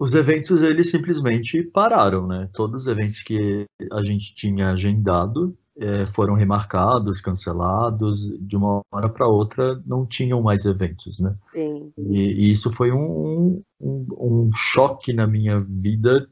os 0.00 0.14
eventos 0.14 0.62
eles 0.62 0.90
simplesmente 0.90 1.62
pararam, 1.62 2.26
né? 2.26 2.48
Todos 2.54 2.82
os 2.82 2.88
eventos 2.88 3.22
que 3.22 3.66
a 3.92 4.00
gente 4.00 4.34
tinha 4.34 4.70
agendado 4.70 5.54
é, 5.76 6.06
foram 6.06 6.32
remarcados, 6.32 7.20
cancelados, 7.20 8.34
de 8.40 8.56
uma 8.56 8.80
hora 8.90 9.10
para 9.10 9.28
outra 9.28 9.78
não 9.84 10.06
tinham 10.06 10.40
mais 10.40 10.64
eventos, 10.64 11.18
né? 11.20 11.36
Sim. 11.52 11.92
E, 11.98 12.46
e 12.46 12.50
isso 12.50 12.70
foi 12.70 12.90
um, 12.90 13.62
um, 13.78 14.06
um 14.18 14.50
choque 14.54 15.12
na 15.12 15.26
minha 15.26 15.58
vida, 15.58 16.26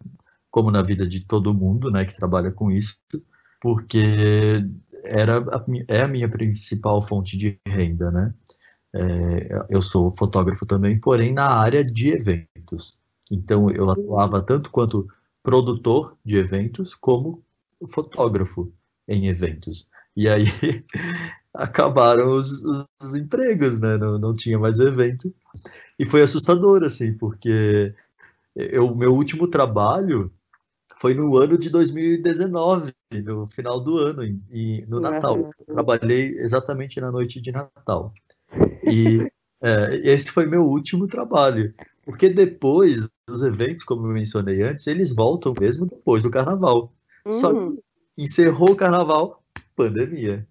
como 0.50 0.70
na 0.70 0.80
vida 0.80 1.06
de 1.06 1.20
todo 1.20 1.52
mundo, 1.52 1.90
né, 1.90 2.06
que 2.06 2.16
trabalha 2.16 2.50
com 2.50 2.70
isso, 2.70 2.96
porque 3.60 4.64
era 5.04 5.40
a, 5.40 5.64
é 5.88 6.02
a 6.02 6.08
minha 6.08 6.28
principal 6.28 7.02
fonte 7.02 7.36
de 7.36 7.60
renda, 7.66 8.10
né? 8.10 8.34
É, 8.94 9.66
eu 9.68 9.82
sou 9.82 10.10
fotógrafo 10.16 10.64
também, 10.64 10.98
porém 10.98 11.34
na 11.34 11.48
área 11.50 11.84
de 11.84 12.12
eventos. 12.12 12.98
Então 13.30 13.70
eu 13.70 13.90
atuava 13.90 14.42
tanto 14.42 14.70
quanto 14.70 15.06
produtor 15.42 16.16
de 16.24 16.36
eventos 16.36 16.94
como 16.94 17.42
fotógrafo 17.92 18.72
em 19.06 19.28
eventos. 19.28 19.86
E 20.16 20.28
aí 20.28 20.44
acabaram 21.54 22.32
os, 22.32 22.62
os 23.02 23.14
empregos, 23.14 23.78
né? 23.80 23.96
Não, 23.96 24.18
não 24.18 24.34
tinha 24.34 24.58
mais 24.58 24.80
evento. 24.80 25.32
E 25.98 26.06
foi 26.06 26.22
assustador, 26.22 26.84
assim, 26.84 27.14
porque 27.16 27.94
o 28.80 28.94
meu 28.94 29.14
último 29.14 29.46
trabalho 29.48 30.32
foi 30.98 31.14
no 31.14 31.36
ano 31.36 31.58
de 31.58 31.70
2019, 31.70 32.92
no 33.24 33.46
final 33.46 33.80
do 33.80 33.98
ano, 33.98 34.24
em- 34.24 34.84
no 34.88 35.00
Natal. 35.00 35.36
Eu 35.38 35.74
trabalhei 35.74 36.38
exatamente 36.38 37.00
na 37.00 37.10
noite 37.12 37.40
de 37.40 37.52
Natal. 37.52 38.12
E 38.82 39.30
é, 39.62 39.96
esse 40.04 40.30
foi 40.30 40.46
meu 40.46 40.62
último 40.64 41.06
trabalho. 41.06 41.74
Porque 42.08 42.30
depois, 42.30 43.06
os 43.28 43.42
eventos, 43.42 43.84
como 43.84 44.06
eu 44.06 44.14
mencionei 44.14 44.62
antes, 44.62 44.86
eles 44.86 45.14
voltam 45.14 45.54
mesmo 45.60 45.84
depois 45.84 46.22
do 46.22 46.30
carnaval. 46.30 46.90
Só 47.28 47.52
Uhum. 47.52 47.76
que 47.76 47.82
encerrou 48.16 48.72
o 48.72 48.76
carnaval, 48.76 49.44
pandemia. 49.76 50.48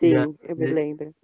Sim, 0.00 0.14
eu 0.42 0.56
me 0.56 0.66
aí- 0.66 0.72
lembro. 0.72 1.14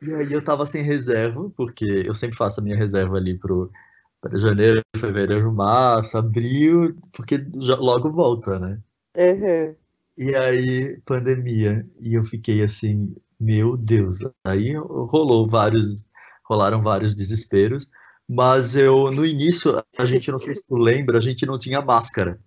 E 0.00 0.14
aí 0.14 0.32
eu 0.32 0.42
tava 0.42 0.64
sem 0.64 0.82
reserva, 0.82 1.52
porque 1.54 1.84
eu 1.84 2.14
sempre 2.14 2.38
faço 2.38 2.60
a 2.60 2.62
minha 2.62 2.74
reserva 2.74 3.18
ali 3.18 3.36
pro 3.36 3.70
para 4.18 4.38
janeiro, 4.38 4.80
fevereiro, 4.96 5.52
março, 5.52 6.16
abril, 6.16 6.96
porque 7.12 7.46
já, 7.60 7.76
logo 7.76 8.10
volta, 8.10 8.58
né? 8.58 8.78
Uhum. 9.14 9.74
E 10.16 10.34
aí, 10.34 10.98
pandemia, 11.04 11.86
e 12.00 12.14
eu 12.14 12.24
fiquei 12.24 12.62
assim, 12.62 13.14
meu 13.38 13.76
Deus. 13.76 14.20
Aí 14.42 14.72
rolou 14.74 15.46
vários, 15.46 16.08
rolaram 16.48 16.82
vários 16.82 17.14
desesperos, 17.14 17.90
mas 18.32 18.76
eu, 18.76 19.10
no 19.10 19.26
início, 19.26 19.82
a 19.98 20.04
gente, 20.04 20.30
não 20.30 20.38
sei 20.38 20.54
se 20.54 20.64
tu 20.64 20.76
lembra, 20.76 21.18
a 21.18 21.20
gente 21.20 21.44
não 21.44 21.58
tinha 21.58 21.80
máscara. 21.80 22.38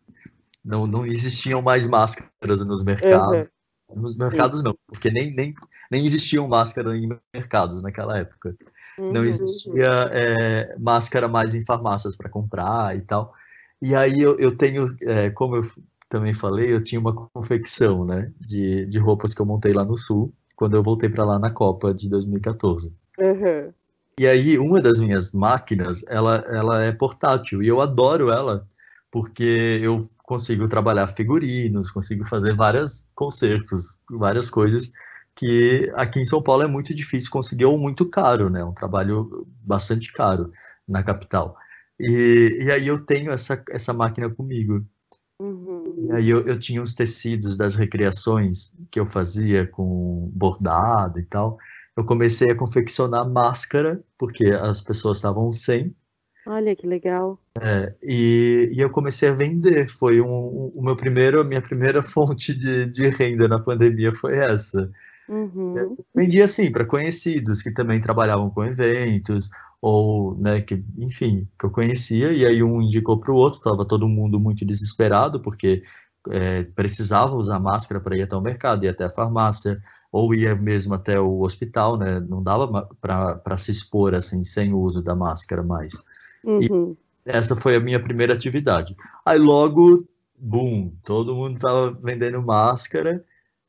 Não, 0.64 0.88
não 0.88 1.06
existiam 1.06 1.62
mais 1.62 1.86
máscaras 1.86 2.66
nos 2.66 2.82
mercados. 2.82 3.50
Nos 3.94 4.16
mercados 4.16 4.64
não, 4.64 4.74
porque 4.88 5.12
nem, 5.12 5.36
nem, 5.36 5.54
nem 5.92 6.06
existiam 6.06 6.48
máscaras 6.48 6.98
em 6.98 7.10
mercados 7.36 7.82
naquela 7.84 8.18
época. 8.18 8.56
Não 8.98 9.20
Uhum. 9.22 9.26
existia 9.26 10.10
é, 10.14 10.78
máscara 10.80 11.28
mais 11.28 11.54
em 11.54 11.66
farmácias 11.66 12.16
para 12.16 12.30
comprar 12.30 12.96
e 12.96 13.02
tal. 13.02 13.34
E 13.82 13.94
aí 13.94 14.22
eu, 14.22 14.38
eu 14.40 14.56
tenho, 14.56 14.86
é, 15.02 15.32
como 15.32 15.58
eu 15.58 15.64
também 16.08 16.34
falei, 16.34 16.72
eu 16.72 16.82
tinha 16.82 17.02
uma 17.02 17.14
confecção, 17.14 18.06
né, 18.06 18.32
de, 18.40 18.86
de 18.86 19.00
roupas 19.00 19.34
que 19.34 19.42
eu 19.42 19.46
montei 19.46 19.74
lá 19.74 19.84
no 19.84 19.98
Sul, 19.98 20.34
quando 20.56 20.78
eu 20.78 20.82
voltei 20.82 21.10
para 21.10 21.26
lá 21.26 21.38
na 21.38 21.52
Copa 21.52 21.94
de 21.94 22.08
2014. 22.08 22.96
Uhum. 23.20 23.74
E 24.20 24.28
aí 24.28 24.58
uma 24.58 24.80
das 24.80 25.00
minhas 25.00 25.32
máquinas, 25.32 26.04
ela, 26.08 26.38
ela 26.48 26.84
é 26.84 26.92
portátil 26.92 27.64
e 27.64 27.68
eu 27.68 27.82
adoro 27.82 28.30
ela 28.30 28.68
porque 29.12 29.80
eu 29.82 30.08
consigo 30.24 30.68
trabalhar 30.68 31.06
figurinos, 31.08 31.92
consigo 31.92 32.24
fazer 32.24 32.56
vários 32.56 33.06
concertos, 33.14 34.00
várias 34.10 34.50
coisas 34.50 34.92
que 35.36 35.92
aqui 35.96 36.20
em 36.20 36.26
São 36.26 36.42
Paulo 36.42 36.64
é 36.64 36.68
muito 36.68 36.94
difícil 36.94 37.30
conseguir 37.30 37.66
ou 37.66 37.78
muito 37.78 38.10
caro, 38.10 38.50
né? 38.50 38.64
Um 38.64 38.74
trabalho 38.74 39.48
bastante 39.62 40.12
caro 40.12 40.52
na 40.88 41.04
capital. 41.04 41.56
E, 42.00 42.60
e 42.62 42.72
aí 42.72 42.88
eu 42.88 43.06
tenho 43.06 43.32
essa, 43.32 43.64
essa 43.70 43.94
máquina 43.94 44.30
comigo. 44.30 44.86
Uhum. 45.40 46.08
E 46.10 46.12
aí 46.14 46.30
eu, 46.30 46.48
eu 46.48 46.60
tinha 46.60 46.82
os 46.82 46.94
tecidos 46.94 47.56
das 47.56 47.76
recriações 47.76 48.72
que 48.92 49.00
eu 49.00 49.06
fazia 49.06 49.68
com 49.68 50.32
bordado 50.34 51.20
e 51.20 51.26
tal. 51.26 51.58
Eu 51.96 52.06
comecei 52.06 52.50
a 52.52 52.56
confeccionar 52.56 53.28
máscara, 53.30 54.04
porque 54.18 54.48
as 54.48 54.82
pessoas 54.82 55.18
estavam 55.18 55.52
sem, 55.52 55.96
Olha 56.46 56.76
que 56.76 56.86
legal. 56.86 57.40
e, 58.02 58.70
e 58.74 58.80
eu 58.82 58.90
comecei 58.90 59.30
a 59.30 59.34
vender. 59.34 59.88
Foi 59.88 60.20
um, 60.20 60.26
um- 60.28 60.72
o 60.76 60.84
meu 60.84 60.96
primeiro, 60.96 61.40
a 61.40 61.44
minha 61.44 61.62
primeira 61.62 62.02
fonte 62.04 62.54
de, 62.54 62.86
de 62.88 63.10
renda 63.10 63.48
na 63.48 63.60
pandemia 63.60 64.12
foi 64.12 64.38
essa. 64.38 64.92
Uhum. 65.30 65.96
Vendia 66.14 66.44
assim 66.44 66.70
para 66.70 66.84
conhecidos 66.86 67.62
que 67.62 67.72
também 67.72 68.02
trabalhavam 68.02 68.50
com 68.50 68.66
eventos 68.66 69.50
ou, 69.82 70.38
né, 70.38 70.62
que, 70.62 70.84
enfim, 70.98 71.48
que 71.58 71.66
eu 71.66 71.72
conhecia 71.72 72.34
e 72.34 72.46
aí 72.46 72.62
um 72.62 72.82
indicou 72.82 73.20
para 73.20 73.32
o 73.32 73.36
outro. 73.36 73.62
Tava 73.62 73.86
todo 73.88 74.08
mundo 74.08 74.38
muito 74.40 74.66
desesperado 74.66 75.42
porque 75.42 75.82
é, 76.30 76.64
precisava 76.64 77.36
usar 77.36 77.60
máscara 77.60 78.02
para 78.02 78.18
ir 78.18 78.24
até 78.24 78.36
o 78.36 78.42
mercado, 78.42 78.84
ir 78.84 78.90
até 78.90 79.06
a 79.06 79.10
farmácia 79.10 79.80
ou 80.14 80.32
ia 80.36 80.56
mesmo 80.56 80.94
até 80.94 81.20
o 81.20 81.42
hospital, 81.42 81.98
né? 81.98 82.20
Não 82.20 82.42
dava 82.44 82.88
para 83.02 83.58
se 83.58 83.72
expor 83.72 84.14
assim 84.14 84.44
sem 84.44 84.72
o 84.72 84.80
uso 84.80 85.02
da 85.02 85.16
máscara 85.16 85.64
mais. 85.64 85.92
Uhum. 86.46 86.96
essa 87.26 87.56
foi 87.56 87.76
a 87.76 87.80
minha 87.80 88.02
primeira 88.04 88.34
atividade. 88.34 88.96
Aí 89.26 89.40
logo, 89.40 90.06
boom, 90.38 90.94
todo 91.04 91.34
mundo 91.34 91.56
estava 91.56 91.90
vendendo 92.04 92.42
máscara 92.44 93.24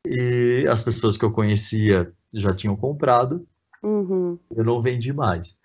e 0.04 0.66
as 0.68 0.82
pessoas 0.82 1.16
que 1.16 1.24
eu 1.24 1.30
conhecia 1.30 2.12
já 2.34 2.52
tinham 2.52 2.76
comprado, 2.76 3.46
Uhum. 3.82 4.36
eu 4.54 4.64
não 4.64 4.82
vendi 4.82 5.12
mais. 5.12 5.56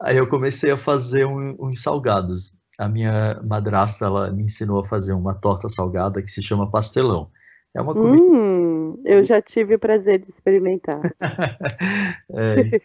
Aí 0.00 0.16
eu 0.18 0.26
comecei 0.28 0.70
a 0.70 0.76
fazer 0.76 1.26
um- 1.26 1.56
uns 1.58 1.82
salgados. 1.82 2.54
A 2.78 2.88
minha 2.88 3.40
madrasta, 3.42 4.04
ela 4.04 4.30
me 4.30 4.44
ensinou 4.44 4.78
a 4.80 4.84
fazer 4.84 5.12
uma 5.14 5.34
torta 5.34 5.68
salgada 5.68 6.22
que 6.22 6.30
se 6.30 6.42
chama 6.42 6.70
pastelão. 6.70 7.30
É 7.74 7.80
uma 7.80 7.94
comida 7.94 8.22
Hum, 8.22 9.00
eu 9.04 9.24
já 9.24 9.40
tive 9.40 9.74
o 9.74 9.78
prazer 9.78 10.18
de 10.18 10.28
experimentar. 10.28 11.00
É, 12.32 12.80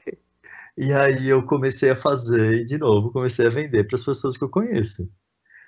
e 0.77 0.91
aí 0.91 1.29
eu 1.29 1.43
comecei 1.45 1.89
a 1.91 1.95
fazer 1.95 2.61
e 2.61 2.65
de 2.65 2.77
novo 2.77 3.11
comecei 3.11 3.45
a 3.45 3.49
vender 3.49 3.85
para 3.85 3.95
as 3.95 4.03
pessoas 4.03 4.35
que 4.37 4.43
eu 4.43 4.49
conheço. 4.49 5.07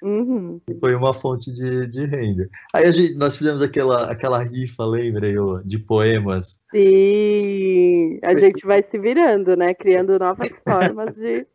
Uhum. 0.02 0.62
Foi 0.80 0.96
uma 0.96 1.14
fonte 1.14 1.52
de, 1.52 1.88
de 1.88 2.06
renda. 2.06 2.48
Aí 2.74 2.92
gente, 2.92 3.16
nós 3.16 3.38
fizemos 3.38 3.62
aquela, 3.62 4.12
aquela 4.12 4.44
rifa, 4.44 4.86
lembra, 4.86 5.28
eu, 5.28 5.62
de 5.64 5.80
poemas. 5.80 6.60
Sim, 6.72 8.20
a 8.24 8.36
gente 8.36 8.66
vai 8.66 8.84
se 8.84 8.98
virando, 8.98 9.56
né? 9.56 9.74
Criando 9.74 10.20
novas 10.20 10.50
formas 10.64 11.16
de. 11.16 11.46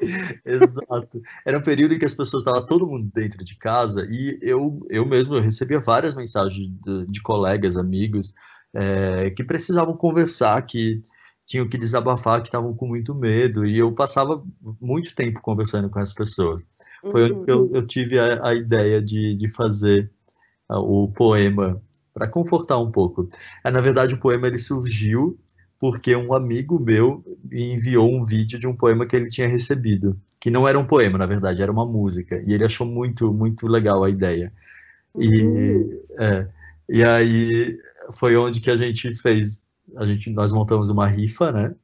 Exato. 0.44 1.20
Era 1.44 1.58
um 1.58 1.62
período 1.62 1.94
em 1.94 1.98
que 1.98 2.04
as 2.04 2.14
pessoas 2.14 2.42
estavam 2.42 2.64
todo 2.64 2.86
mundo 2.86 3.10
dentro 3.14 3.44
de 3.44 3.56
casa 3.56 4.06
e 4.10 4.38
eu, 4.42 4.84
eu 4.88 5.06
mesmo 5.06 5.34
eu 5.34 5.42
recebia 5.42 5.78
várias 5.78 6.14
mensagens 6.14 6.66
de, 6.66 7.06
de 7.06 7.22
colegas, 7.22 7.76
amigos, 7.76 8.32
é, 8.74 9.30
que 9.30 9.44
precisavam 9.44 9.96
conversar, 9.96 10.60
que 10.62 11.02
tinham 11.46 11.68
que 11.68 11.76
desabafar, 11.76 12.40
que 12.40 12.48
estavam 12.48 12.74
com 12.74 12.86
muito 12.86 13.14
medo 13.14 13.66
e 13.66 13.78
eu 13.78 13.92
passava 13.92 14.42
muito 14.80 15.14
tempo 15.14 15.40
conversando 15.40 15.90
com 15.90 15.98
as 15.98 16.12
pessoas. 16.12 16.66
Foi 17.10 17.24
onde 17.24 17.44
que 17.44 17.50
eu, 17.50 17.70
eu 17.74 17.86
tive 17.86 18.18
a, 18.18 18.48
a 18.48 18.54
ideia 18.54 19.02
de, 19.02 19.34
de 19.34 19.50
fazer 19.50 20.10
ah, 20.68 20.78
o 20.78 21.08
poema 21.08 21.82
para 22.14 22.28
confortar 22.28 22.78
um 22.78 22.90
pouco. 22.90 23.28
Ah, 23.64 23.70
Na 23.70 23.80
verdade, 23.80 24.14
o 24.14 24.20
poema 24.20 24.46
ele 24.46 24.58
surgiu 24.58 25.38
porque 25.80 26.16
um 26.16 26.34
amigo 26.34 26.78
meu 26.80 27.24
me 27.44 27.74
enviou 27.74 28.10
um 28.14 28.24
vídeo 28.24 28.58
de 28.60 28.68
um 28.68 28.76
poema 28.76 29.06
que 29.06 29.16
ele 29.16 29.30
tinha 29.30 29.48
recebido, 29.48 30.20
que 30.40 30.50
não 30.50 30.68
era 30.68 30.78
um 30.78 30.86
poema, 30.86 31.18
na 31.18 31.26
verdade, 31.26 31.62
era 31.62 31.72
uma 31.72 31.86
música, 31.86 32.42
e 32.46 32.54
ele 32.54 32.64
achou 32.64 32.86
muito, 32.86 33.32
muito 33.34 33.66
legal 33.68 34.04
a 34.04 34.10
ideia. 34.10 34.52
E, 35.18 35.84
é, 36.18 36.48
e 36.88 37.04
aí 37.04 37.78
foi 38.12 38.36
onde 38.36 38.60
que 38.60 38.70
a 38.70 38.76
gente 38.76 39.14
fez, 39.14 39.62
a 39.96 40.04
gente, 40.04 40.30
nós 40.30 40.52
montamos 40.52 40.90
uma 40.90 41.06
rifa, 41.08 41.52
né? 41.52 41.74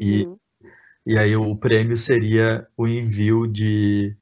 E, 0.00 0.28
Uhum. 0.28 0.38
e 1.06 1.18
aí 1.18 1.36
o 1.36 1.56
prêmio 1.56 1.96
seria 1.96 2.66
o 2.76 2.86
envio 2.88 3.46
de, 3.46 4.16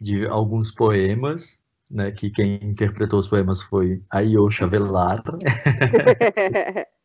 de 0.00 0.26
alguns 0.26 0.72
poemas, 0.72 1.60
né? 1.90 2.12
Que 2.12 2.30
quem 2.30 2.56
interpretou 2.64 3.18
os 3.20 3.28
poemas 3.28 3.62
foi 3.62 4.02
a 4.10 4.20
Yosha 4.20 4.66
Velar. 4.68 5.22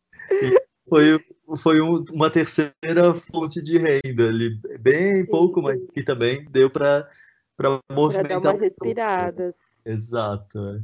Foi, 0.88 1.18
foi 1.58 1.80
um- 1.80 2.04
uma 2.12 2.30
terceira 2.30 3.14
fonte 3.32 3.60
de 3.62 3.78
renda 3.78 4.28
ali, 4.28 4.60
bem 4.80 5.24
pouco, 5.26 5.60
mas 5.62 5.84
que 5.92 6.02
também 6.02 6.44
deu 6.50 6.70
para 6.70 7.08
para 7.56 7.70
Para 7.70 7.78
dar 7.88 7.94
movimentar 7.94 8.38
uma 8.38 8.50
um 8.50 8.58
pouco. 8.58 8.64
respirada. 8.64 9.54
Exato. 9.84 10.58
é. 10.58 10.80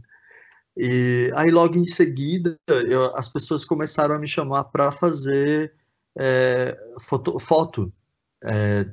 E 0.76 1.30
aí 1.34 1.50
logo 1.50 1.76
em 1.76 1.84
seguida 1.84 2.56
eu- 2.68 3.14
as 3.14 3.28
pessoas 3.28 3.62
começaram 3.64 4.14
a 4.14 4.18
me 4.18 4.26
chamar 4.26 4.64
para 4.64 4.90
fazer 4.90 5.72
é, 6.18 6.78
foto, 7.00 7.38
foto. 7.38 7.92
É, 8.44 8.84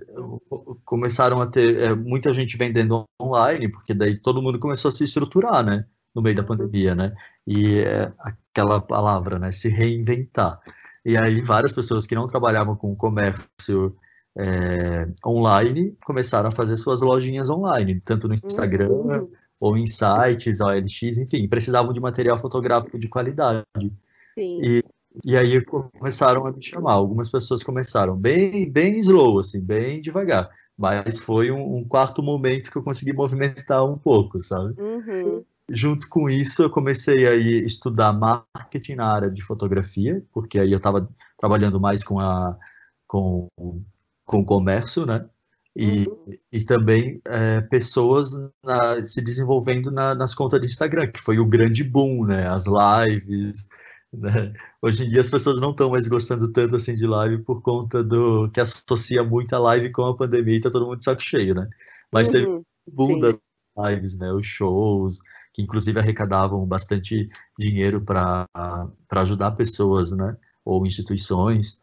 começaram 0.86 1.42
a 1.42 1.48
ter 1.48 1.78
é, 1.80 1.94
muita 1.96 2.32
gente 2.32 2.56
vendendo 2.58 3.04
online, 3.22 3.68
porque 3.70 3.94
daí 3.94 4.18
todo 4.20 4.42
mundo 4.42 4.60
começou 4.60 4.90
a 4.90 4.92
se 4.92 5.04
estruturar, 5.04 5.66
né? 5.66 5.86
No 6.14 6.22
meio 6.22 6.36
da 6.36 6.44
pandemia, 6.44 6.96
né? 6.96 7.14
E 7.48 7.80
é, 7.80 8.12
aquela 8.20 8.80
palavra, 8.80 9.38
né? 9.40 9.52
Se 9.52 9.68
reinventar. 9.70 10.60
E 11.06 11.18
aí 11.18 11.42
várias 11.42 11.74
pessoas 11.74 12.06
que 12.06 12.16
não 12.16 12.28
trabalhavam 12.28 12.76
com 12.76 12.96
comércio 12.96 13.96
é, 14.38 15.08
online 15.26 15.98
começaram 16.04 16.50
a 16.50 16.52
fazer 16.52 16.78
suas 16.78 17.02
lojinhas 17.02 17.50
online, 17.50 18.00
tanto 18.02 18.28
no 18.28 18.34
Instagram 18.34 18.90
Uhum. 18.90 19.32
ou 19.60 19.78
em 19.78 19.86
sites, 19.86 20.62
OLX, 20.62 21.18
enfim, 21.18 21.48
precisavam 21.48 21.92
de 21.92 22.00
material 22.00 22.38
fotográfico 22.38 22.98
de 22.98 23.08
qualidade. 23.10 23.66
Sim. 24.38 24.60
E, 24.64 24.84
e 25.26 25.36
aí 25.36 25.64
começaram 25.66 26.46
a 26.46 26.52
me 26.52 26.62
chamar. 26.62 26.94
Algumas 26.94 27.30
pessoas 27.30 27.64
começaram 27.64 28.16
bem, 28.16 28.70
bem 28.72 29.00
slow, 29.00 29.40
assim, 29.40 29.60
bem 29.60 30.02
devagar. 30.02 30.50
Mas 30.78 31.20
foi 31.20 31.52
um, 31.52 31.78
um 31.78 31.84
quarto 31.84 32.24
momento 32.24 32.72
que 32.72 32.78
eu 32.78 32.84
consegui 32.84 33.12
movimentar 33.12 33.86
um 33.86 33.98
pouco, 33.98 34.40
sabe? 34.40 34.80
Uhum. 34.80 35.44
Junto 35.72 36.08
com 36.10 36.30
isso, 36.30 36.64
eu 36.64 36.70
comecei 36.70 37.28
a 37.28 37.36
estudar 37.36 38.12
marketing 38.14 38.96
na 38.96 39.06
área 39.14 39.30
de 39.30 39.44
fotografia, 39.44 40.24
porque 40.34 40.58
aí 40.60 40.72
eu 40.72 40.78
estava 40.78 41.08
trabalhando 41.38 41.80
mais 41.80 42.04
com 42.04 42.20
a 42.20 42.58
com, 43.08 43.48
com 44.26 44.40
o 44.42 44.46
comércio, 44.46 45.06
né? 45.06 45.30
E, 45.76 46.08
e 46.52 46.64
também 46.64 47.22
é, 47.26 47.62
pessoas 47.62 48.32
na- 48.64 49.06
se 49.06 49.22
desenvolvendo 49.22 49.92
na- 49.92 50.16
nas 50.16 50.36
contas 50.36 50.60
de 50.62 50.68
Instagram, 50.68 51.12
que 51.12 51.20
foi 51.22 51.40
o 51.40 51.46
grande 51.46 51.84
boom, 51.84 52.26
né? 52.26 52.48
As 52.48 52.66
lives, 52.66 53.68
né? 54.14 54.54
Hoje 54.82 55.04
em 55.06 55.08
dia 55.10 55.22
as 55.22 55.30
pessoas 55.30 55.60
não 55.60 55.72
estão 55.72 55.90
mais 55.92 56.08
gostando 56.08 56.52
tanto 56.52 56.76
assim 56.76 56.96
de 56.96 57.06
live 57.08 57.44
por 57.44 57.62
conta 57.62 58.04
do 58.04 58.50
que 58.52 58.60
associa 58.60 59.24
muito 59.24 59.54
a 59.56 59.60
live 59.60 59.92
com 59.92 60.04
a 60.06 60.16
pandemia 60.16 60.56
e 60.58 60.62
tá 60.62 60.72
todo 60.72 60.86
mundo 60.88 61.00
de 61.00 61.06
saco 61.06 61.22
cheio, 61.22 61.56
né? 61.56 61.68
Mas 62.12 62.30
teve 62.30 62.48
Uhum. 62.48 62.64
o 62.88 62.92
boom 62.92 63.14
Sim. 63.16 63.20
das 63.22 63.36
lives, 63.88 64.18
né? 64.18 64.32
Os 64.32 64.46
shows, 64.46 65.20
que 65.54 65.62
inclusive 65.62 66.00
arrecadavam 66.00 66.66
bastante 66.66 67.30
dinheiro 67.58 68.02
para 68.02 68.48
ajudar 69.12 69.52
pessoas, 69.52 70.12
né? 70.12 70.38
Ou 70.64 70.86
instituições. 70.86 71.80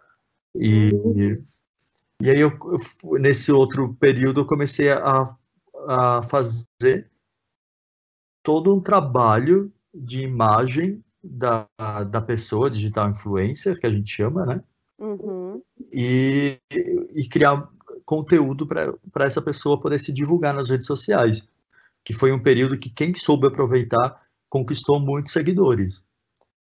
E, 0.55 0.91
e 2.21 2.31
aí 2.31 2.41
eu, 2.41 2.51
eu 2.51 3.19
nesse 3.19 3.53
outro 3.53 3.95
período 3.95 4.41
eu 4.41 4.47
comecei 4.47 4.91
a, 4.91 5.37
a 5.89 6.23
fazer 6.23 7.11
todo 8.43 8.75
um 8.75 8.81
trabalho 8.81 9.73
de 9.93 10.23
imagem 10.23 11.05
da, 11.23 11.67
da 12.09 12.21
pessoa, 12.21 12.71
digital 12.71 13.11
influencer, 13.11 13.79
que 13.81 13.87
a 13.87 13.91
gente 13.91 14.11
chama, 14.11 14.47
né? 14.47 14.63
Uhum. 14.99 15.63
e, 15.93 16.59
e 17.15 17.29
criar 17.29 17.69
conteúdo 18.05 18.67
para 18.67 19.25
essa 19.27 19.43
pessoa 19.43 19.79
poder 19.79 19.99
se 19.99 20.11
divulgar 20.11 20.55
nas 20.55 20.71
redes 20.71 20.87
sociais, 20.87 21.47
que 22.07 22.15
foi 22.15 22.31
um 22.31 22.41
período 22.41 22.79
que 22.79 22.89
quem 22.89 23.13
soube 23.17 23.49
aproveitar 23.49 24.15
conquistou 24.49 25.01
muitos 25.01 25.33
seguidores. 25.33 26.07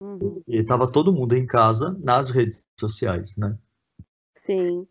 Uhum. 0.02 0.44
E 0.46 0.58
estava 0.58 0.92
todo 0.92 1.14
mundo 1.14 1.34
em 1.34 1.48
casa 1.48 1.98
nas 2.04 2.30
redes 2.30 2.66
sociais, 2.78 3.38
né? 3.38 3.58
Sim. 4.46 4.86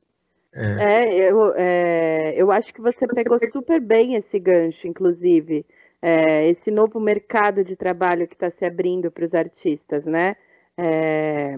É, 0.54 1.04
É, 1.04 1.30
eu, 1.30 1.52
é, 1.54 2.34
eu 2.36 2.50
acho 2.50 2.72
que 2.72 2.80
você 2.80 3.06
pegou 3.06 3.38
super 3.52 3.80
bem 3.80 4.14
esse 4.14 4.38
gancho, 4.38 4.86
inclusive, 4.86 5.66
é, 6.00 6.48
esse 6.48 6.70
novo 6.70 6.98
mercado 6.98 7.62
de 7.62 7.76
trabalho 7.76 8.26
que 8.26 8.34
está 8.34 8.50
se 8.50 8.64
abrindo 8.64 9.10
para 9.10 9.26
os 9.26 9.34
artistas, 9.34 10.06
né? 10.06 10.36
É, 10.74 11.54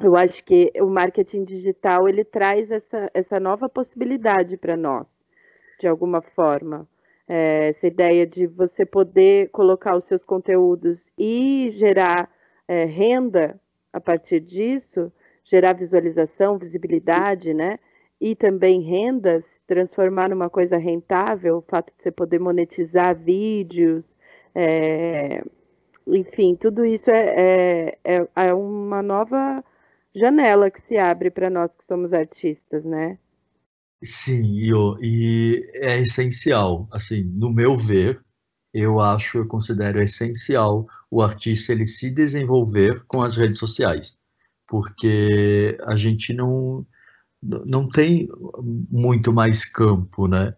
eu 0.00 0.16
acho 0.16 0.44
que 0.44 0.70
o 0.80 0.86
marketing 0.86 1.44
digital 1.44 2.08
ele 2.08 2.24
traz 2.24 2.70
essa, 2.70 3.10
essa 3.12 3.40
nova 3.40 3.68
possibilidade 3.68 4.56
para 4.56 4.76
nós, 4.76 5.08
de 5.80 5.88
alguma 5.88 6.22
forma. 6.22 6.86
É, 7.32 7.68
essa 7.68 7.86
ideia 7.86 8.26
de 8.26 8.48
você 8.48 8.84
poder 8.84 9.50
colocar 9.50 9.94
os 9.94 10.04
seus 10.06 10.24
conteúdos 10.24 11.12
e 11.16 11.70
gerar 11.76 12.28
é, 12.66 12.84
renda 12.84 13.60
a 13.92 14.00
partir 14.00 14.40
disso, 14.40 15.12
gerar 15.44 15.74
visualização, 15.74 16.58
visibilidade, 16.58 17.54
né? 17.54 17.78
E 18.20 18.34
também 18.34 18.80
rendas, 18.80 19.44
transformar 19.64 20.28
numa 20.30 20.50
coisa 20.50 20.76
rentável, 20.76 21.58
o 21.58 21.62
fato 21.62 21.92
de 21.96 22.02
você 22.02 22.10
poder 22.10 22.40
monetizar 22.40 23.14
vídeos, 23.16 24.04
é, 24.52 25.44
enfim, 26.08 26.56
tudo 26.56 26.84
isso 26.84 27.10
é, 27.12 27.98
é, 28.04 28.16
é, 28.16 28.28
é 28.48 28.54
uma 28.54 29.02
nova 29.02 29.64
janela 30.12 30.68
que 30.68 30.82
se 30.82 30.98
abre 30.98 31.30
para 31.30 31.48
nós 31.48 31.74
que 31.76 31.84
somos 31.84 32.12
artistas, 32.12 32.84
né? 32.84 33.18
Sim, 34.02 34.42
e, 34.44 34.72
e 35.00 35.70
é 35.74 36.00
essencial, 36.00 36.88
assim, 36.92 37.22
no 37.24 37.52
meu 37.52 37.76
ver, 37.76 38.22
eu 38.72 39.00
acho, 39.00 39.38
eu 39.38 39.46
considero 39.46 40.00
essencial 40.02 40.86
o 41.10 41.22
artista 41.22 41.72
ele 41.72 41.84
se 41.84 42.10
desenvolver 42.10 43.04
com 43.06 43.22
as 43.22 43.36
redes 43.36 43.58
sociais, 43.58 44.16
porque 44.66 45.76
a 45.84 45.96
gente 45.96 46.32
não 46.32 46.86
não 47.42 47.88
tem 47.88 48.28
muito 48.90 49.32
mais 49.32 49.64
campo, 49.64 50.28
né? 50.28 50.54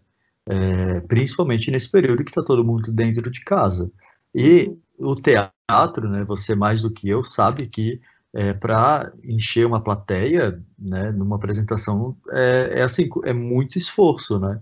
É, 0.47 1.01
principalmente 1.01 1.71
nesse 1.71 1.89
período 1.89 2.23
que 2.23 2.31
está 2.31 2.43
todo 2.43 2.65
mundo 2.65 2.91
dentro 2.91 3.31
de 3.31 3.41
casa. 3.41 3.91
E 4.35 4.75
o 4.97 5.15
teatro, 5.15 6.09
né? 6.09 6.25
Você 6.25 6.55
mais 6.55 6.81
do 6.81 6.91
que 6.91 7.07
eu 7.09 7.23
sabe 7.23 7.67
que 7.67 8.01
é, 8.33 8.53
para 8.53 9.13
encher 9.23 9.65
uma 9.65 9.81
plateia, 9.81 10.61
né? 10.77 11.11
Numa 11.11 11.35
apresentação 11.35 12.17
é, 12.31 12.79
é 12.79 12.81
assim, 12.81 13.07
é 13.23 13.33
muito 13.33 13.77
esforço, 13.77 14.39
né? 14.39 14.59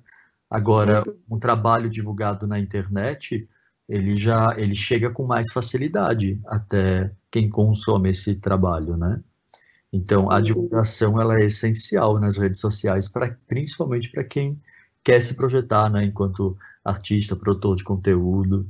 Agora, 0.50 1.04
um 1.30 1.40
trabalho 1.40 1.90
divulgado 1.90 2.46
na 2.46 2.60
internet, 2.60 3.48
ele 3.88 4.18
já 4.18 4.54
ele 4.58 4.76
chega 4.76 5.10
com 5.10 5.26
mais 5.26 5.52
facilidade 5.54 6.40
até 6.46 7.14
quem 7.32 7.50
consome 7.50 8.10
esse 8.10 8.36
trabalho, 8.36 8.98
né? 8.98 9.22
Então, 9.94 10.32
a 10.32 10.40
divulgação 10.42 11.20
ela 11.20 11.40
é 11.40 11.46
essencial 11.46 12.20
nas 12.20 12.38
redes 12.38 12.60
sociais, 12.60 13.10
pra, 13.10 13.36
principalmente 13.48 14.10
para 14.10 14.24
quem 14.24 14.62
quer 15.04 15.22
se 15.22 15.34
projetar, 15.34 15.90
né, 15.90 16.06
enquanto 16.06 16.58
artista, 16.84 17.36
produtor 17.36 17.76
de 17.76 17.84
conteúdo. 17.84 18.70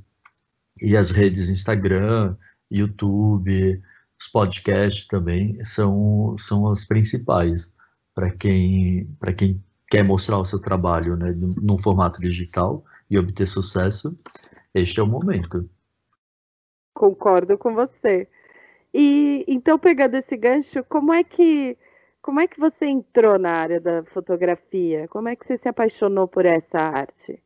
E 0.82 0.98
as 0.98 1.12
redes 1.12 1.50
Instagram, 1.50 2.36
YouTube, 2.70 3.82
os 4.22 4.28
podcasts 4.28 5.08
também 5.08 5.62
são, 5.64 6.38
são 6.38 6.70
as 6.70 6.86
principais 6.86 7.74
para 8.14 8.30
quem, 8.30 9.10
quem 9.36 9.64
quer 9.90 10.04
mostrar 10.04 10.38
o 10.38 10.46
seu 10.46 10.62
trabalho 10.62 11.18
né, 11.18 11.34
num 11.36 11.78
formato 11.78 12.22
digital 12.22 12.86
e 13.10 13.18
obter 13.18 13.48
sucesso. 13.48 14.16
Este 14.76 15.00
é 15.00 15.04
o 15.04 15.08
momento. 15.08 15.68
Concordo 16.94 17.58
com 17.58 17.74
você. 17.74 18.28
E 18.94 19.44
então, 19.48 19.80
pegando 19.80 20.16
esse 20.16 20.38
gancho, 20.38 20.84
como 20.84 21.12
é 21.12 21.24
que 21.24 21.76
como 22.22 22.40
é 22.40 22.48
que 22.48 22.60
você 22.60 22.86
entrou 22.86 23.40
na 23.40 23.54
área 23.54 23.82
da 23.82 24.04
fotografia? 24.14 25.08
Como 25.08 25.30
é 25.30 25.36
que 25.36 25.48
você 25.48 25.58
se 25.58 25.68
apaixonou 25.68 26.28
por 26.28 26.46
essa 26.46 26.78
arte? 26.78 27.42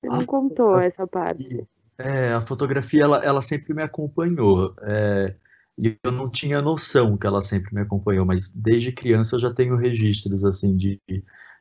Você 0.00 0.08
não 0.08 0.22
a 0.22 0.26
contou 0.26 0.80
essa 0.80 1.06
parte. 1.06 1.64
É, 1.96 2.32
a 2.32 2.40
fotografia 2.40 3.04
ela, 3.04 3.18
ela 3.18 3.40
sempre 3.40 3.72
me 3.72 3.82
acompanhou. 3.82 4.74
É, 4.82 5.36
e 5.78 5.96
eu 6.02 6.10
não 6.10 6.28
tinha 6.28 6.60
noção 6.60 7.16
que 7.16 7.26
ela 7.26 7.40
sempre 7.40 7.72
me 7.72 7.80
acompanhou, 7.80 8.26
mas 8.26 8.50
desde 8.50 8.90
criança 8.90 9.36
eu 9.36 9.38
já 9.38 9.54
tenho 9.54 9.76
registros 9.76 10.44
assim 10.44 10.74
de, 10.74 11.00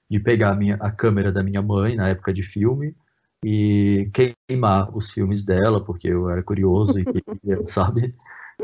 de 0.10 0.20
pegar 0.20 0.52
a, 0.52 0.56
minha, 0.56 0.76
a 0.82 0.92
câmera 0.92 1.32
da 1.32 1.44
minha 1.44 1.62
mãe 1.62 1.96
na 1.96 2.10
época 2.10 2.34
de 2.34 2.42
filme 2.42 2.96
e 3.46 4.10
queimar 4.50 4.96
os 4.96 5.12
filmes 5.12 5.44
dela, 5.44 5.84
porque 5.84 6.08
eu 6.08 6.30
era 6.30 6.42
curioso 6.42 7.00
e 7.00 7.06
queria, 7.06 7.66
sabe? 7.68 8.16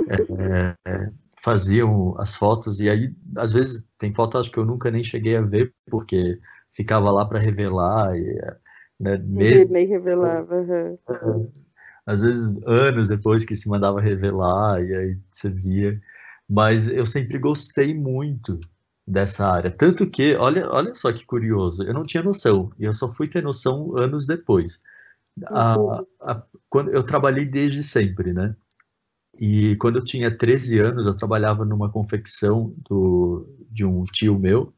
É, 0.08 0.76
é, 0.86 1.06
faziam 1.44 2.20
as 2.20 2.36
fotos 2.36 2.80
e 2.80 2.90
aí 2.90 3.14
às 3.38 3.54
vezes 3.54 3.86
tem 4.00 4.12
fotos 4.12 4.42
acho 4.42 4.52
que 4.52 4.58
eu 4.58 4.66
nunca 4.66 4.90
nem 4.90 5.04
cheguei 5.04 5.36
a 5.36 5.42
ver 5.42 5.72
porque 5.88 6.40
ficava 6.72 7.12
lá 7.12 7.26
para 7.26 7.38
revelar 7.38 8.18
e, 8.18 8.42
né, 9.00 9.18
mesmo 9.18 9.74
nem 9.74 9.86
revelava 9.86 10.56
uhum. 10.56 11.52
Às 12.06 12.22
vezes 12.22 12.52
anos 12.66 13.10
depois 13.10 13.46
que 13.46 13.56
se 13.56 13.68
mandava 13.70 14.02
revelar 14.02 14.84
e 14.84 14.96
aí 14.96 15.20
você 15.32 15.50
via. 15.50 16.02
Mas 16.50 16.88
eu 16.90 17.06
sempre 17.06 17.38
gostei 17.40 17.94
muito 17.94 18.60
dessa 19.08 19.48
área. 19.48 19.72
Tanto 19.72 20.10
que 20.10 20.36
olha 20.36 20.70
olha 20.70 20.94
só 20.94 21.12
que 21.14 21.26
curioso 21.26 21.84
eu 21.84 21.94
não 21.94 22.06
tinha 22.06 22.24
noção 22.24 22.72
e 22.80 22.86
eu 22.86 22.94
só 22.94 23.12
fui 23.12 23.28
ter 23.28 23.44
noção 23.44 23.98
anos 23.98 24.26
depois. 24.26 24.80
A, 25.48 25.76
a, 26.22 26.44
quando 26.70 26.92
eu 26.92 27.04
trabalhei 27.04 27.46
desde 27.46 27.84
sempre 27.84 28.34
né? 28.34 28.56
E 29.40 29.76
quando 29.78 29.98
eu 29.98 30.04
tinha 30.04 30.36
13 30.36 30.80
anos, 30.80 31.06
eu 31.08 31.16
trabalhava 31.16 31.66
numa 31.66 31.90
confecção 31.90 32.76
do, 32.88 33.48
de 33.70 33.84
um 33.84 34.06
tio 34.06 34.38
meu 34.38 34.74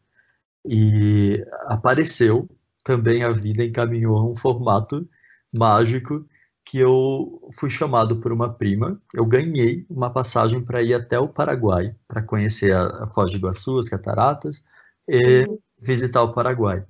e 0.66 1.46
apareceu 1.66 2.50
também 2.84 3.24
a 3.24 3.30
vida 3.30 3.64
encaminhou 3.64 4.18
a 4.18 4.26
um 4.26 4.36
formato 4.36 5.08
mágico 5.52 6.26
que 6.66 6.80
eu 6.80 7.48
fui 7.54 7.70
chamado 7.70 8.20
por 8.20 8.34
uma 8.34 8.52
prima. 8.52 9.00
Eu 9.14 9.26
ganhei 9.26 9.86
uma 9.88 10.10
passagem 10.10 10.64
para 10.64 10.82
ir 10.82 10.96
até 10.96 11.20
o 11.20 11.30
Paraguai 11.30 11.96
para 12.08 12.24
conhecer 12.24 12.74
a, 12.74 13.04
a 13.04 13.08
Foz 13.08 13.32
do 13.32 13.38
Iguaçu, 13.38 13.78
as 13.78 13.88
cataratas 13.88 14.64
e 15.08 15.46
uhum. 15.48 15.60
visitar 15.80 16.24
o 16.24 16.34
Paraguai. 16.34 16.84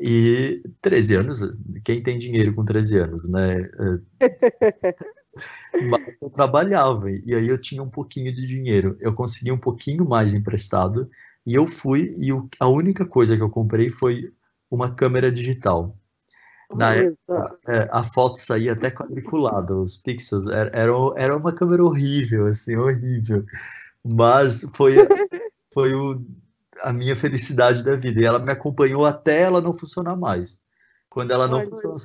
E 0.00 0.62
13 0.80 1.14
anos, 1.16 1.40
quem 1.84 2.02
tem 2.02 2.18
dinheiro 2.18 2.54
com 2.54 2.64
13 2.64 2.98
anos, 2.98 3.28
né? 3.28 3.62
Mas 5.90 6.14
eu 6.22 6.30
trabalhava 6.30 7.10
e 7.10 7.34
aí 7.34 7.48
eu 7.48 7.60
tinha 7.60 7.82
um 7.82 7.90
pouquinho 7.90 8.32
de 8.32 8.46
dinheiro. 8.46 8.96
Eu 9.00 9.12
consegui 9.12 9.52
um 9.52 9.58
pouquinho 9.58 10.08
mais 10.08 10.32
emprestado 10.32 11.10
e 11.46 11.54
eu 11.54 11.66
fui 11.66 12.14
e 12.16 12.30
a 12.58 12.68
única 12.68 13.04
coisa 13.06 13.36
que 13.36 13.42
eu 13.42 13.50
comprei 13.50 13.90
foi 13.90 14.32
uma 14.70 14.94
câmera 14.94 15.30
digital. 15.30 15.96
Na 16.76 16.94
época, 16.94 17.58
é, 17.68 17.88
a 17.92 18.02
foto 18.02 18.38
saía 18.38 18.72
até 18.72 18.90
quadriculada, 18.90 19.74
os 19.76 19.96
pixels. 19.96 20.46
Era, 20.46 20.70
era, 20.72 20.92
era 21.16 21.36
uma 21.36 21.52
câmera 21.52 21.84
horrível, 21.84 22.46
assim, 22.46 22.76
horrível. 22.76 23.44
Mas 24.04 24.66
foi, 24.74 24.94
foi 25.72 25.94
o, 25.94 26.22
a 26.82 26.92
minha 26.92 27.16
felicidade 27.16 27.82
da 27.82 27.96
vida. 27.96 28.20
E 28.20 28.24
ela 28.24 28.38
me 28.38 28.52
acompanhou 28.52 29.04
até 29.04 29.42
ela 29.42 29.60
não 29.60 29.72
funcionar 29.72 30.16
mais. 30.16 30.58
Quando 31.08 31.30
ela 31.30 31.46
não 31.46 31.58
Ai, 31.58 31.66
funcionou, 31.66 31.98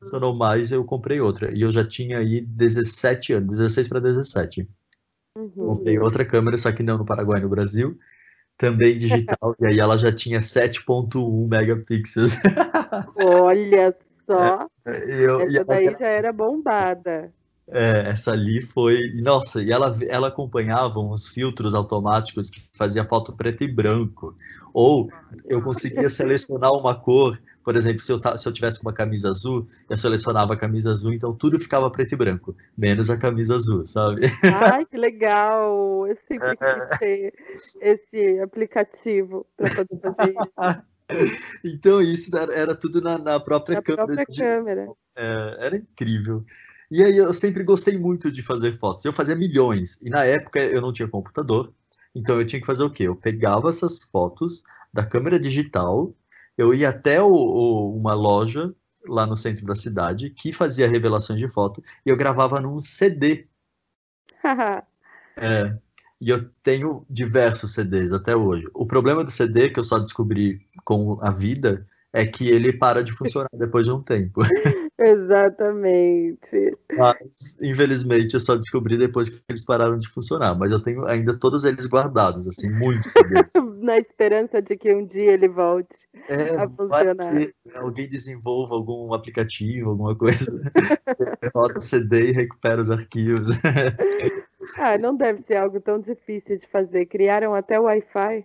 funcionou, 0.00 0.34
mais, 0.34 0.72
eu 0.72 0.84
comprei 0.84 1.20
outra. 1.20 1.56
E 1.56 1.62
eu 1.62 1.70
já 1.70 1.86
tinha 1.86 2.18
aí 2.18 2.40
17 2.40 3.34
anos, 3.34 3.58
16 3.58 3.86
para 3.86 4.00
17. 4.00 4.68
Uhum. 5.38 5.50
Comprei 5.50 5.98
outra 6.00 6.24
câmera, 6.24 6.58
só 6.58 6.72
que 6.72 6.82
não 6.82 6.98
no 6.98 7.04
Paraguai, 7.04 7.40
no 7.40 7.48
Brasil. 7.48 7.96
Também 8.58 8.96
digital. 8.96 9.54
e 9.60 9.66
aí 9.66 9.78
ela 9.78 9.96
já 9.96 10.10
tinha 10.10 10.40
7.1 10.40 11.48
megapixels. 11.48 12.36
Olha 13.16 13.94
só. 14.26 14.68
É, 14.84 15.24
eu, 15.24 15.40
Essa 15.40 15.64
daí 15.64 15.96
já 15.98 16.06
era 16.06 16.32
bombada. 16.32 17.32
É, 17.68 18.10
essa 18.10 18.30
ali 18.30 18.62
foi. 18.62 19.12
Nossa, 19.20 19.60
e 19.60 19.72
ela, 19.72 19.96
ela 20.08 20.28
acompanhava 20.28 21.00
uns 21.00 21.26
filtros 21.26 21.74
automáticos 21.74 22.48
que 22.48 22.60
fazia 22.76 23.04
foto 23.04 23.32
preto 23.32 23.64
e 23.64 23.68
branco. 23.68 24.36
Ou 24.72 25.08
eu 25.46 25.60
conseguia 25.60 26.08
selecionar 26.08 26.72
uma 26.72 26.94
cor, 26.94 27.40
por 27.64 27.74
exemplo, 27.74 28.00
se 28.00 28.12
eu, 28.12 28.20
se 28.38 28.46
eu 28.46 28.52
tivesse 28.52 28.80
uma 28.82 28.92
camisa 28.92 29.30
azul, 29.30 29.66
eu 29.90 29.96
selecionava 29.96 30.54
a 30.54 30.56
camisa 30.56 30.90
azul, 30.90 31.12
então 31.12 31.34
tudo 31.34 31.58
ficava 31.58 31.90
preto 31.90 32.12
e 32.12 32.16
branco, 32.16 32.54
menos 32.76 33.10
a 33.10 33.16
camisa 33.16 33.56
azul, 33.56 33.84
sabe? 33.84 34.26
Ai, 34.44 34.84
que 34.84 34.96
legal! 34.96 36.06
Eu 36.06 36.16
sempre 36.28 36.56
quis 36.56 36.98
ter 36.98 37.34
esse 37.80 38.40
aplicativo 38.40 39.46
para 39.56 39.70
poder 39.74 40.00
fazer 40.00 40.34
isso. 40.34 40.86
Então, 41.64 42.00
isso 42.00 42.36
era, 42.36 42.52
era 42.52 42.74
tudo 42.74 43.00
na, 43.00 43.18
na 43.18 43.40
própria 43.40 43.76
na 43.76 43.82
câmera. 43.82 44.06
Própria 44.06 44.26
de... 44.28 44.42
câmera. 44.42 44.88
É, 45.16 45.66
era 45.66 45.76
incrível. 45.76 46.44
E 46.90 47.02
aí 47.02 47.16
eu 47.16 47.32
sempre 47.34 47.64
gostei 47.64 47.98
muito 47.98 48.30
de 48.30 48.42
fazer 48.42 48.76
fotos. 48.78 49.04
Eu 49.04 49.12
fazia 49.12 49.34
milhões. 49.34 49.98
E 50.02 50.10
na 50.10 50.24
época 50.24 50.60
eu 50.60 50.80
não 50.80 50.92
tinha 50.92 51.08
computador. 51.08 51.72
Então 52.14 52.38
eu 52.40 52.46
tinha 52.46 52.60
que 52.60 52.66
fazer 52.66 52.82
o 52.82 52.90
quê? 52.90 53.04
Eu 53.04 53.16
pegava 53.16 53.68
essas 53.68 54.02
fotos 54.04 54.62
da 54.92 55.04
câmera 55.04 55.38
digital, 55.38 56.14
eu 56.56 56.72
ia 56.72 56.88
até 56.88 57.20
o, 57.20 57.30
o, 57.30 57.96
uma 57.96 58.14
loja 58.14 58.74
lá 59.06 59.26
no 59.26 59.36
centro 59.36 59.66
da 59.66 59.74
cidade 59.74 60.30
que 60.30 60.52
fazia 60.52 60.88
revelações 60.88 61.38
de 61.38 61.48
foto 61.50 61.82
e 62.04 62.08
eu 62.08 62.16
gravava 62.16 62.60
num 62.60 62.80
CD. 62.80 63.46
é, 65.36 65.76
e 66.20 66.30
eu 66.30 66.48
tenho 66.62 67.04
diversos 67.08 67.74
CDs 67.74 68.12
até 68.12 68.34
hoje. 68.34 68.66
O 68.74 68.86
problema 68.86 69.22
do 69.22 69.30
CD 69.30 69.68
que 69.68 69.78
eu 69.78 69.84
só 69.84 69.98
descobri 69.98 70.60
com 70.84 71.18
a 71.20 71.30
vida 71.30 71.84
é 72.12 72.24
que 72.24 72.48
ele 72.48 72.72
para 72.72 73.02
de 73.02 73.12
funcionar 73.12 73.48
depois 73.52 73.84
de 73.84 73.92
um 73.92 74.02
tempo. 74.02 74.40
Exatamente. 74.98 76.70
Mas, 76.96 77.58
infelizmente, 77.62 78.32
eu 78.32 78.40
só 78.40 78.56
descobri 78.56 78.96
depois 78.96 79.28
que 79.28 79.42
eles 79.50 79.62
pararam 79.62 79.98
de 79.98 80.08
funcionar. 80.08 80.54
Mas 80.54 80.72
eu 80.72 80.80
tenho 80.80 81.04
ainda 81.04 81.38
todos 81.38 81.64
eles 81.64 81.86
guardados, 81.86 82.48
assim, 82.48 82.70
muitos. 82.70 83.12
Na 83.82 83.98
esperança 83.98 84.62
de 84.62 84.74
que 84.76 84.94
um 84.94 85.04
dia 85.04 85.32
ele 85.32 85.48
volte 85.48 85.94
é, 86.28 86.56
a 86.56 86.66
funcionar. 86.66 87.36
Ter, 87.36 87.54
alguém 87.74 88.08
desenvolva 88.08 88.74
algum 88.74 89.12
aplicativo, 89.12 89.90
alguma 89.90 90.16
coisa. 90.16 90.50
Bota 91.52 91.78
o 91.78 91.82
CD 91.82 92.30
e 92.30 92.32
recupera 92.32 92.80
os 92.80 92.90
arquivos. 92.90 93.48
Ah, 94.76 94.98
não 94.98 95.16
deve 95.16 95.42
ser 95.42 95.56
algo 95.56 95.80
tão 95.80 96.00
difícil 96.00 96.58
de 96.58 96.66
fazer. 96.68 97.06
Criaram 97.06 97.54
até 97.54 97.78
o 97.78 97.84
Wi-Fi. 97.84 98.44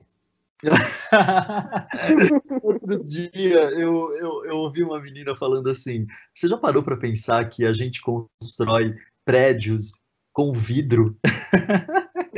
Outro 2.61 3.03
dia 3.03 3.71
eu, 3.71 4.13
eu, 4.13 4.45
eu 4.45 4.57
ouvi 4.57 4.83
uma 4.83 5.01
menina 5.01 5.35
falando 5.35 5.69
assim: 5.69 6.05
você 6.33 6.47
já 6.47 6.57
parou 6.57 6.83
para 6.83 6.97
pensar 6.97 7.49
que 7.49 7.65
a 7.65 7.73
gente 7.73 8.01
constrói 8.01 8.95
prédios 9.25 9.93
com 10.31 10.53
vidro? 10.53 11.17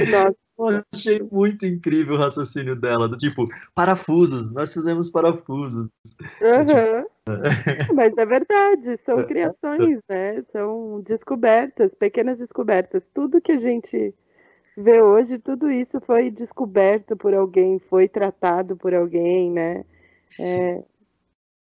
Nossa. 0.10 0.36
Eu 0.56 0.84
achei 0.94 1.20
muito 1.32 1.66
incrível 1.66 2.16
o 2.16 2.18
raciocínio 2.18 2.76
dela, 2.76 3.10
do 3.10 3.18
tipo, 3.18 3.44
parafusos, 3.74 4.52
nós 4.52 4.72
fizemos 4.72 5.10
parafusos. 5.10 5.90
Uhum. 6.40 7.06
Mas 7.94 8.18
é 8.18 8.26
verdade, 8.26 9.00
são 9.06 9.24
criações, 9.26 10.00
né? 10.10 10.44
São 10.52 11.02
descobertas, 11.02 11.94
pequenas 11.96 12.38
descobertas. 12.38 13.02
Tudo 13.14 13.42
que 13.42 13.52
a 13.54 13.60
gente 13.60 14.14
vê 14.78 15.02
hoje, 15.02 15.40
tudo 15.40 15.72
isso 15.72 16.02
foi 16.02 16.30
descoberto 16.30 17.16
por 17.16 17.34
alguém, 17.34 17.80
foi 17.90 18.10
tratado 18.10 18.76
por 18.76 18.94
alguém, 18.94 19.52
né? 19.52 19.86
É, 20.40 20.84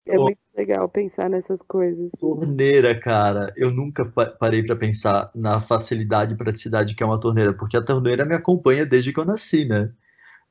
é 0.08 0.18
muito 0.18 0.40
legal 0.56 0.90
pensar 0.90 1.30
nessas 1.30 1.62
coisas. 1.62 2.10
Torneira, 2.20 2.98
cara, 3.00 3.54
eu 3.56 3.70
nunca 3.70 4.06
parei 4.40 4.64
para 4.64 4.76
pensar 4.76 5.32
na 5.36 5.60
facilidade 5.60 6.34
e 6.34 6.38
praticidade 6.38 6.96
que 6.96 7.04
é 7.04 7.06
uma 7.06 7.20
torneira, 7.20 7.54
porque 7.54 7.78
a 7.78 7.84
torneira 7.84 8.26
me 8.26 8.36
acompanha 8.36 8.86
desde 8.86 9.14
que 9.14 9.20
eu 9.20 9.26
nasci, 9.26 9.66
né? 9.66 9.92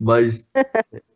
Mas 0.03 0.49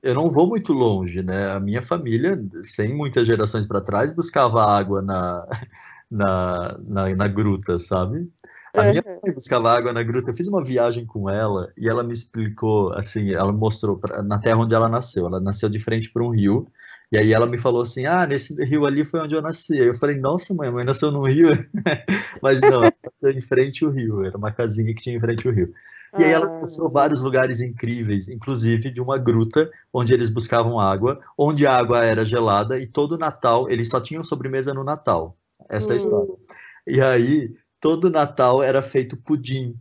eu 0.00 0.14
não 0.14 0.30
vou 0.30 0.46
muito 0.46 0.72
longe, 0.72 1.20
né? 1.20 1.50
A 1.50 1.58
minha 1.58 1.82
família, 1.82 2.40
sem 2.62 2.94
muitas 2.94 3.26
gerações 3.26 3.66
para 3.66 3.80
trás, 3.80 4.12
buscava 4.12 4.64
água 4.64 5.02
na, 5.02 5.44
na, 6.08 6.78
na, 6.86 7.16
na 7.16 7.28
gruta, 7.28 7.80
sabe? 7.80 8.30
A 8.72 8.84
minha 8.84 9.02
mãe 9.04 9.34
buscava 9.34 9.72
água 9.72 9.92
na 9.92 10.04
gruta. 10.04 10.30
Eu 10.30 10.34
fiz 10.34 10.46
uma 10.46 10.62
viagem 10.62 11.04
com 11.04 11.28
ela 11.28 11.72
e 11.76 11.88
ela 11.88 12.04
me 12.04 12.12
explicou, 12.12 12.92
assim, 12.92 13.32
ela 13.32 13.50
mostrou 13.50 13.98
pra, 13.98 14.22
na 14.22 14.38
terra 14.38 14.60
onde 14.60 14.74
ela 14.74 14.88
nasceu. 14.88 15.26
Ela 15.26 15.40
nasceu 15.40 15.68
de 15.68 15.80
frente 15.80 16.12
para 16.12 16.22
um 16.22 16.30
rio. 16.30 16.68
E 17.12 17.18
aí 17.18 17.32
ela 17.32 17.46
me 17.46 17.56
falou 17.56 17.82
assim: 17.82 18.04
Ah, 18.06 18.26
nesse 18.26 18.54
rio 18.64 18.84
ali 18.84 19.04
foi 19.04 19.20
onde 19.20 19.34
eu 19.34 19.42
nasci. 19.42 19.74
Aí 19.74 19.86
eu 19.86 19.94
falei: 19.94 20.16
Nossa, 20.16 20.52
mãe, 20.52 20.68
a 20.68 20.72
mãe 20.72 20.84
nasceu 20.84 21.12
no 21.12 21.22
rio. 21.22 21.50
Mas 22.42 22.60
não, 22.60 22.82
ela 22.84 22.92
nasceu 23.04 23.30
em 23.38 23.40
frente 23.40 23.84
ao 23.84 23.90
rio. 23.90 24.24
Era 24.24 24.36
uma 24.36 24.50
casinha 24.52 24.92
que 24.94 25.02
tinha 25.02 25.16
em 25.16 25.20
frente 25.20 25.46
ao 25.46 25.54
rio. 25.54 25.72
E 26.18 26.24
aí 26.24 26.30
ela 26.32 26.46
Ah. 26.46 26.60
mostrou 26.60 26.90
vários 26.90 27.20
lugares 27.20 27.60
incríveis, 27.60 28.28
inclusive 28.28 28.90
de 28.90 29.00
uma 29.00 29.18
gruta 29.18 29.70
onde 29.92 30.12
eles 30.14 30.28
buscavam 30.28 30.80
água, 30.80 31.20
onde 31.38 31.66
a 31.66 31.76
água 31.76 32.04
era 32.04 32.24
gelada 32.24 32.78
e 32.78 32.86
todo 32.86 33.18
Natal 33.18 33.70
eles 33.70 33.88
só 33.88 34.00
tinham 34.00 34.24
sobremesa 34.24 34.72
no 34.74 34.82
Natal. 34.82 35.36
Essa 35.68 35.92
é 35.92 35.94
a 35.94 35.96
história. 35.96 36.32
Hum, 36.32 36.36
E 36.86 37.00
aí 37.00 37.54
todo 37.80 38.10
Natal 38.10 38.62
era 38.62 38.82
feito 38.82 39.16
pudim 39.16 39.78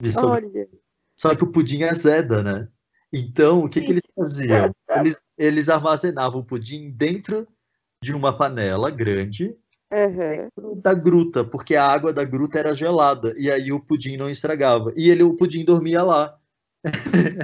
de 0.00 0.12
sobre... 0.12 0.68
Só 1.16 1.34
que 1.34 1.42
o 1.44 1.50
pudim 1.50 1.82
azeda, 1.84 2.42
né? 2.42 2.68
Então, 3.12 3.64
o 3.64 3.68
que 3.68 3.80
que 3.80 3.90
eles 3.92 4.02
faziam? 4.14 4.74
Eles, 4.90 5.20
eles 5.36 5.68
armazenavam 5.68 6.40
o 6.40 6.44
pudim 6.44 6.90
dentro 6.90 7.46
de 8.02 8.14
uma 8.14 8.36
panela 8.36 8.90
grande 8.90 9.56
Aham. 9.92 10.48
da 10.76 10.94
gruta, 10.94 11.44
porque 11.44 11.74
a 11.74 11.86
água 11.86 12.12
da 12.12 12.24
gruta 12.24 12.58
era 12.58 12.72
gelada 12.72 13.34
e 13.36 13.50
aí 13.50 13.72
o 13.72 13.80
pudim 13.80 14.16
não 14.16 14.30
estragava. 14.30 14.92
E 14.96 15.10
ele, 15.10 15.22
o 15.22 15.36
pudim 15.36 15.64
dormia 15.64 16.02
lá. 16.02 16.38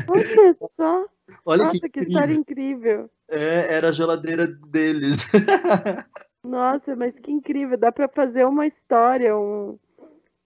Olha 0.09 0.57
só. 0.76 1.07
Olha 1.45 1.64
Nossa, 1.64 1.80
que 1.80 1.88
que 1.88 2.01
história 2.01 2.34
incrível. 2.34 3.01
incrível. 3.03 3.11
É, 3.28 3.74
era 3.74 3.88
a 3.88 3.92
geladeira 3.92 4.47
deles. 4.47 5.24
Nossa, 6.45 6.95
mas 6.95 7.14
que 7.14 7.32
incrível. 7.32 7.78
Dá 7.78 7.90
para 7.90 8.09
fazer 8.09 8.45
uma 8.45 8.66
história, 8.66 9.36
um, 9.36 9.78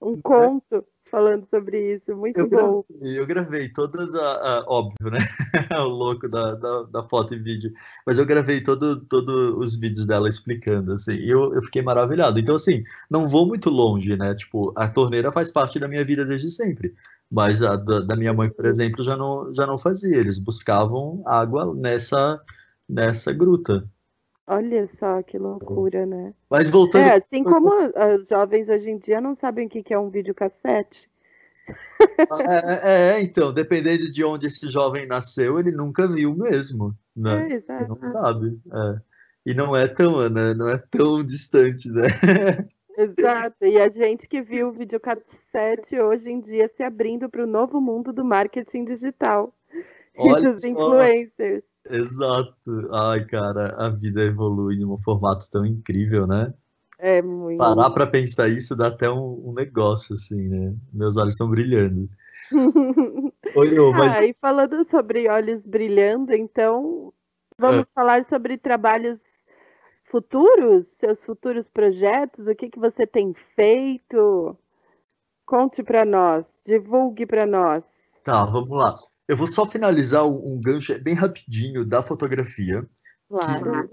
um 0.00 0.20
conto 0.20 0.86
falando 1.10 1.46
sobre 1.50 1.94
isso. 1.94 2.14
Muito 2.16 2.38
Eu 2.38 2.48
bom. 2.48 2.84
gravei, 2.90 3.18
eu 3.20 3.26
gravei 3.26 3.68
todas, 3.70 4.14
a, 4.14 4.58
a- 4.60 4.64
óbvio, 4.68 5.10
né? 5.10 5.18
O 5.80 5.88
louco 5.88 6.28
da, 6.28 6.54
da, 6.54 6.82
da 6.84 7.02
foto 7.02 7.34
e 7.34 7.38
vídeo. 7.38 7.72
Mas 8.06 8.18
eu 8.18 8.26
gravei 8.26 8.62
todo, 8.62 9.00
todo 9.06 9.58
os 9.58 9.76
vídeos 9.76 10.06
dela 10.06 10.28
explicando, 10.28 10.92
assim, 10.92 11.14
e 11.14 11.30
eu, 11.30 11.52
eu 11.54 11.62
fiquei 11.62 11.82
maravilhado. 11.82 12.38
Então, 12.38 12.54
assim, 12.56 12.82
não 13.10 13.28
vou 13.28 13.46
muito 13.46 13.70
longe, 13.70 14.16
né? 14.16 14.34
Tipo, 14.34 14.72
a 14.76 14.88
torneira 14.88 15.30
faz 15.32 15.50
parte 15.50 15.78
da 15.78 15.88
minha 15.88 16.04
vida 16.04 16.24
desde 16.24 16.50
sempre. 16.50 16.94
Mas 17.30 17.62
a 17.62 17.76
da, 17.76 18.00
da 18.00 18.16
minha 18.16 18.32
mãe, 18.32 18.48
por 18.50 18.64
exemplo, 18.66 19.02
já 19.04 19.16
não, 19.16 19.52
já 19.54 19.66
não 19.66 19.76
fazia. 19.78 20.16
Eles 20.16 20.38
buscavam 20.38 21.22
água 21.26 21.74
nessa, 21.74 22.40
nessa 22.88 23.32
gruta. 23.32 23.88
Olha 24.50 24.86
só 24.86 25.22
que 25.22 25.36
loucura, 25.36 26.06
né? 26.06 26.32
Mas 26.50 26.70
voltando. 26.70 27.04
É, 27.04 27.16
assim 27.16 27.44
como 27.44 27.70
os 27.70 28.26
jovens 28.26 28.68
hoje 28.70 28.90
em 28.90 28.98
dia 28.98 29.20
não 29.20 29.34
sabem 29.34 29.66
o 29.66 29.68
que 29.68 29.92
é 29.92 29.98
um 29.98 30.08
videocassete. 30.08 31.08
É, 32.82 33.16
é, 33.16 33.20
então, 33.20 33.52
dependendo 33.52 34.10
de 34.10 34.24
onde 34.24 34.46
esse 34.46 34.66
jovem 34.68 35.06
nasceu, 35.06 35.58
ele 35.58 35.70
nunca 35.70 36.08
viu 36.08 36.34
mesmo, 36.34 36.94
né? 37.14 37.42
É, 37.42 37.44
Ele 37.44 37.54
exato. 37.54 37.88
não 37.88 38.10
sabe. 38.10 38.58
é. 38.72 39.00
E 39.44 39.54
não 39.54 39.74
é 39.76 39.86
tão, 39.86 40.28
né? 40.28 40.54
Não 40.54 40.68
é 40.68 40.78
tão 40.90 41.22
distante, 41.24 41.88
né? 41.90 42.04
Exato. 42.96 43.64
E 43.64 43.78
a 43.78 43.88
gente 43.88 44.26
que 44.28 44.42
viu 44.42 44.68
o 44.68 44.72
videocassete 44.72 45.98
hoje 46.00 46.30
em 46.30 46.40
dia 46.40 46.70
se 46.76 46.82
abrindo 46.82 47.28
para 47.28 47.44
o 47.44 47.46
novo 47.46 47.80
mundo 47.80 48.12
do 48.12 48.24
marketing 48.24 48.84
digital 48.84 49.54
e 49.72 50.32
Olha 50.32 50.52
dos 50.52 50.62
só. 50.62 50.68
influencers. 50.68 51.62
Exato. 51.90 52.54
Ai, 52.92 53.24
cara, 53.26 53.74
a 53.76 53.88
vida 53.88 54.22
evolui 54.22 54.76
em 54.76 54.84
um 54.84 54.98
formato 54.98 55.48
tão 55.50 55.64
incrível, 55.64 56.26
né? 56.26 56.52
É 56.98 57.22
muito. 57.22 57.58
Parar 57.58 57.90
pra 57.90 58.06
pensar 58.06 58.48
isso 58.48 58.76
dá 58.76 58.88
até 58.88 59.10
um, 59.10 59.48
um 59.48 59.52
negócio, 59.52 60.14
assim, 60.14 60.48
né? 60.48 60.74
Meus 60.92 61.16
olhos 61.16 61.34
estão 61.34 61.48
brilhando. 61.48 62.08
Oi, 63.56 63.78
ô, 63.78 63.92
mas 63.92 64.16
Ah, 64.16 64.24
e 64.24 64.34
falando 64.40 64.88
sobre 64.90 65.28
olhos 65.28 65.62
brilhando, 65.64 66.34
então 66.34 67.12
vamos 67.58 67.88
falar 67.90 68.24
sobre 68.28 68.56
trabalhos 68.58 69.18
futuros, 70.10 70.86
seus 70.98 71.18
futuros 71.24 71.68
projetos, 71.68 72.46
o 72.46 72.54
que 72.54 72.70
que 72.70 72.78
você 72.78 73.06
tem 73.06 73.34
feito? 73.54 74.56
Conte 75.46 75.82
para 75.82 76.04
nós, 76.04 76.46
divulgue 76.64 77.26
para 77.26 77.46
nós. 77.46 77.84
tá, 78.22 78.44
vamos 78.44 78.70
lá. 78.70 78.94
Eu 79.28 79.36
vou 79.36 79.46
só 79.46 79.66
finalizar 79.66 80.26
um, 80.26 80.58
gancho 80.60 80.98
bem 81.02 81.14
rapidinho 81.14 81.84
da 81.84 82.02
fotografia. 82.02 82.84
Claro. 83.28 83.90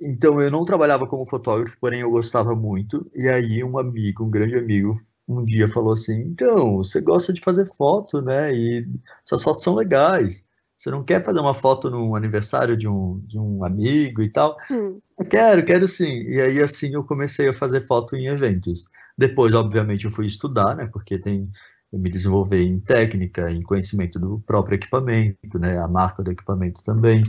Então, 0.00 0.40
eu 0.40 0.50
não 0.50 0.64
trabalhava 0.64 1.06
como 1.06 1.26
fotógrafo, 1.26 1.76
porém 1.80 2.00
eu 2.00 2.10
gostava 2.10 2.54
muito. 2.54 3.10
E 3.14 3.28
aí, 3.28 3.64
um 3.64 3.78
amigo, 3.78 4.24
um 4.24 4.30
grande 4.30 4.56
amigo, 4.56 5.00
um 5.26 5.44
dia 5.44 5.66
falou 5.66 5.92
assim: 5.92 6.20
Então, 6.20 6.76
você 6.76 7.00
gosta 7.00 7.32
de 7.32 7.40
fazer 7.40 7.64
foto, 7.64 8.20
né? 8.20 8.52
E 8.54 8.86
suas 9.24 9.42
fotos 9.42 9.64
são 9.64 9.74
legais. 9.74 10.44
Você 10.76 10.90
não 10.90 11.04
quer 11.04 11.22
fazer 11.24 11.38
uma 11.38 11.54
foto 11.54 11.88
no 11.88 12.16
aniversário 12.16 12.76
de 12.76 12.88
um, 12.88 13.20
de 13.26 13.38
um 13.38 13.64
amigo 13.64 14.20
e 14.22 14.28
tal? 14.28 14.56
Hum, 14.70 15.00
Eu 15.18 15.24
quero, 15.26 15.64
quero 15.64 15.86
sim. 15.86 16.24
E 16.28 16.40
aí, 16.40 16.60
assim, 16.60 16.92
eu 16.94 17.04
comecei 17.04 17.48
a 17.48 17.54
fazer 17.54 17.80
foto 17.80 18.16
em 18.16 18.26
eventos. 18.26 18.84
Depois, 19.16 19.54
obviamente, 19.54 20.04
eu 20.06 20.10
fui 20.10 20.26
estudar, 20.26 20.74
né? 20.74 20.86
Porque 20.92 21.18
tem. 21.18 21.48
Eu 21.92 21.98
me 21.98 22.10
desenvolver 22.10 22.62
em 22.62 22.78
técnica, 22.78 23.50
em 23.50 23.62
conhecimento 23.62 24.18
do 24.18 24.40
próprio 24.46 24.76
equipamento, 24.76 25.58
né? 25.58 25.78
A 25.78 25.86
marca 25.86 26.22
do 26.22 26.30
equipamento 26.30 26.82
também. 26.82 27.24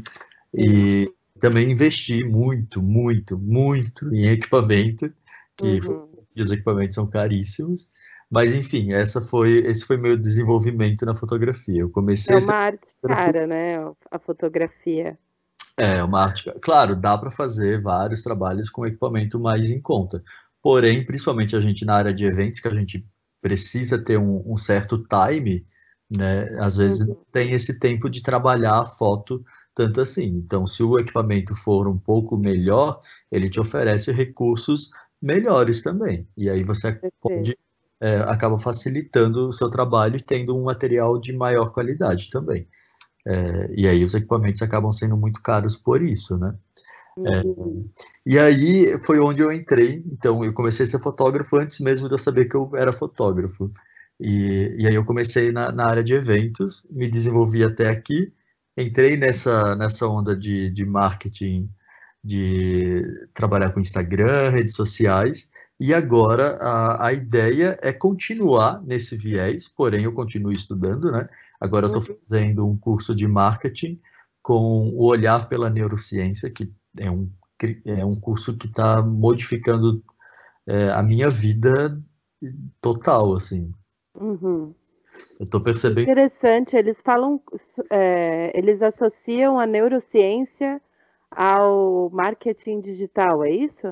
E 0.54 1.12
também 1.40 1.72
investi 1.72 2.24
muito, 2.24 2.82
muito, 2.82 3.38
muito 3.38 4.14
em 4.14 4.28
equipamento, 4.28 5.12
que 5.58 5.80
uhum. 5.82 6.08
os 6.38 6.52
equipamentos 6.52 6.96
são 6.96 7.06
caríssimos. 7.06 7.88
Mas, 8.32 8.56
enfim, 8.56 8.94
essa 8.94 9.22
foi, 9.22 9.60
esse 9.60 9.86
foi 9.86 9.98
meu 9.98 10.18
desenvolvimento 10.18 11.06
na 11.06 11.14
fotografia. 11.14 11.82
Eu 11.82 11.90
comecei 11.90 12.36
É 12.36 12.40
uma 12.40 12.56
arte 12.56 12.88
cara, 13.04 13.46
né? 13.46 13.76
A 14.10 14.18
fotografia. 14.18 15.18
É, 15.78 16.04
uma 16.04 16.24
arte. 16.24 16.52
Claro, 16.62 16.96
dá 16.96 17.18
para 17.18 17.30
fazer 17.30 17.82
vários 17.82 18.22
trabalhos 18.22 18.70
com 18.70 18.88
equipamento 18.88 19.40
mais 19.40 19.70
em 19.70 19.82
conta. 19.82 20.24
Porém, 20.62 21.06
principalmente 21.06 21.56
a 21.56 21.60
gente 21.60 21.86
na 21.86 21.96
área 21.96 22.14
de 22.14 22.26
eventos, 22.26 22.60
que 22.60 22.68
a 22.68 22.74
gente 22.74 23.06
precisa 23.44 24.02
ter 24.02 24.18
um, 24.18 24.42
um 24.46 24.56
certo 24.56 24.98
time, 25.04 25.66
né? 26.10 26.50
Às 26.60 26.78
vezes 26.78 27.06
não 27.06 27.18
tem 27.30 27.52
esse 27.52 27.78
tempo 27.78 28.10
de 28.10 28.24
trabalhar 28.24 28.80
a 28.80 28.86
foto 28.86 29.44
tanto 29.76 30.00
assim. 30.00 30.24
Então, 30.24 30.66
se 30.66 30.82
o 30.82 30.98
equipamento 30.98 31.54
for 31.54 31.88
um 31.88 31.98
pouco 31.98 32.38
melhor, 32.38 33.02
ele 33.30 33.50
te 33.50 33.60
oferece 33.60 34.12
recursos 34.14 34.90
melhores 35.22 35.82
também. 35.82 36.26
E 36.38 36.50
aí 36.50 36.64
você 36.64 36.98
pode, 37.22 37.58
é, 38.00 38.18
acaba 38.22 38.58
facilitando 38.58 39.50
o 39.50 39.52
seu 39.52 39.70
trabalho 39.70 40.16
e 40.16 40.22
tendo 40.22 40.56
um 40.56 40.64
material 40.64 41.20
de 41.20 41.34
maior 41.34 41.72
qualidade 41.74 42.30
também. 42.30 42.66
É, 43.28 43.74
e 43.76 43.88
aí 43.88 44.04
os 44.04 44.14
equipamentos 44.14 44.62
acabam 44.62 44.92
sendo 44.92 45.18
muito 45.18 45.42
caros 45.42 45.76
por 45.76 46.02
isso, 46.02 46.38
né? 46.38 46.56
É, 47.18 47.44
e 48.26 48.40
aí 48.40 48.98
foi 49.06 49.20
onde 49.20 49.42
eu 49.42 49.52
entrei. 49.52 50.04
Então 50.12 50.44
eu 50.44 50.54
comecei 50.54 50.86
a 50.86 50.88
ser 50.88 51.00
fotógrafo 51.00 51.56
antes 51.58 51.80
mesmo 51.80 52.08
de 52.08 52.16
eu 52.16 52.20
saber 52.20 52.46
que 52.46 52.56
eu 52.56 52.72
era 52.76 52.92
fotógrafo. 52.92 53.72
E, 54.20 54.76
e 54.78 54.88
aí 54.88 54.96
eu 54.96 55.06
comecei 55.06 55.52
na, 55.52 55.72
na 55.72 55.86
área 55.86 56.04
de 56.04 56.14
eventos, 56.14 56.88
me 56.90 57.10
desenvolvi 57.10 57.64
até 57.64 57.90
aqui, 57.90 58.32
entrei 58.78 59.18
nessa, 59.18 59.76
nessa 59.76 60.08
onda 60.08 60.36
de, 60.36 60.70
de 60.70 60.86
marketing, 60.86 61.70
de 62.24 63.04
trabalhar 63.34 63.72
com 63.72 63.80
Instagram, 63.80 64.50
redes 64.50 64.76
sociais, 64.76 65.50
e 65.80 65.94
agora 65.94 66.58
a, 66.62 67.08
a 67.08 67.14
ideia 67.14 67.78
é 67.82 67.92
continuar 67.92 68.82
nesse 68.84 69.18
viés, 69.18 69.68
porém 69.68 70.06
eu 70.06 70.14
continuo 70.14 70.52
estudando, 70.52 71.12
né? 71.12 71.28
Agora 71.60 71.88
eu 71.88 72.00
estou 72.00 72.18
fazendo 72.18 72.66
um 72.66 72.78
curso 72.78 73.16
de 73.16 73.28
marketing 73.28 74.00
com 74.42 74.90
o 74.90 75.06
olhar 75.06 75.50
pela 75.50 75.70
neurociência, 75.70 76.50
que 76.50 76.72
é 76.98 77.10
um, 77.10 77.30
é 77.86 78.06
um 78.06 78.20
curso 78.20 78.58
que 78.58 78.68
está 78.68 79.02
modificando 79.02 80.04
é, 80.68 80.90
a 80.90 81.02
minha 81.04 81.30
vida 81.30 82.02
total, 82.82 83.36
assim. 83.36 83.72
Uhum. 84.20 84.74
Eu 85.40 85.46
estou 85.46 85.62
percebendo 85.62 86.10
Interessante, 86.10 86.76
eles 86.76 87.00
falam, 87.02 87.42
é, 87.92 88.52
eles 88.58 88.82
associam 88.82 89.60
a 89.60 89.66
neurociência 89.66 90.82
ao 91.32 92.10
marketing 92.12 92.82
digital, 92.82 93.44
é 93.44 93.52
isso? 93.52 93.88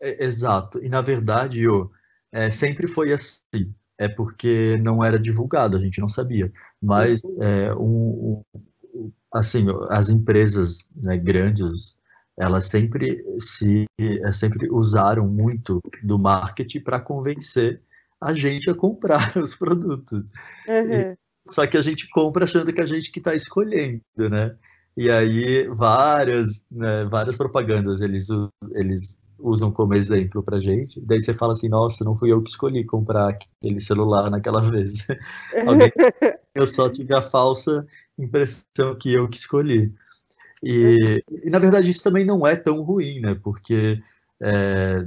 É, 0.00 0.24
exato. 0.24 0.82
E 0.82 0.88
na 0.88 1.00
verdade, 1.02 1.62
eu, 1.62 1.90
é, 2.32 2.50
sempre 2.50 2.86
foi 2.86 3.12
assim. 3.12 3.74
É 3.98 4.08
porque 4.08 4.76
não 4.78 5.02
era 5.02 5.18
divulgado, 5.18 5.76
a 5.76 5.80
gente 5.80 6.00
não 6.00 6.08
sabia. 6.08 6.52
Mas 6.82 7.22
é, 7.40 7.74
um, 7.74 8.42
um- 8.54 9.12
assim, 9.32 9.66
as 9.90 10.10
empresas, 10.10 10.78
né, 10.94 11.16
grandes, 11.16 11.96
elas 12.38 12.66
sempre 12.66 13.24
se 13.38 13.86
é, 13.98 14.32
sempre 14.32 14.68
usaram 14.70 15.26
muito 15.26 15.80
do 16.02 16.18
marketing 16.18 16.80
para 16.80 17.00
convencer 17.00 17.80
a 18.20 18.32
gente 18.32 18.70
a 18.70 18.74
comprar 18.74 19.32
os 19.36 19.54
produtos. 19.54 20.30
Uhum. 20.68 21.16
só 21.48 21.66
que 21.66 21.76
a 21.76 21.82
gente 21.82 22.08
compra 22.10 22.44
achando 22.44 22.72
que 22.72 22.80
a 22.80 22.86
gente 22.86 23.10
que 23.10 23.18
está 23.18 23.34
escolhendo, 23.34 24.02
né? 24.30 24.56
E 24.96 25.10
aí 25.10 25.68
várias, 25.68 26.64
né, 26.70 27.04
várias 27.04 27.36
propagandas 27.36 28.00
eles, 28.00 28.28
eles 28.72 29.18
usam 29.38 29.70
como 29.70 29.94
exemplo 29.94 30.42
pra 30.42 30.58
gente. 30.58 31.00
Daí 31.00 31.20
você 31.20 31.34
fala 31.34 31.52
assim, 31.52 31.68
nossa, 31.68 32.04
não 32.04 32.16
fui 32.16 32.32
eu 32.32 32.42
que 32.42 32.50
escolhi 32.50 32.84
comprar 32.84 33.28
aquele 33.28 33.80
celular 33.80 34.30
naquela 34.30 34.60
vez. 34.62 35.06
Eu 36.54 36.66
só 36.66 36.88
tive 36.88 37.14
a 37.14 37.20
falsa 37.20 37.86
impressão 38.18 38.94
que 38.98 39.12
eu 39.12 39.28
que 39.28 39.36
escolhi. 39.36 39.92
E, 40.62 41.22
e, 41.44 41.50
na 41.50 41.58
verdade 41.58 41.90
isso 41.90 42.02
também 42.02 42.24
não 42.24 42.46
é 42.46 42.56
tão 42.56 42.82
ruim, 42.82 43.20
né? 43.20 43.34
Porque 43.34 44.00
é, 44.40 45.06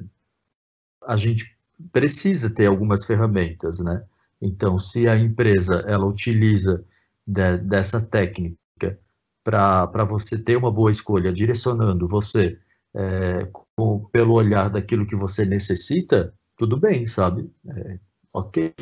a 1.05 1.15
gente 1.15 1.57
precisa 1.91 2.49
ter 2.53 2.67
algumas 2.67 3.05
ferramentas, 3.05 3.80
né? 3.80 4.03
Então, 4.41 4.77
se 4.77 5.07
a 5.07 5.17
empresa 5.17 5.84
ela 5.88 6.05
utiliza 6.05 6.84
de, 7.27 7.57
dessa 7.57 8.01
técnica 8.01 8.99
para 9.43 10.03
você 10.05 10.38
ter 10.38 10.55
uma 10.57 10.71
boa 10.71 10.91
escolha, 10.91 11.34
direcionando 11.34 12.07
você 12.07 12.57
é, 12.93 13.47
com, 13.76 14.05
pelo 14.11 14.34
olhar 14.34 14.69
daquilo 14.69 15.05
que 15.05 15.15
você 15.15 15.45
necessita, 15.45 16.34
tudo 16.57 16.77
bem, 16.77 17.05
sabe? 17.05 17.49
É, 17.67 17.99
ok, 18.34 18.73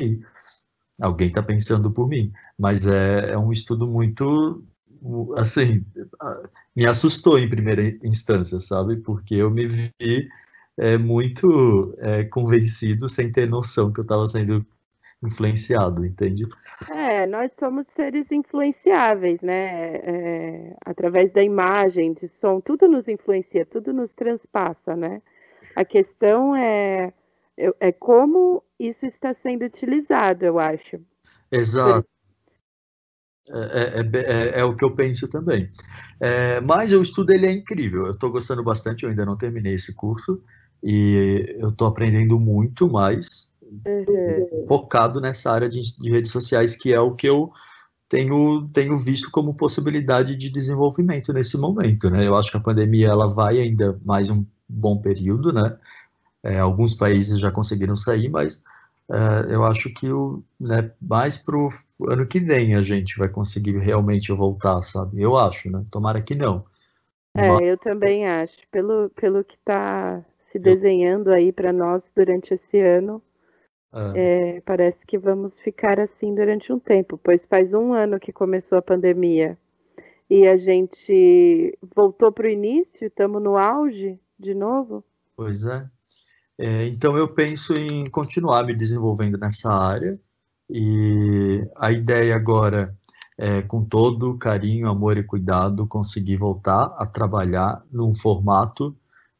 alguém 1.00 1.28
está 1.28 1.42
pensando 1.42 1.90
por 1.92 2.08
mim, 2.08 2.32
mas 2.58 2.86
é, 2.86 3.32
é 3.32 3.38
um 3.38 3.52
estudo 3.52 3.86
muito 3.86 4.64
assim, 5.36 5.84
me 6.74 6.86
assustou 6.86 7.38
em 7.38 7.48
primeira 7.48 7.82
instância, 8.04 8.58
sabe? 8.58 8.96
Porque 8.96 9.34
eu 9.34 9.50
me 9.50 9.66
vi 9.66 10.28
é, 10.76 10.96
muito 10.96 11.94
é, 11.98 12.24
convencido 12.24 13.08
sem 13.08 13.30
ter 13.30 13.48
noção 13.48 13.92
que 13.92 14.00
eu 14.00 14.02
estava 14.02 14.26
sendo 14.26 14.64
influenciado, 15.22 16.06
entende? 16.06 16.46
É, 16.90 17.26
nós 17.26 17.52
somos 17.58 17.88
seres 17.88 18.30
influenciáveis, 18.30 19.40
né? 19.40 19.96
É, 19.96 20.76
através 20.84 21.32
da 21.32 21.42
imagem, 21.42 22.12
de 22.12 22.28
som, 22.28 22.60
tudo 22.60 22.86
nos 22.88 23.08
influencia, 23.08 23.66
tudo 23.66 23.92
nos 23.92 24.12
transpassa, 24.12 24.94
né? 24.94 25.20
A 25.74 25.84
questão 25.84 26.54
é, 26.54 27.12
é 27.56 27.92
como 27.92 28.62
isso 28.78 29.04
está 29.06 29.34
sendo 29.34 29.64
utilizado, 29.64 30.44
eu 30.44 30.58
acho. 30.58 31.00
Exato. 31.50 32.08
É, 33.50 34.00
é, 34.00 34.56
é, 34.58 34.60
é, 34.60 34.64
o 34.64 34.76
que 34.76 34.84
eu 34.84 34.94
penso 34.94 35.28
também. 35.28 35.70
É, 36.20 36.60
mas 36.60 36.92
o 36.92 37.02
estudo 37.02 37.32
ele 37.32 37.46
é 37.46 37.52
incrível. 37.52 38.06
Eu 38.06 38.12
estou 38.12 38.30
gostando 38.30 38.62
bastante. 38.62 39.04
Eu 39.04 39.10
ainda 39.10 39.24
não 39.24 39.36
terminei 39.36 39.74
esse 39.74 39.94
curso 39.94 40.40
e 40.82 41.56
eu 41.58 41.70
estou 41.70 41.88
aprendendo 41.88 42.38
muito 42.38 42.88
mais 42.88 43.50
uhum. 43.62 44.66
focado 44.66 45.20
nessa 45.20 45.50
área 45.50 45.68
de, 45.68 45.80
de, 45.98 46.10
redes 46.10 46.30
sociais, 46.30 46.76
que 46.76 46.92
é 46.92 47.00
o 47.00 47.12
que 47.12 47.26
eu 47.26 47.50
tenho, 48.08 48.68
tenho 48.72 48.96
visto 48.96 49.30
como 49.30 49.54
possibilidade 49.54 50.36
de 50.36 50.50
desenvolvimento 50.50 51.32
nesse 51.32 51.56
momento. 51.56 52.10
Né? 52.10 52.26
Eu 52.26 52.36
acho 52.36 52.50
que 52.50 52.56
a 52.56 52.60
pandemia 52.60 53.08
ela 53.08 53.26
vai 53.26 53.58
ainda 53.58 53.98
mais 54.04 54.30
um 54.30 54.44
bom 54.68 55.00
período, 55.00 55.52
né? 55.52 55.76
É, 56.42 56.58
alguns 56.58 56.94
países 56.94 57.40
já 57.40 57.50
conseguiram 57.50 57.96
sair, 57.96 58.28
mas 58.28 58.62
é, 59.10 59.54
eu 59.54 59.64
acho 59.64 59.92
que 59.92 60.10
o, 60.12 60.42
né, 60.60 60.90
mais 61.00 61.38
para 61.38 61.56
o 61.56 61.68
ano 62.08 62.26
que 62.26 62.40
vem 62.40 62.74
a 62.74 62.82
gente 62.82 63.18
vai 63.18 63.28
conseguir 63.28 63.78
realmente 63.78 64.32
voltar, 64.32 64.82
sabe? 64.82 65.20
Eu 65.20 65.36
acho, 65.36 65.70
né? 65.70 65.84
Tomara 65.90 66.20
que 66.20 66.34
não. 66.34 66.64
É, 67.34 67.48
mas... 67.48 67.60
eu 67.62 67.78
também 67.78 68.26
acho. 68.26 68.56
Pelo, 68.70 69.10
pelo 69.10 69.42
que 69.44 69.56
está 69.56 70.22
se 70.50 70.58
desenhando 70.58 71.30
aí 71.30 71.52
para 71.52 71.72
nós 71.72 72.02
durante 72.14 72.54
esse 72.54 72.78
ano, 72.80 73.22
é. 73.92 74.56
É, 74.56 74.60
parece 74.60 75.04
que 75.06 75.16
vamos 75.16 75.58
ficar 75.60 75.98
assim 75.98 76.34
durante 76.34 76.72
um 76.72 76.78
tempo, 76.78 77.18
pois 77.22 77.46
faz 77.46 77.72
um 77.72 77.94
ano 77.94 78.20
que 78.20 78.32
começou 78.32 78.76
a 78.76 78.82
pandemia 78.82 79.56
e 80.28 80.46
a 80.46 80.58
gente 80.58 81.76
voltou 81.94 82.30
para 82.30 82.46
o 82.46 82.50
início, 82.50 83.06
estamos 83.06 83.42
no 83.42 83.56
auge 83.56 84.20
de 84.38 84.54
novo. 84.54 85.02
Pois 85.34 85.64
é. 85.64 85.86
É. 86.58 86.86
Então 86.88 87.16
eu 87.16 87.28
penso 87.28 87.74
em 87.74 88.08
continuar 88.10 88.64
me 88.64 88.74
desenvolvendo 88.74 89.38
nessa 89.38 89.72
área 89.72 90.18
e 90.68 91.66
a 91.76 91.90
ideia 91.92 92.34
agora 92.36 92.94
é, 93.38 93.62
com 93.62 93.84
todo 93.84 94.36
carinho, 94.36 94.88
amor 94.88 95.16
e 95.16 95.22
cuidado, 95.22 95.86
conseguir 95.86 96.36
voltar 96.36 96.92
a 96.98 97.06
trabalhar 97.06 97.82
num 97.90 98.12
formato 98.14 98.96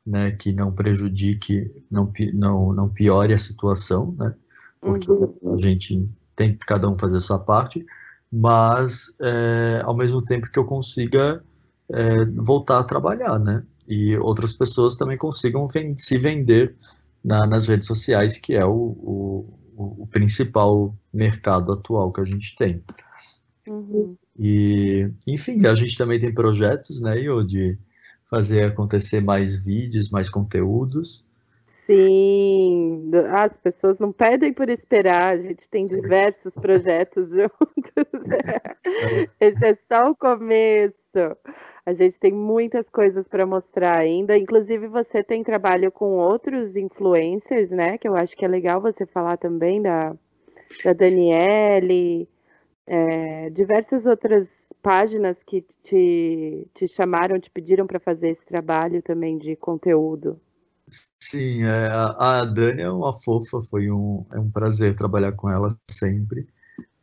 né, 0.06 0.30
que 0.30 0.52
não 0.52 0.72
prejudique, 0.72 1.70
não, 1.90 2.10
não, 2.32 2.72
não 2.72 2.88
piore 2.88 3.34
a 3.34 3.38
situação, 3.38 4.14
né, 4.16 4.34
porque 4.80 5.10
uhum. 5.10 5.52
a 5.52 5.56
gente 5.58 6.08
tem 6.36 6.52
que 6.52 6.64
cada 6.64 6.88
um 6.88 6.96
fazer 6.96 7.16
a 7.16 7.20
sua 7.20 7.38
parte, 7.38 7.84
mas 8.32 9.14
é, 9.20 9.82
ao 9.84 9.94
mesmo 9.94 10.22
tempo 10.22 10.50
que 10.50 10.58
eu 10.58 10.64
consiga 10.64 11.42
é, 11.92 12.24
voltar 12.24 12.78
a 12.78 12.84
trabalhar, 12.84 13.38
né, 13.38 13.64
e 13.86 14.16
outras 14.18 14.52
pessoas 14.52 14.94
também 14.94 15.18
consigam 15.18 15.66
se 15.96 16.16
vender 16.16 16.76
na, 17.24 17.46
nas 17.46 17.68
redes 17.68 17.86
sociais, 17.86 18.38
que 18.38 18.54
é 18.54 18.64
o, 18.64 18.72
o, 18.72 20.02
o, 20.02 20.06
principal 20.06 20.96
mercado 21.12 21.72
atual 21.72 22.12
que 22.12 22.20
a 22.20 22.24
gente 22.24 22.54
tem. 22.56 22.82
Uhum. 23.66 24.16
E, 24.38 25.10
enfim, 25.26 25.66
a 25.66 25.74
gente 25.74 25.96
também 25.96 26.18
tem 26.18 26.32
projetos, 26.32 27.00
né, 27.00 27.20
Iô, 27.20 27.42
de 27.42 27.78
fazer 28.30 28.64
acontecer 28.64 29.20
mais 29.20 29.64
vídeos, 29.64 30.10
mais 30.10 30.30
conteúdos. 30.30 31.27
Sim, 31.90 33.10
as 33.34 33.56
pessoas 33.56 33.98
não 33.98 34.12
pedem 34.12 34.52
por 34.52 34.68
esperar, 34.68 35.32
a 35.32 35.38
gente 35.38 35.66
tem 35.70 35.86
diversos 35.86 36.52
projetos 36.52 37.30
juntos. 37.32 38.06
Esse 39.40 39.66
é 39.66 39.74
só 39.90 40.10
o 40.10 40.16
começo. 40.16 40.94
A 41.86 41.94
gente 41.94 42.18
tem 42.20 42.30
muitas 42.30 42.86
coisas 42.90 43.26
para 43.26 43.46
mostrar 43.46 43.96
ainda. 43.96 44.36
Inclusive, 44.36 44.86
você 44.86 45.22
tem 45.24 45.42
trabalho 45.42 45.90
com 45.90 46.18
outros 46.18 46.76
influencers, 46.76 47.70
né? 47.70 47.96
Que 47.96 48.06
eu 48.06 48.14
acho 48.14 48.36
que 48.36 48.44
é 48.44 48.48
legal 48.48 48.82
você 48.82 49.06
falar 49.06 49.38
também 49.38 49.80
da, 49.80 50.14
da 50.84 50.92
Daniele, 50.92 52.28
é, 52.86 53.48
diversas 53.48 54.04
outras 54.04 54.46
páginas 54.82 55.42
que 55.42 55.64
te, 55.84 56.68
te 56.74 56.86
chamaram, 56.86 57.40
te 57.40 57.50
pediram 57.50 57.86
para 57.86 57.98
fazer 57.98 58.28
esse 58.28 58.44
trabalho 58.44 59.00
também 59.00 59.38
de 59.38 59.56
conteúdo. 59.56 60.38
Sim, 61.20 61.64
é, 61.64 61.88
a, 61.88 62.40
a 62.40 62.44
Dani 62.44 62.82
é 62.82 62.90
uma 62.90 63.12
fofa, 63.12 63.60
foi 63.62 63.90
um, 63.90 64.24
é 64.32 64.38
um 64.38 64.50
prazer 64.50 64.94
trabalhar 64.94 65.32
com 65.32 65.50
ela 65.50 65.68
sempre. 65.90 66.46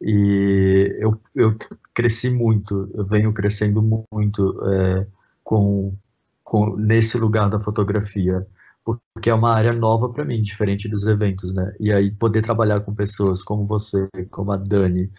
E 0.01 0.95
eu, 0.99 1.19
eu 1.35 1.57
cresci 1.93 2.29
muito, 2.29 2.91
eu 2.93 3.05
venho 3.05 3.33
crescendo 3.33 3.81
muito 4.11 4.61
é, 4.69 5.07
com, 5.43 5.95
com, 6.43 6.75
nesse 6.77 7.17
lugar 7.17 7.49
da 7.49 7.59
fotografia, 7.61 8.45
porque 8.83 9.29
é 9.29 9.33
uma 9.33 9.53
área 9.53 9.73
nova 9.73 10.09
para 10.09 10.25
mim, 10.25 10.41
diferente 10.41 10.87
dos 10.89 11.07
eventos, 11.07 11.53
né? 11.53 11.73
E 11.79 11.91
aí 11.93 12.11
poder 12.11 12.41
trabalhar 12.41 12.81
com 12.81 12.93
pessoas 12.93 13.43
como 13.43 13.65
você, 13.67 14.07
como 14.31 14.51
a 14.51 14.57
Dani, 14.57 15.11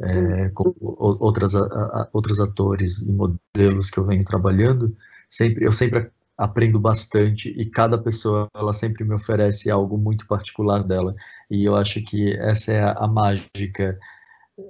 é, 0.00 0.48
com 0.50 0.74
outras, 0.80 1.54
a, 1.54 2.08
outros 2.12 2.40
atores 2.40 2.98
e 3.00 3.12
modelos 3.12 3.90
que 3.90 3.98
eu 3.98 4.04
venho 4.04 4.24
trabalhando, 4.24 4.94
sempre 5.28 5.66
eu 5.66 5.72
sempre 5.72 6.10
aprendo 6.40 6.80
bastante 6.80 7.50
e 7.50 7.66
cada 7.66 7.98
pessoa 7.98 8.48
ela 8.54 8.72
sempre 8.72 9.04
me 9.04 9.14
oferece 9.14 9.70
algo 9.70 9.98
muito 9.98 10.26
particular 10.26 10.82
dela 10.82 11.14
e 11.50 11.66
eu 11.66 11.76
acho 11.76 12.02
que 12.02 12.32
essa 12.38 12.72
é 12.72 12.82
a, 12.82 12.92
a 12.92 13.06
mágica 13.06 13.98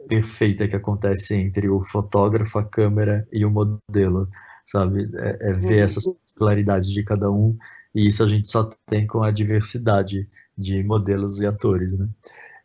perfeita 0.08 0.66
que 0.66 0.74
acontece 0.74 1.34
entre 1.36 1.68
o 1.68 1.80
fotógrafo, 1.84 2.58
a 2.58 2.64
câmera 2.64 3.26
e 3.32 3.44
o 3.44 3.50
modelo, 3.50 4.28
sabe? 4.66 5.08
É, 5.14 5.50
é 5.50 5.52
ver 5.52 5.78
uhum. 5.78 5.84
essas 5.84 6.06
particularidades 6.06 6.90
de 6.90 7.04
cada 7.04 7.30
um 7.30 7.56
e 7.94 8.08
isso 8.08 8.24
a 8.24 8.26
gente 8.26 8.48
só 8.48 8.68
tem 8.86 9.06
com 9.06 9.22
a 9.22 9.30
diversidade 9.30 10.28
de 10.58 10.82
modelos 10.82 11.40
e 11.40 11.46
atores, 11.46 11.96
né? 11.96 12.08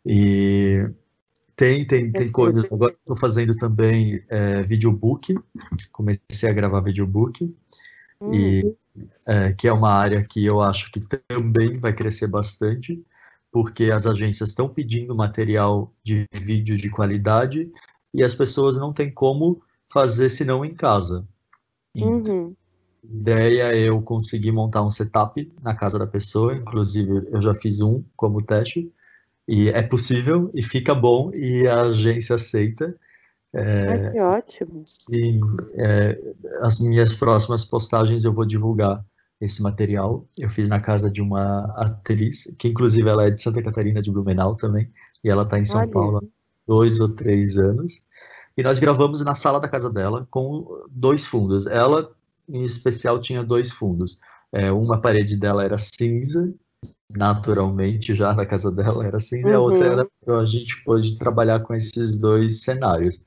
E 0.04 0.88
tem, 1.54 1.86
tem, 1.86 2.10
tem 2.10 2.30
coisas. 2.30 2.64
Agora 2.70 2.92
estou 2.92 3.16
fazendo 3.16 3.56
também 3.56 4.22
é, 4.28 4.62
videobook. 4.62 5.34
Comecei 5.90 6.48
a 6.48 6.52
gravar 6.52 6.80
videobook. 6.80 7.52
Uhum. 8.20 8.34
E, 8.34 8.76
é, 9.26 9.52
que 9.52 9.68
é 9.68 9.72
uma 9.72 9.90
área 9.90 10.24
que 10.24 10.44
eu 10.44 10.60
acho 10.60 10.90
que 10.90 11.00
também 11.00 11.78
vai 11.78 11.92
crescer 11.92 12.26
bastante, 12.26 13.02
porque 13.50 13.84
as 13.84 14.06
agências 14.06 14.50
estão 14.50 14.68
pedindo 14.68 15.14
material 15.14 15.92
de 16.02 16.26
vídeo 16.32 16.76
de 16.76 16.90
qualidade 16.90 17.70
e 18.12 18.22
as 18.22 18.34
pessoas 18.34 18.76
não 18.76 18.92
têm 18.92 19.10
como 19.10 19.62
fazer 19.92 20.28
senão 20.28 20.64
em 20.64 20.74
casa. 20.74 21.26
Então, 21.94 22.34
uhum. 22.34 22.56
ideia 23.02 23.74
é 23.74 23.88
eu 23.88 24.02
conseguir 24.02 24.52
montar 24.52 24.82
um 24.82 24.90
setup 24.90 25.50
na 25.62 25.74
casa 25.74 25.98
da 25.98 26.06
pessoa, 26.06 26.54
inclusive 26.54 27.28
eu 27.30 27.40
já 27.40 27.54
fiz 27.54 27.80
um 27.80 28.02
como 28.14 28.42
teste, 28.42 28.92
e 29.48 29.68
é 29.70 29.82
possível 29.82 30.50
e 30.54 30.62
fica 30.62 30.94
bom 30.94 31.30
e 31.32 31.66
a 31.66 31.82
agência 31.82 32.36
aceita. 32.36 32.94
É, 33.54 33.88
ah, 33.88 34.10
que 34.10 34.20
ótimo. 34.20 34.82
Sim, 34.86 35.40
é, 35.74 36.18
as 36.60 36.78
minhas 36.78 37.12
próximas 37.14 37.64
postagens 37.64 38.24
eu 38.24 38.32
vou 38.32 38.44
divulgar 38.44 39.04
esse 39.40 39.62
material. 39.62 40.26
Eu 40.38 40.48
fiz 40.50 40.68
na 40.68 40.80
casa 40.80 41.10
de 41.10 41.20
uma 41.22 41.64
atriz, 41.76 42.44
que 42.58 42.68
inclusive 42.68 43.08
ela 43.08 43.26
é 43.26 43.30
de 43.30 43.40
Santa 43.40 43.62
Catarina 43.62 44.02
de 44.02 44.10
Blumenau 44.10 44.56
também, 44.56 44.90
e 45.22 45.30
ela 45.30 45.42
está 45.42 45.58
em 45.58 45.64
São 45.64 45.80
Olha. 45.80 45.90
Paulo 45.90 46.28
dois 46.66 47.00
ou 47.00 47.08
três 47.08 47.56
anos. 47.56 48.02
E 48.56 48.62
nós 48.62 48.78
gravamos 48.78 49.22
na 49.22 49.34
sala 49.34 49.60
da 49.60 49.68
casa 49.68 49.90
dela 49.90 50.26
com 50.30 50.66
dois 50.90 51.26
fundos. 51.26 51.66
Ela, 51.66 52.10
em 52.48 52.64
especial, 52.64 53.20
tinha 53.20 53.44
dois 53.44 53.70
fundos. 53.70 54.18
É, 54.52 54.72
uma 54.72 55.00
parede 55.00 55.36
dela 55.36 55.62
era 55.64 55.76
cinza, 55.78 56.52
naturalmente, 57.10 58.14
já 58.14 58.34
na 58.34 58.46
casa 58.46 58.70
dela 58.72 59.06
era 59.06 59.20
cinza, 59.20 59.50
e 59.50 59.52
a 59.52 59.60
outra 59.60 59.86
Uhum. 59.86 59.92
era. 60.26 60.40
A 60.40 60.44
gente 60.46 60.82
pôde 60.84 61.16
trabalhar 61.18 61.60
com 61.60 61.74
esses 61.74 62.16
dois 62.16 62.62
cenários. 62.62 63.22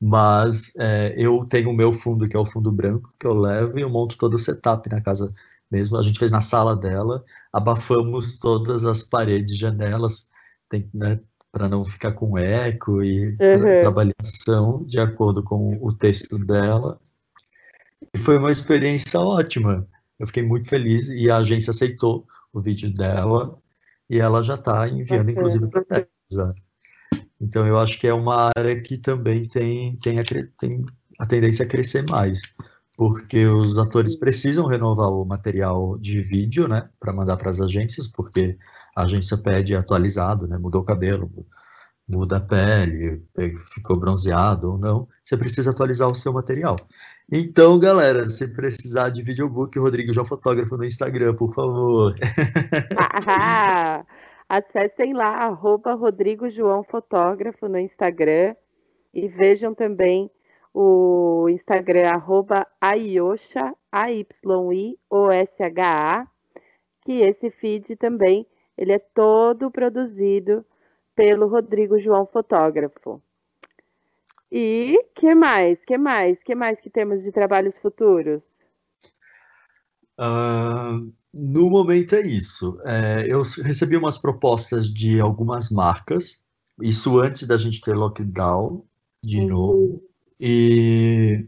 Mas 0.00 0.72
é, 0.78 1.14
eu 1.16 1.44
tenho 1.46 1.70
o 1.70 1.74
meu 1.74 1.92
fundo, 1.92 2.28
que 2.28 2.36
é 2.36 2.40
o 2.40 2.44
fundo 2.44 2.72
branco, 2.72 3.12
que 3.18 3.26
eu 3.26 3.34
levo 3.34 3.78
e 3.78 3.82
eu 3.82 3.90
monto 3.90 4.16
todo 4.16 4.34
o 4.34 4.38
setup 4.38 4.88
na 4.90 5.00
casa 5.00 5.28
mesmo. 5.70 5.96
A 5.98 6.02
gente 6.02 6.18
fez 6.18 6.30
na 6.30 6.40
sala 6.40 6.74
dela, 6.74 7.22
abafamos 7.52 8.38
todas 8.38 8.84
as 8.84 9.02
paredes, 9.02 9.56
janelas, 9.56 10.26
né, 10.94 11.20
para 11.52 11.68
não 11.68 11.84
ficar 11.84 12.12
com 12.12 12.38
eco 12.38 13.02
e 13.02 13.28
Uhum. 13.40 13.80
trabalhação 13.80 14.84
de 14.84 14.98
acordo 14.98 15.42
com 15.42 15.76
o 15.82 15.92
texto 15.92 16.38
dela. 16.38 16.98
E 18.14 18.18
foi 18.18 18.38
uma 18.38 18.50
experiência 18.50 19.20
ótima. 19.20 19.86
Eu 20.18 20.26
fiquei 20.26 20.42
muito 20.42 20.68
feliz 20.68 21.08
e 21.08 21.30
a 21.30 21.38
agência 21.38 21.70
aceitou 21.70 22.26
o 22.52 22.60
vídeo 22.60 22.92
dela 22.92 23.58
e 24.08 24.18
ela 24.18 24.42
já 24.42 24.54
está 24.54 24.88
enviando, 24.88 25.26
Bacana. 25.26 25.30
inclusive, 25.32 25.68
para 25.68 26.06
já. 26.30 26.54
Então, 27.40 27.66
eu 27.66 27.78
acho 27.78 27.98
que 27.98 28.06
é 28.06 28.12
uma 28.12 28.50
área 28.56 28.80
que 28.80 28.98
também 28.98 29.48
tem, 29.48 29.96
tem, 29.96 30.18
a, 30.18 30.24
tem 30.58 30.84
a 31.18 31.26
tendência 31.26 31.64
a 31.64 31.68
crescer 31.68 32.04
mais, 32.08 32.40
porque 32.96 33.46
os 33.46 33.78
atores 33.78 34.18
precisam 34.18 34.66
renovar 34.66 35.08
o 35.08 35.24
material 35.24 35.96
de 35.98 36.20
vídeo, 36.20 36.68
né, 36.68 36.88
para 37.00 37.12
mandar 37.14 37.36
para 37.38 37.48
as 37.48 37.60
agências, 37.60 38.06
porque 38.06 38.58
a 38.94 39.04
agência 39.04 39.38
pede 39.38 39.74
atualizado, 39.74 40.46
né, 40.46 40.58
mudou 40.58 40.82
o 40.82 40.84
cabelo, 40.84 41.30
muda 42.06 42.38
a 42.38 42.40
pele, 42.40 43.22
pe- 43.32 43.54
ficou 43.72 43.96
bronzeado 43.98 44.72
ou 44.72 44.78
não, 44.78 45.08
você 45.24 45.36
precisa 45.36 45.70
atualizar 45.70 46.08
o 46.10 46.14
seu 46.14 46.32
material. 46.32 46.76
Então, 47.32 47.78
galera, 47.78 48.28
se 48.28 48.48
precisar 48.48 49.10
de 49.10 49.22
videobook, 49.22 49.78
Rodrigo 49.78 50.12
João 50.12 50.26
Fotógrafo 50.26 50.76
no 50.76 50.84
Instagram, 50.84 51.34
por 51.34 51.54
favor. 51.54 52.14
Acessem 54.50 55.14
lá, 55.14 55.44
arroba 55.44 55.94
Rodrigo 55.94 56.50
João 56.50 56.82
Fotógrafo 56.82 57.68
no 57.68 57.78
Instagram 57.78 58.56
e 59.14 59.28
vejam 59.28 59.72
também 59.72 60.28
o 60.74 61.48
Instagram, 61.48 62.08
arroba 62.10 62.66
Ayosha, 62.80 63.72
A-Y-I-O-S-H-A, 63.92 64.26
que 67.04 67.12
esse 67.22 67.48
feed 67.52 67.94
também, 67.94 68.44
ele 68.76 68.90
é 68.90 68.98
todo 68.98 69.70
produzido 69.70 70.66
pelo 71.14 71.46
Rodrigo 71.46 72.00
João 72.00 72.26
Fotógrafo. 72.26 73.22
E 74.50 74.98
que 75.14 75.32
mais? 75.32 75.84
Que 75.84 75.96
mais? 75.96 76.42
Que 76.42 76.56
mais 76.56 76.80
que 76.80 76.90
temos 76.90 77.22
de 77.22 77.30
trabalhos 77.30 77.78
futuros? 77.78 78.44
Ah, 80.18 80.98
no 81.32 81.70
momento 81.70 82.14
é 82.14 82.20
isso. 82.26 82.78
É, 82.84 83.24
eu 83.28 83.42
recebi 83.62 83.96
umas 83.96 84.18
propostas 84.18 84.92
de 84.92 85.20
algumas 85.20 85.70
marcas, 85.70 86.40
isso 86.82 87.18
antes 87.18 87.46
da 87.46 87.56
gente 87.56 87.80
ter 87.80 87.94
lockdown 87.94 88.84
de 89.22 89.44
novo, 89.44 90.02
e 90.38 91.46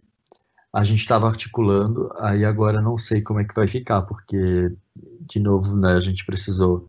a 0.73 0.85
gente 0.85 1.01
estava 1.01 1.27
articulando, 1.27 2.11
aí 2.19 2.45
agora 2.45 2.81
não 2.81 2.97
sei 2.97 3.23
como 3.23 3.41
é 3.41 3.45
que 3.45 3.55
vai 3.55 3.67
ficar, 3.67 4.03
porque, 4.03 4.73
de 5.21 5.41
novo, 5.41 5.77
né, 5.77 5.95
a 5.95 6.01
gente 6.01 6.25
precisou 6.25 6.89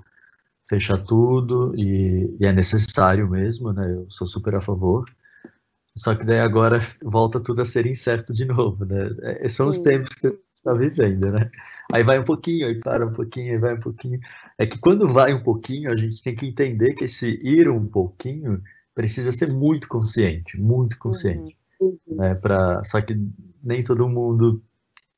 fechar 0.67 0.97
tudo 0.97 1.73
e, 1.75 2.35
e 2.39 2.45
é 2.45 2.51
necessário 2.51 3.29
mesmo, 3.29 3.73
né? 3.73 3.91
Eu 3.91 4.05
sou 4.09 4.25
super 4.25 4.55
a 4.55 4.61
favor. 4.61 5.05
Só 5.95 6.15
que 6.15 6.25
daí 6.25 6.39
agora 6.39 6.79
volta 7.03 7.39
tudo 7.39 7.61
a 7.61 7.65
ser 7.65 7.85
incerto 7.85 8.33
de 8.33 8.45
novo, 8.45 8.83
né? 8.85 9.09
É, 9.21 9.47
são 9.47 9.69
os 9.69 9.77
Sim. 9.77 9.83
tempos 9.83 10.09
que 10.15 10.27
a 10.27 10.29
gente 10.31 10.39
está 10.55 10.73
vivendo, 10.73 11.31
né? 11.31 11.51
Aí 11.93 12.03
vai 12.03 12.17
um 12.19 12.23
pouquinho, 12.23 12.67
aí 12.67 12.79
para 12.79 13.05
um 13.05 13.11
pouquinho, 13.13 13.53
aí 13.53 13.59
vai 13.59 13.75
um 13.75 13.79
pouquinho. 13.79 14.19
É 14.57 14.65
que 14.65 14.79
quando 14.79 15.07
vai 15.07 15.33
um 15.33 15.43
pouquinho, 15.43 15.91
a 15.91 15.95
gente 15.95 16.23
tem 16.23 16.35
que 16.35 16.47
entender 16.47 16.95
que 16.95 17.05
esse 17.05 17.39
ir 17.43 17.69
um 17.69 17.85
pouquinho 17.85 18.61
precisa 18.95 19.31
ser 19.31 19.51
muito 19.53 19.87
consciente, 19.87 20.59
muito 20.59 20.97
consciente, 20.97 21.55
né? 22.07 22.33
Pra... 22.35 22.83
Só 22.83 22.99
que 23.01 23.15
nem 23.63 23.83
todo 23.83 24.09
mundo 24.09 24.63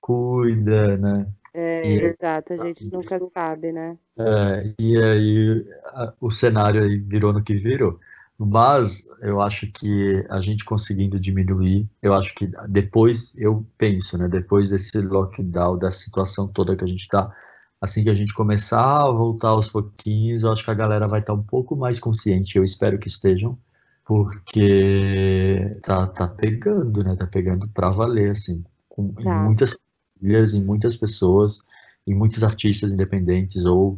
cuida, 0.01 0.97
né? 0.97 1.27
É, 1.53 1.87
E- 1.87 1.99
exato, 1.99 2.53
a 2.53 2.57
gente 2.57 2.85
nunca 2.91 3.17
sabe, 3.33 3.71
né? 3.71 3.97
É, 4.17 4.73
e 4.79 4.97
aí 4.97 5.65
a- 5.93 6.13
o 6.19 6.29
cenário 6.29 6.83
aí 6.83 6.97
virou 6.97 7.31
no 7.31 7.43
que 7.43 7.55
virou. 7.55 7.99
Mas 8.37 9.07
eu 9.21 9.39
acho 9.41 9.71
que 9.71 10.25
a 10.29 10.41
gente 10.41 10.65
conseguindo 10.65 11.19
diminuir, 11.19 11.87
eu 12.01 12.13
acho 12.13 12.33
que 12.35 12.49
depois, 12.67 13.31
eu 13.35 13.65
penso, 13.77 14.17
né, 14.17 14.27
depois 14.27 14.69
desse 14.69 14.99
lockdown, 14.99 15.77
dessa 15.77 15.99
situação 15.99 16.47
toda 16.47 16.75
que 16.75 16.83
a 16.83 16.87
gente 16.87 17.01
está, 17.01 17.33
assim 17.79 18.03
que 18.03 18.09
a 18.09 18.13
gente 18.13 18.33
começar 18.33 19.03
a 19.03 19.11
voltar 19.11 19.49
aos 19.49 19.69
pouquinhos, 19.69 20.43
eu 20.43 20.51
acho 20.51 20.65
que 20.65 20.71
a 20.71 20.73
galera 20.73 21.07
vai 21.07 21.21
estar 21.21 21.33
um 21.33 21.43
pouco 21.43 21.75
mais 21.77 21.97
consciente, 21.99 22.57
eu 22.57 22.63
espero 22.63 22.99
que 22.99 23.07
estejam, 23.07 23.57
porque 24.05 25.77
tá, 25.81 26.07
tá 26.07 26.27
pegando, 26.27 27.03
né, 27.03 27.15
tá 27.15 27.25
pegando 27.27 27.67
pra 27.69 27.89
valer, 27.89 28.31
assim, 28.31 28.63
com, 28.89 29.13
em 29.19 29.23
Tá. 29.23 29.33
muitas 29.33 29.75
famílias, 30.19 30.53
em 30.53 30.63
muitas 30.63 30.95
pessoas, 30.97 31.59
em 32.07 32.13
muitos 32.13 32.43
artistas 32.43 32.91
independentes 32.91 33.65
ou 33.65 33.97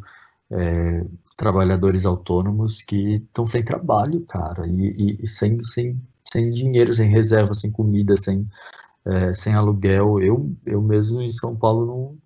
é, 0.51 1.05
trabalhadores 1.35 2.05
autônomos 2.05 2.81
que 2.81 3.15
estão 3.15 3.45
sem 3.45 3.63
trabalho, 3.63 4.25
cara, 4.25 4.67
e, 4.67 5.17
e- 5.21 5.27
sem, 5.27 5.61
sem, 5.63 6.01
sem 6.31 6.51
dinheiro, 6.51 6.93
sem 6.93 7.09
reserva, 7.09 7.53
sem 7.53 7.71
comida, 7.71 8.15
sem, 8.17 8.47
é, 9.05 9.33
sem 9.33 9.53
aluguel. 9.55 10.21
Eu, 10.21 10.55
eu 10.65 10.81
mesmo 10.81 11.21
em 11.21 11.31
São 11.31 11.55
Paulo 11.55 11.85
não, 11.85 12.17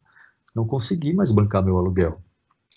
não 0.55 0.67
consegui 0.67 1.13
mais 1.13 1.31
bancar 1.31 1.63
meu 1.63 1.77
aluguel. 1.77 2.21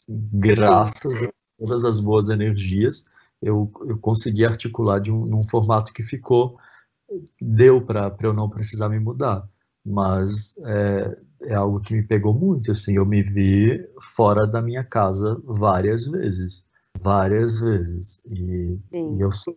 Graças 0.08 1.22
a 1.22 1.32
todas 1.58 1.84
as 1.84 2.00
boas 2.00 2.28
energias, 2.28 3.06
eu, 3.40 3.70
eu 3.86 3.98
consegui 3.98 4.44
articular 4.44 5.00
de 5.00 5.12
um, 5.12 5.24
num 5.26 5.46
formato 5.46 5.92
que 5.92 6.02
ficou, 6.02 6.58
deu 7.40 7.80
para 7.84 8.14
eu 8.22 8.32
não 8.32 8.48
precisar 8.48 8.88
me 8.88 8.98
mudar. 8.98 9.48
Mas 9.85 10.55
é, 10.65 11.19
é 11.51 11.55
algo 11.55 11.81
que 11.81 11.94
me 11.94 12.02
pegou 12.02 12.35
muito, 12.35 12.70
assim, 12.70 12.97
eu 12.97 13.05
me 13.06 13.23
vi 13.23 13.86
fora 14.16 14.47
da 14.47 14.62
minha 14.62 14.82
casa 14.85 15.40
várias 15.44 16.06
vezes, 16.06 16.65
várias 16.98 17.61
vezes, 17.61 18.23
e, 18.27 18.78
e 19.11 19.20
eu, 19.20 19.31
sei- 19.31 19.56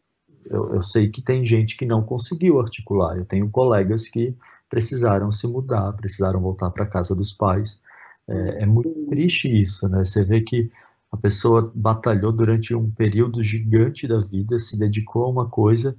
eu, 0.49 0.75
eu 0.75 0.81
sei 0.81 1.09
que 1.09 1.21
tem 1.21 1.43
gente 1.45 1.77
que 1.77 1.85
não 1.85 2.03
conseguiu 2.03 2.59
articular, 2.59 3.17
eu 3.17 3.25
tenho 3.25 3.49
colegas 3.49 4.07
que 4.07 4.35
precisaram 4.69 5.31
se 5.31 5.47
mudar, 5.47 5.93
precisaram 5.93 6.41
voltar 6.41 6.69
para 6.71 6.85
casa 6.85 7.15
dos 7.15 7.31
pais, 7.33 7.79
é, 8.27 8.63
é 8.63 8.65
muito 8.65 8.91
triste 9.07 9.47
isso, 9.49 9.87
né, 9.87 10.03
você 10.03 10.23
vê 10.23 10.41
que 10.41 10.69
a 11.11 11.15
pessoa 11.17 11.71
batalhou 11.73 12.33
durante 12.33 12.75
um 12.75 12.91
período 12.91 13.41
gigante 13.41 14.07
da 14.07 14.19
vida, 14.19 14.57
se 14.59 14.77
dedicou 14.77 15.23
a 15.25 15.29
uma 15.29 15.49
coisa, 15.49 15.95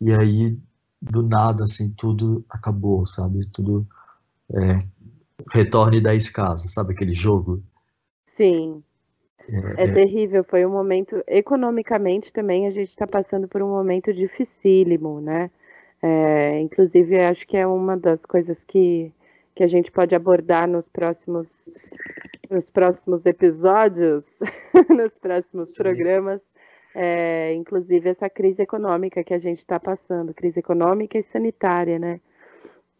e 0.00 0.12
aí 0.12 0.56
do 1.02 1.22
nada, 1.22 1.64
assim, 1.64 1.90
tudo 1.90 2.44
acabou, 2.48 3.04
sabe? 3.04 3.46
Tudo 3.52 3.86
é, 4.54 4.78
retorne 5.50 6.00
10 6.00 6.30
casas, 6.30 6.72
sabe 6.72 6.92
aquele 6.92 7.12
jogo? 7.12 7.62
Sim. 8.36 8.82
É, 9.48 9.82
É 9.82 9.84
é, 9.84 9.92
terrível, 9.92 10.44
foi 10.44 10.64
um 10.64 10.70
momento, 10.70 11.22
economicamente 11.26 12.32
também 12.32 12.66
a 12.66 12.70
gente 12.70 12.88
está 12.88 13.06
passando 13.06 13.48
por 13.48 13.60
um 13.60 13.68
momento 13.68 14.12
dificílimo, 14.12 15.20
né? 15.20 15.50
É, 16.00 16.60
inclusive, 16.60 17.20
acho 17.20 17.46
que 17.46 17.56
é 17.56 17.66
uma 17.66 17.96
das 17.96 18.24
coisas 18.24 18.56
que, 18.68 19.12
que 19.54 19.62
a 19.62 19.68
gente 19.68 19.90
pode 19.90 20.14
abordar 20.14 20.68
nos 20.68 20.88
próximos, 20.88 21.48
nos 22.50 22.64
próximos 22.70 23.26
episódios, 23.26 24.24
nos 24.88 25.12
próximos 25.20 25.76
programas, 25.76 26.40
é, 26.94 27.54
inclusive 27.54 28.10
essa 28.10 28.28
crise 28.28 28.62
econômica 28.62 29.24
que 29.24 29.34
a 29.34 29.38
gente 29.38 29.58
está 29.58 29.80
passando, 29.80 30.34
crise 30.34 30.60
econômica 30.60 31.18
e 31.18 31.22
sanitária, 31.24 31.98
né? 31.98 32.20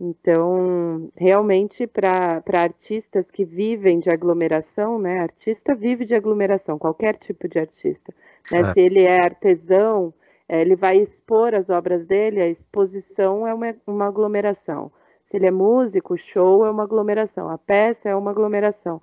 Então, 0.05 1.13
realmente, 1.17 1.87
para 1.87 2.43
artistas 2.55 3.31
que 3.31 3.45
vivem 3.45 4.01
de 4.01 4.11
aglomeração, 4.11 4.99
né? 4.99 5.21
Artista 5.21 5.77
vive 5.77 6.05
de 6.05 6.15
aglomeração, 6.15 6.77
qualquer 6.77 7.17
tipo 7.17 7.47
de 7.47 7.61
artista. 7.61 8.13
Né? 8.51 8.61
É. 8.61 8.73
Se 8.73 8.81
ele 8.81 9.03
é 9.03 9.21
artesão, 9.21 10.13
eh, 10.49 10.61
ele 10.61 10.75
vai 10.75 10.97
expor 10.99 11.55
as 11.55 11.71
obras 11.71 12.05
dele, 12.05 12.41
a 12.41 12.49
exposição 12.49 13.47
é 13.47 13.55
uma, 13.55 13.77
uma 13.87 14.07
aglomeração. 14.09 14.91
Se 15.31 15.37
ele 15.37 15.47
é 15.47 15.53
músico, 15.53 16.15
o 16.15 16.19
show 16.19 16.67
é 16.67 16.71
uma 16.71 16.83
aglomeração, 16.83 17.49
a 17.49 17.57
peça 17.57 18.09
é 18.09 18.17
uma 18.17 18.33
aglomeração. 18.33 19.01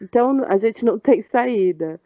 Então, 0.00 0.44
a 0.48 0.56
gente 0.56 0.82
não 0.82 0.98
tem 0.98 1.20
saída. 1.20 2.00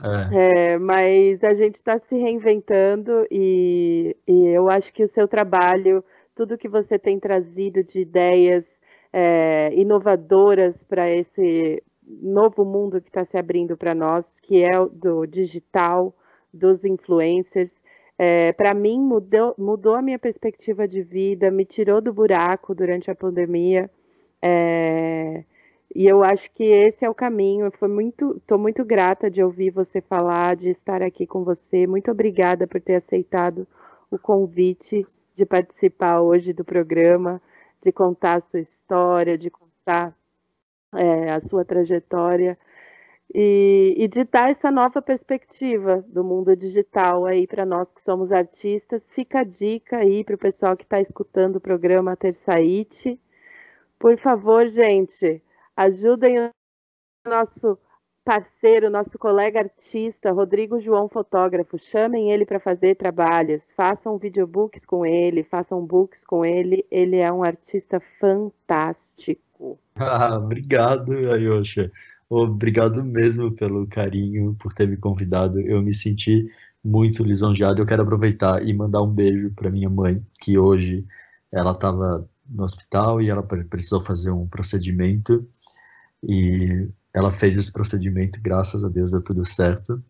É, 0.00 0.32
É, 0.74 0.78
mas 0.78 1.42
a 1.44 1.54
gente 1.54 1.76
está 1.76 1.98
se 1.98 2.16
reinventando 2.16 3.26
e, 3.30 4.16
e 4.26 4.46
eu 4.48 4.68
acho 4.70 4.92
que 4.92 5.04
o 5.04 5.08
seu 5.08 5.28
trabalho, 5.28 6.02
tudo 6.34 6.56
que 6.58 6.68
você 6.68 6.98
tem 6.98 7.20
trazido 7.20 7.84
de 7.84 8.00
ideias 8.00 8.66
é, 9.12 9.70
inovadoras 9.74 10.82
para 10.84 11.10
esse 11.10 11.82
novo 12.02 12.64
mundo 12.64 13.00
que 13.00 13.08
está 13.08 13.24
se 13.24 13.36
abrindo 13.38 13.76
para 13.76 13.94
nós, 13.94 14.40
que 14.40 14.62
é 14.62 14.70
do 14.92 15.26
digital, 15.26 16.14
dos 16.52 16.84
influencers, 16.84 17.72
É, 18.18 18.52
para 18.52 18.74
mim, 18.74 19.00
mudou, 19.00 19.54
mudou 19.58 19.94
a 19.96 20.02
minha 20.02 20.18
perspectiva 20.18 20.86
de 20.86 21.02
vida, 21.02 21.50
me 21.50 21.64
tirou 21.64 22.00
do 22.00 22.12
buraco 22.12 22.74
durante 22.74 23.10
a 23.10 23.14
pandemia. 23.14 23.90
É, 24.42 25.44
e 25.94 26.06
eu 26.06 26.24
acho 26.24 26.50
que 26.52 26.64
esse 26.64 27.04
é 27.04 27.10
o 27.10 27.14
caminho. 27.14 27.70
Foi 27.78 27.88
muito, 27.88 28.36
estou 28.38 28.58
muito 28.58 28.84
grata 28.84 29.30
de 29.30 29.42
ouvir 29.42 29.70
você 29.70 30.00
falar, 30.00 30.56
de 30.56 30.70
estar 30.70 31.02
aqui 31.02 31.26
com 31.26 31.44
você. 31.44 31.86
Muito 31.86 32.10
obrigada 32.10 32.66
por 32.66 32.80
ter 32.80 32.96
aceitado 32.96 33.66
o 34.10 34.18
convite 34.18 35.02
de 35.36 35.46
participar 35.46 36.20
hoje 36.20 36.52
do 36.52 36.64
programa, 36.64 37.40
de 37.82 37.92
contar 37.92 38.38
a 38.38 38.40
sua 38.40 38.60
história, 38.60 39.36
de 39.36 39.50
contar 39.50 40.16
é, 40.94 41.30
a 41.30 41.40
sua 41.40 41.64
trajetória 41.64 42.58
e, 43.34 43.94
e 43.98 44.08
de 44.08 44.24
dar 44.24 44.50
essa 44.50 44.70
nova 44.70 45.00
perspectiva 45.00 46.04
do 46.08 46.22
mundo 46.22 46.54
digital 46.56 47.24
aí 47.24 47.46
para 47.46 47.64
nós 47.66 47.90
que 47.90 48.02
somos 48.02 48.32
artistas. 48.32 49.02
Fica 49.10 49.40
a 49.40 49.44
dica 49.44 49.98
aí 49.98 50.24
para 50.24 50.34
o 50.34 50.38
pessoal 50.38 50.74
que 50.74 50.84
está 50.84 51.00
escutando 51.00 51.56
o 51.56 51.60
programa 51.60 52.16
Terçaite. 52.16 53.18
Por 53.98 54.18
favor, 54.18 54.68
gente, 54.68 55.42
ajudem 55.76 56.38
o 56.38 56.50
nosso 57.28 57.78
parceiro, 58.24 58.90
nosso 58.90 59.18
colega 59.18 59.60
artista, 59.60 60.30
Rodrigo 60.30 60.80
João 60.80 61.08
Fotógrafo. 61.08 61.78
Chamem 61.78 62.30
ele 62.30 62.46
para 62.46 62.60
fazer 62.60 62.96
trabalhos, 62.96 63.62
façam 63.76 64.18
videobooks 64.18 64.84
com 64.84 65.04
ele, 65.04 65.42
façam 65.42 65.84
books 65.84 66.24
com 66.24 66.44
ele. 66.44 66.86
Ele 66.90 67.16
é 67.16 67.32
um 67.32 67.42
artista 67.42 68.00
fantástico. 68.20 69.42
Ah, 69.94 70.38
obrigado, 70.38 71.12
Ayosha. 71.30 71.92
Obrigado 72.28 73.04
mesmo 73.04 73.54
pelo 73.54 73.86
carinho, 73.86 74.56
por 74.58 74.72
ter 74.72 74.88
me 74.88 74.96
convidado. 74.96 75.60
Eu 75.60 75.82
me 75.82 75.92
senti 75.92 76.46
muito 76.82 77.22
lisonjeado. 77.22 77.80
Eu 77.80 77.86
quero 77.86 78.02
aproveitar 78.02 78.66
e 78.66 78.72
mandar 78.72 79.02
um 79.02 79.12
beijo 79.12 79.52
para 79.54 79.70
minha 79.70 79.90
mãe, 79.90 80.20
que 80.40 80.58
hoje 80.58 81.06
ela 81.52 81.72
estava 81.72 82.28
no 82.48 82.64
hospital 82.64 83.20
e 83.20 83.28
ela 83.28 83.42
precisou 83.42 84.00
fazer 84.00 84.30
um 84.30 84.48
procedimento. 84.48 85.46
E 86.22 86.88
ela 87.14 87.30
fez 87.30 87.56
esse 87.56 87.72
procedimento, 87.72 88.40
graças 88.40 88.84
a 88.84 88.88
Deus 88.88 89.10
deu 89.10 89.22
tudo 89.22 89.44
certo. 89.44 90.02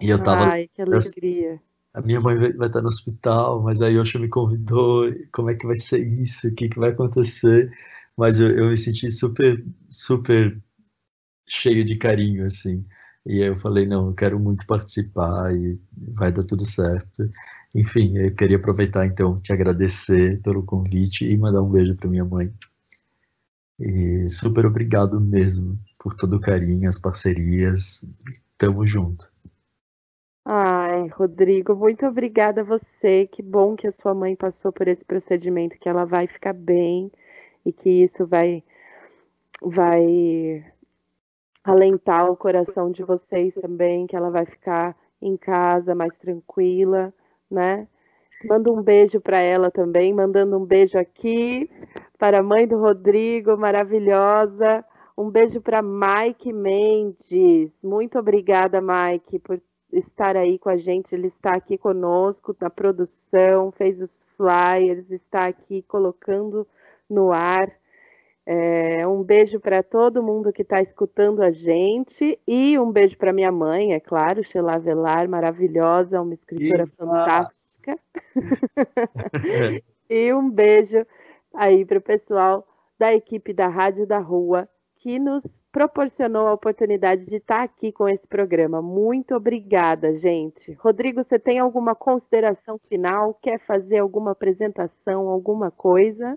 E 0.00 0.10
eu 0.10 0.22
tava. 0.22 0.44
Ai, 0.44 0.68
que 0.68 0.82
alegria. 0.82 1.60
A 1.92 2.00
minha 2.00 2.20
mãe 2.20 2.36
vai, 2.36 2.52
vai 2.52 2.68
estar 2.68 2.82
no 2.82 2.88
hospital, 2.88 3.62
mas 3.62 3.82
aí 3.82 3.94
Yosha 3.94 4.18
me 4.18 4.28
convidou. 4.28 5.12
Como 5.32 5.50
é 5.50 5.54
que 5.54 5.66
vai 5.66 5.76
ser 5.76 5.98
isso? 5.98 6.48
O 6.48 6.54
que, 6.54 6.68
que 6.68 6.78
vai 6.78 6.90
acontecer? 6.90 7.70
Mas 8.16 8.38
eu, 8.38 8.48
eu 8.56 8.68
me 8.68 8.76
senti 8.76 9.10
super, 9.10 9.64
super 9.88 10.60
cheio 11.48 11.84
de 11.84 11.96
carinho, 11.96 12.44
assim. 12.44 12.84
E 13.26 13.42
aí 13.42 13.48
eu 13.48 13.56
falei, 13.56 13.86
não, 13.86 14.08
eu 14.08 14.14
quero 14.14 14.38
muito 14.38 14.66
participar 14.66 15.54
e 15.54 15.78
vai 16.14 16.30
dar 16.30 16.44
tudo 16.44 16.64
certo. 16.64 17.28
Enfim, 17.74 18.16
eu 18.16 18.34
queria 18.34 18.56
aproveitar 18.56 19.06
então, 19.06 19.36
te 19.36 19.52
agradecer 19.52 20.40
pelo 20.42 20.62
convite 20.62 21.26
e 21.26 21.36
mandar 21.36 21.62
um 21.62 21.70
beijo 21.70 21.94
para 21.94 22.08
minha 22.08 22.24
mãe. 22.24 22.52
E 23.78 24.28
super 24.28 24.66
obrigado 24.66 25.20
mesmo 25.20 25.78
por 25.98 26.14
todo 26.14 26.36
o 26.36 26.40
carinho, 26.40 26.88
as 26.88 26.98
parcerias. 26.98 28.04
Tamo 28.56 28.84
junto. 28.84 29.30
Ai, 30.44 31.08
Rodrigo, 31.08 31.76
muito 31.76 32.06
obrigada 32.06 32.62
a 32.62 32.64
você. 32.64 33.28
Que 33.30 33.42
bom 33.42 33.76
que 33.76 33.86
a 33.86 33.92
sua 33.92 34.14
mãe 34.14 34.34
passou 34.34 34.72
por 34.72 34.88
esse 34.88 35.04
procedimento, 35.04 35.78
que 35.78 35.88
ela 35.88 36.04
vai 36.04 36.26
ficar 36.26 36.54
bem 36.54 37.12
e 37.64 37.72
que 37.72 37.90
isso 37.90 38.26
vai 38.26 38.64
vai 39.60 40.64
alentar 41.64 42.30
o 42.30 42.36
coração 42.36 42.90
de 42.90 43.02
vocês 43.02 43.54
também, 43.54 44.06
que 44.06 44.16
ela 44.16 44.30
vai 44.30 44.46
ficar 44.46 44.96
em 45.20 45.36
casa 45.36 45.94
mais 45.94 46.16
tranquila, 46.16 47.12
né? 47.50 47.86
Manda 48.44 48.72
um 48.72 48.82
beijo 48.82 49.20
para 49.20 49.40
ela 49.40 49.70
também, 49.70 50.14
mandando 50.14 50.56
um 50.56 50.64
beijo 50.64 50.96
aqui 50.96 51.68
para 52.18 52.38
a 52.38 52.42
mãe 52.42 52.66
do 52.66 52.78
Rodrigo, 52.78 53.56
maravilhosa. 53.56 54.84
Um 55.16 55.28
beijo 55.28 55.60
para 55.60 55.82
Mike 55.82 56.52
Mendes. 56.52 57.72
Muito 57.82 58.18
obrigada, 58.18 58.80
Mike, 58.80 59.40
por 59.40 59.60
estar 59.92 60.36
aí 60.36 60.58
com 60.58 60.68
a 60.68 60.76
gente. 60.76 61.12
Ele 61.12 61.26
está 61.26 61.54
aqui 61.54 61.76
conosco 61.76 62.54
na 62.60 62.70
produção, 62.70 63.72
fez 63.72 64.00
os 64.00 64.22
flyers, 64.36 65.10
está 65.10 65.46
aqui 65.46 65.82
colocando 65.82 66.66
no 67.10 67.32
ar. 67.32 67.68
É, 68.46 69.06
um 69.06 69.22
beijo 69.22 69.60
para 69.60 69.82
todo 69.82 70.22
mundo 70.22 70.52
que 70.52 70.62
está 70.62 70.80
escutando 70.80 71.42
a 71.42 71.50
gente 71.50 72.38
e 72.46 72.78
um 72.78 72.90
beijo 72.90 73.18
para 73.18 73.32
minha 73.32 73.52
mãe, 73.52 73.92
é 73.92 74.00
claro, 74.00 74.42
Sheila 74.42 74.78
Velar, 74.78 75.28
maravilhosa, 75.28 76.22
uma 76.22 76.32
escritora 76.32 76.86
fantástica. 76.96 77.57
e 80.10 80.32
um 80.32 80.50
beijo 80.50 81.06
aí 81.54 81.84
para 81.84 81.98
o 81.98 82.02
pessoal 82.02 82.66
da 82.98 83.14
equipe 83.14 83.52
da 83.52 83.68
Rádio 83.68 84.06
da 84.06 84.18
Rua 84.18 84.68
que 85.00 85.18
nos 85.18 85.44
proporcionou 85.70 86.48
a 86.48 86.52
oportunidade 86.52 87.24
de 87.24 87.36
estar 87.36 87.62
aqui 87.62 87.92
com 87.92 88.08
esse 88.08 88.26
programa. 88.26 88.82
Muito 88.82 89.34
obrigada, 89.34 90.18
gente. 90.18 90.72
Rodrigo, 90.72 91.22
você 91.22 91.38
tem 91.38 91.58
alguma 91.58 91.94
consideração 91.94 92.80
final? 92.88 93.38
Quer 93.42 93.60
fazer 93.60 93.98
alguma 93.98 94.32
apresentação, 94.32 95.28
alguma 95.28 95.70
coisa? 95.70 96.36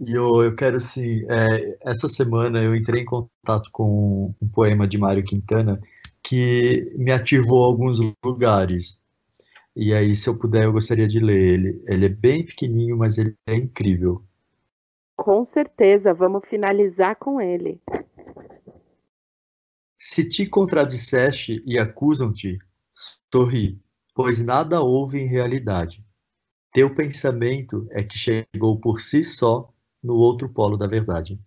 E 0.00 0.12
eu, 0.12 0.44
eu 0.44 0.54
quero 0.54 0.78
sim. 0.78 1.26
É, 1.28 1.78
essa 1.90 2.08
semana 2.08 2.62
eu 2.62 2.74
entrei 2.74 3.02
em 3.02 3.04
contato 3.04 3.68
com 3.72 4.32
um 4.40 4.48
poema 4.48 4.86
de 4.86 4.96
Mário 4.96 5.24
Quintana 5.24 5.80
que 6.22 6.92
me 6.96 7.10
ativou 7.10 7.64
alguns 7.64 7.98
lugares. 8.24 9.02
E 9.80 9.94
aí, 9.94 10.12
se 10.12 10.28
eu 10.28 10.36
puder, 10.36 10.64
eu 10.64 10.72
gostaria 10.72 11.06
de 11.06 11.20
ler 11.20 11.38
ele. 11.38 11.84
Ele 11.86 12.06
é 12.06 12.08
bem 12.08 12.44
pequenininho, 12.44 12.98
mas 12.98 13.16
ele 13.16 13.36
é 13.46 13.54
incrível. 13.54 14.24
Com 15.16 15.44
certeza, 15.44 16.12
vamos 16.12 16.42
finalizar 16.48 17.14
com 17.14 17.40
ele. 17.40 17.80
Se 19.96 20.28
te 20.28 20.46
contradisseste 20.46 21.62
e 21.64 21.78
acusam-te, 21.78 22.58
sorri, 23.32 23.80
pois 24.12 24.44
nada 24.44 24.80
houve 24.80 25.20
em 25.20 25.28
realidade. 25.28 26.04
Teu 26.72 26.92
pensamento 26.92 27.86
é 27.92 28.02
que 28.02 28.18
chegou 28.18 28.80
por 28.80 29.00
si 29.00 29.22
só 29.22 29.72
no 30.02 30.16
outro 30.16 30.48
polo 30.48 30.76
da 30.76 30.88
verdade. 30.88 31.40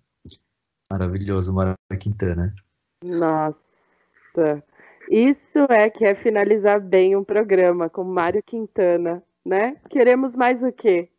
Maravilhoso, 0.90 1.54
Mara 1.54 1.76
Quintana. 2.00 2.56
Nossa, 3.04 4.64
isso 5.12 5.60
é 5.70 5.90
que 5.90 6.06
é 6.06 6.16
finalizar 6.16 6.80
bem 6.80 7.18
um 7.18 7.24
programa 7.24 7.90
com 7.90 8.02
Mário 8.02 8.42
Quintana, 8.42 9.22
né? 9.46 9.76
Queremos 9.90 10.38
mais 10.38 10.64
o 10.64 10.72
quê? 10.72 11.10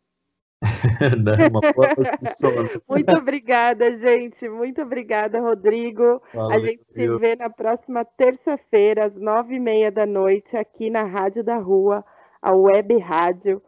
Né? 1.23 1.32
Muito 2.89 3.19
obrigada, 3.19 3.98
gente. 3.98 4.48
Muito 4.48 4.81
obrigada, 4.81 5.40
Rodrigo. 5.40 6.23
Valeu. 6.32 6.56
A 6.56 6.59
gente 6.59 6.85
se 6.93 7.19
vê 7.19 7.36
na 7.36 7.51
próxima 7.51 8.05
terça-feira, 8.05 9.06
às 9.06 9.14
nove 9.14 9.56
e 9.56 9.60
meia 9.60 9.90
da 9.90 10.06
noite, 10.06 10.56
aqui 10.56 10.89
na 10.89 11.02
Rádio 11.02 11.44
da 11.44 11.59
Rua, 11.59 12.05
a 12.40 12.55
Web 12.55 12.97
Rádio. 12.98 13.60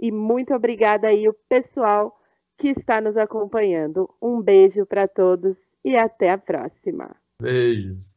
E 0.00 0.10
muito 0.10 0.54
obrigada 0.54 1.08
aí 1.08 1.28
o 1.28 1.36
pessoal 1.48 2.16
que 2.58 2.68
está 2.68 3.00
nos 3.00 3.16
acompanhando. 3.16 4.08
Um 4.22 4.40
beijo 4.40 4.86
para 4.86 5.06
todos 5.06 5.56
e 5.84 5.96
até 5.96 6.30
a 6.30 6.38
próxima. 6.38 7.14
Beijos. 7.42 8.15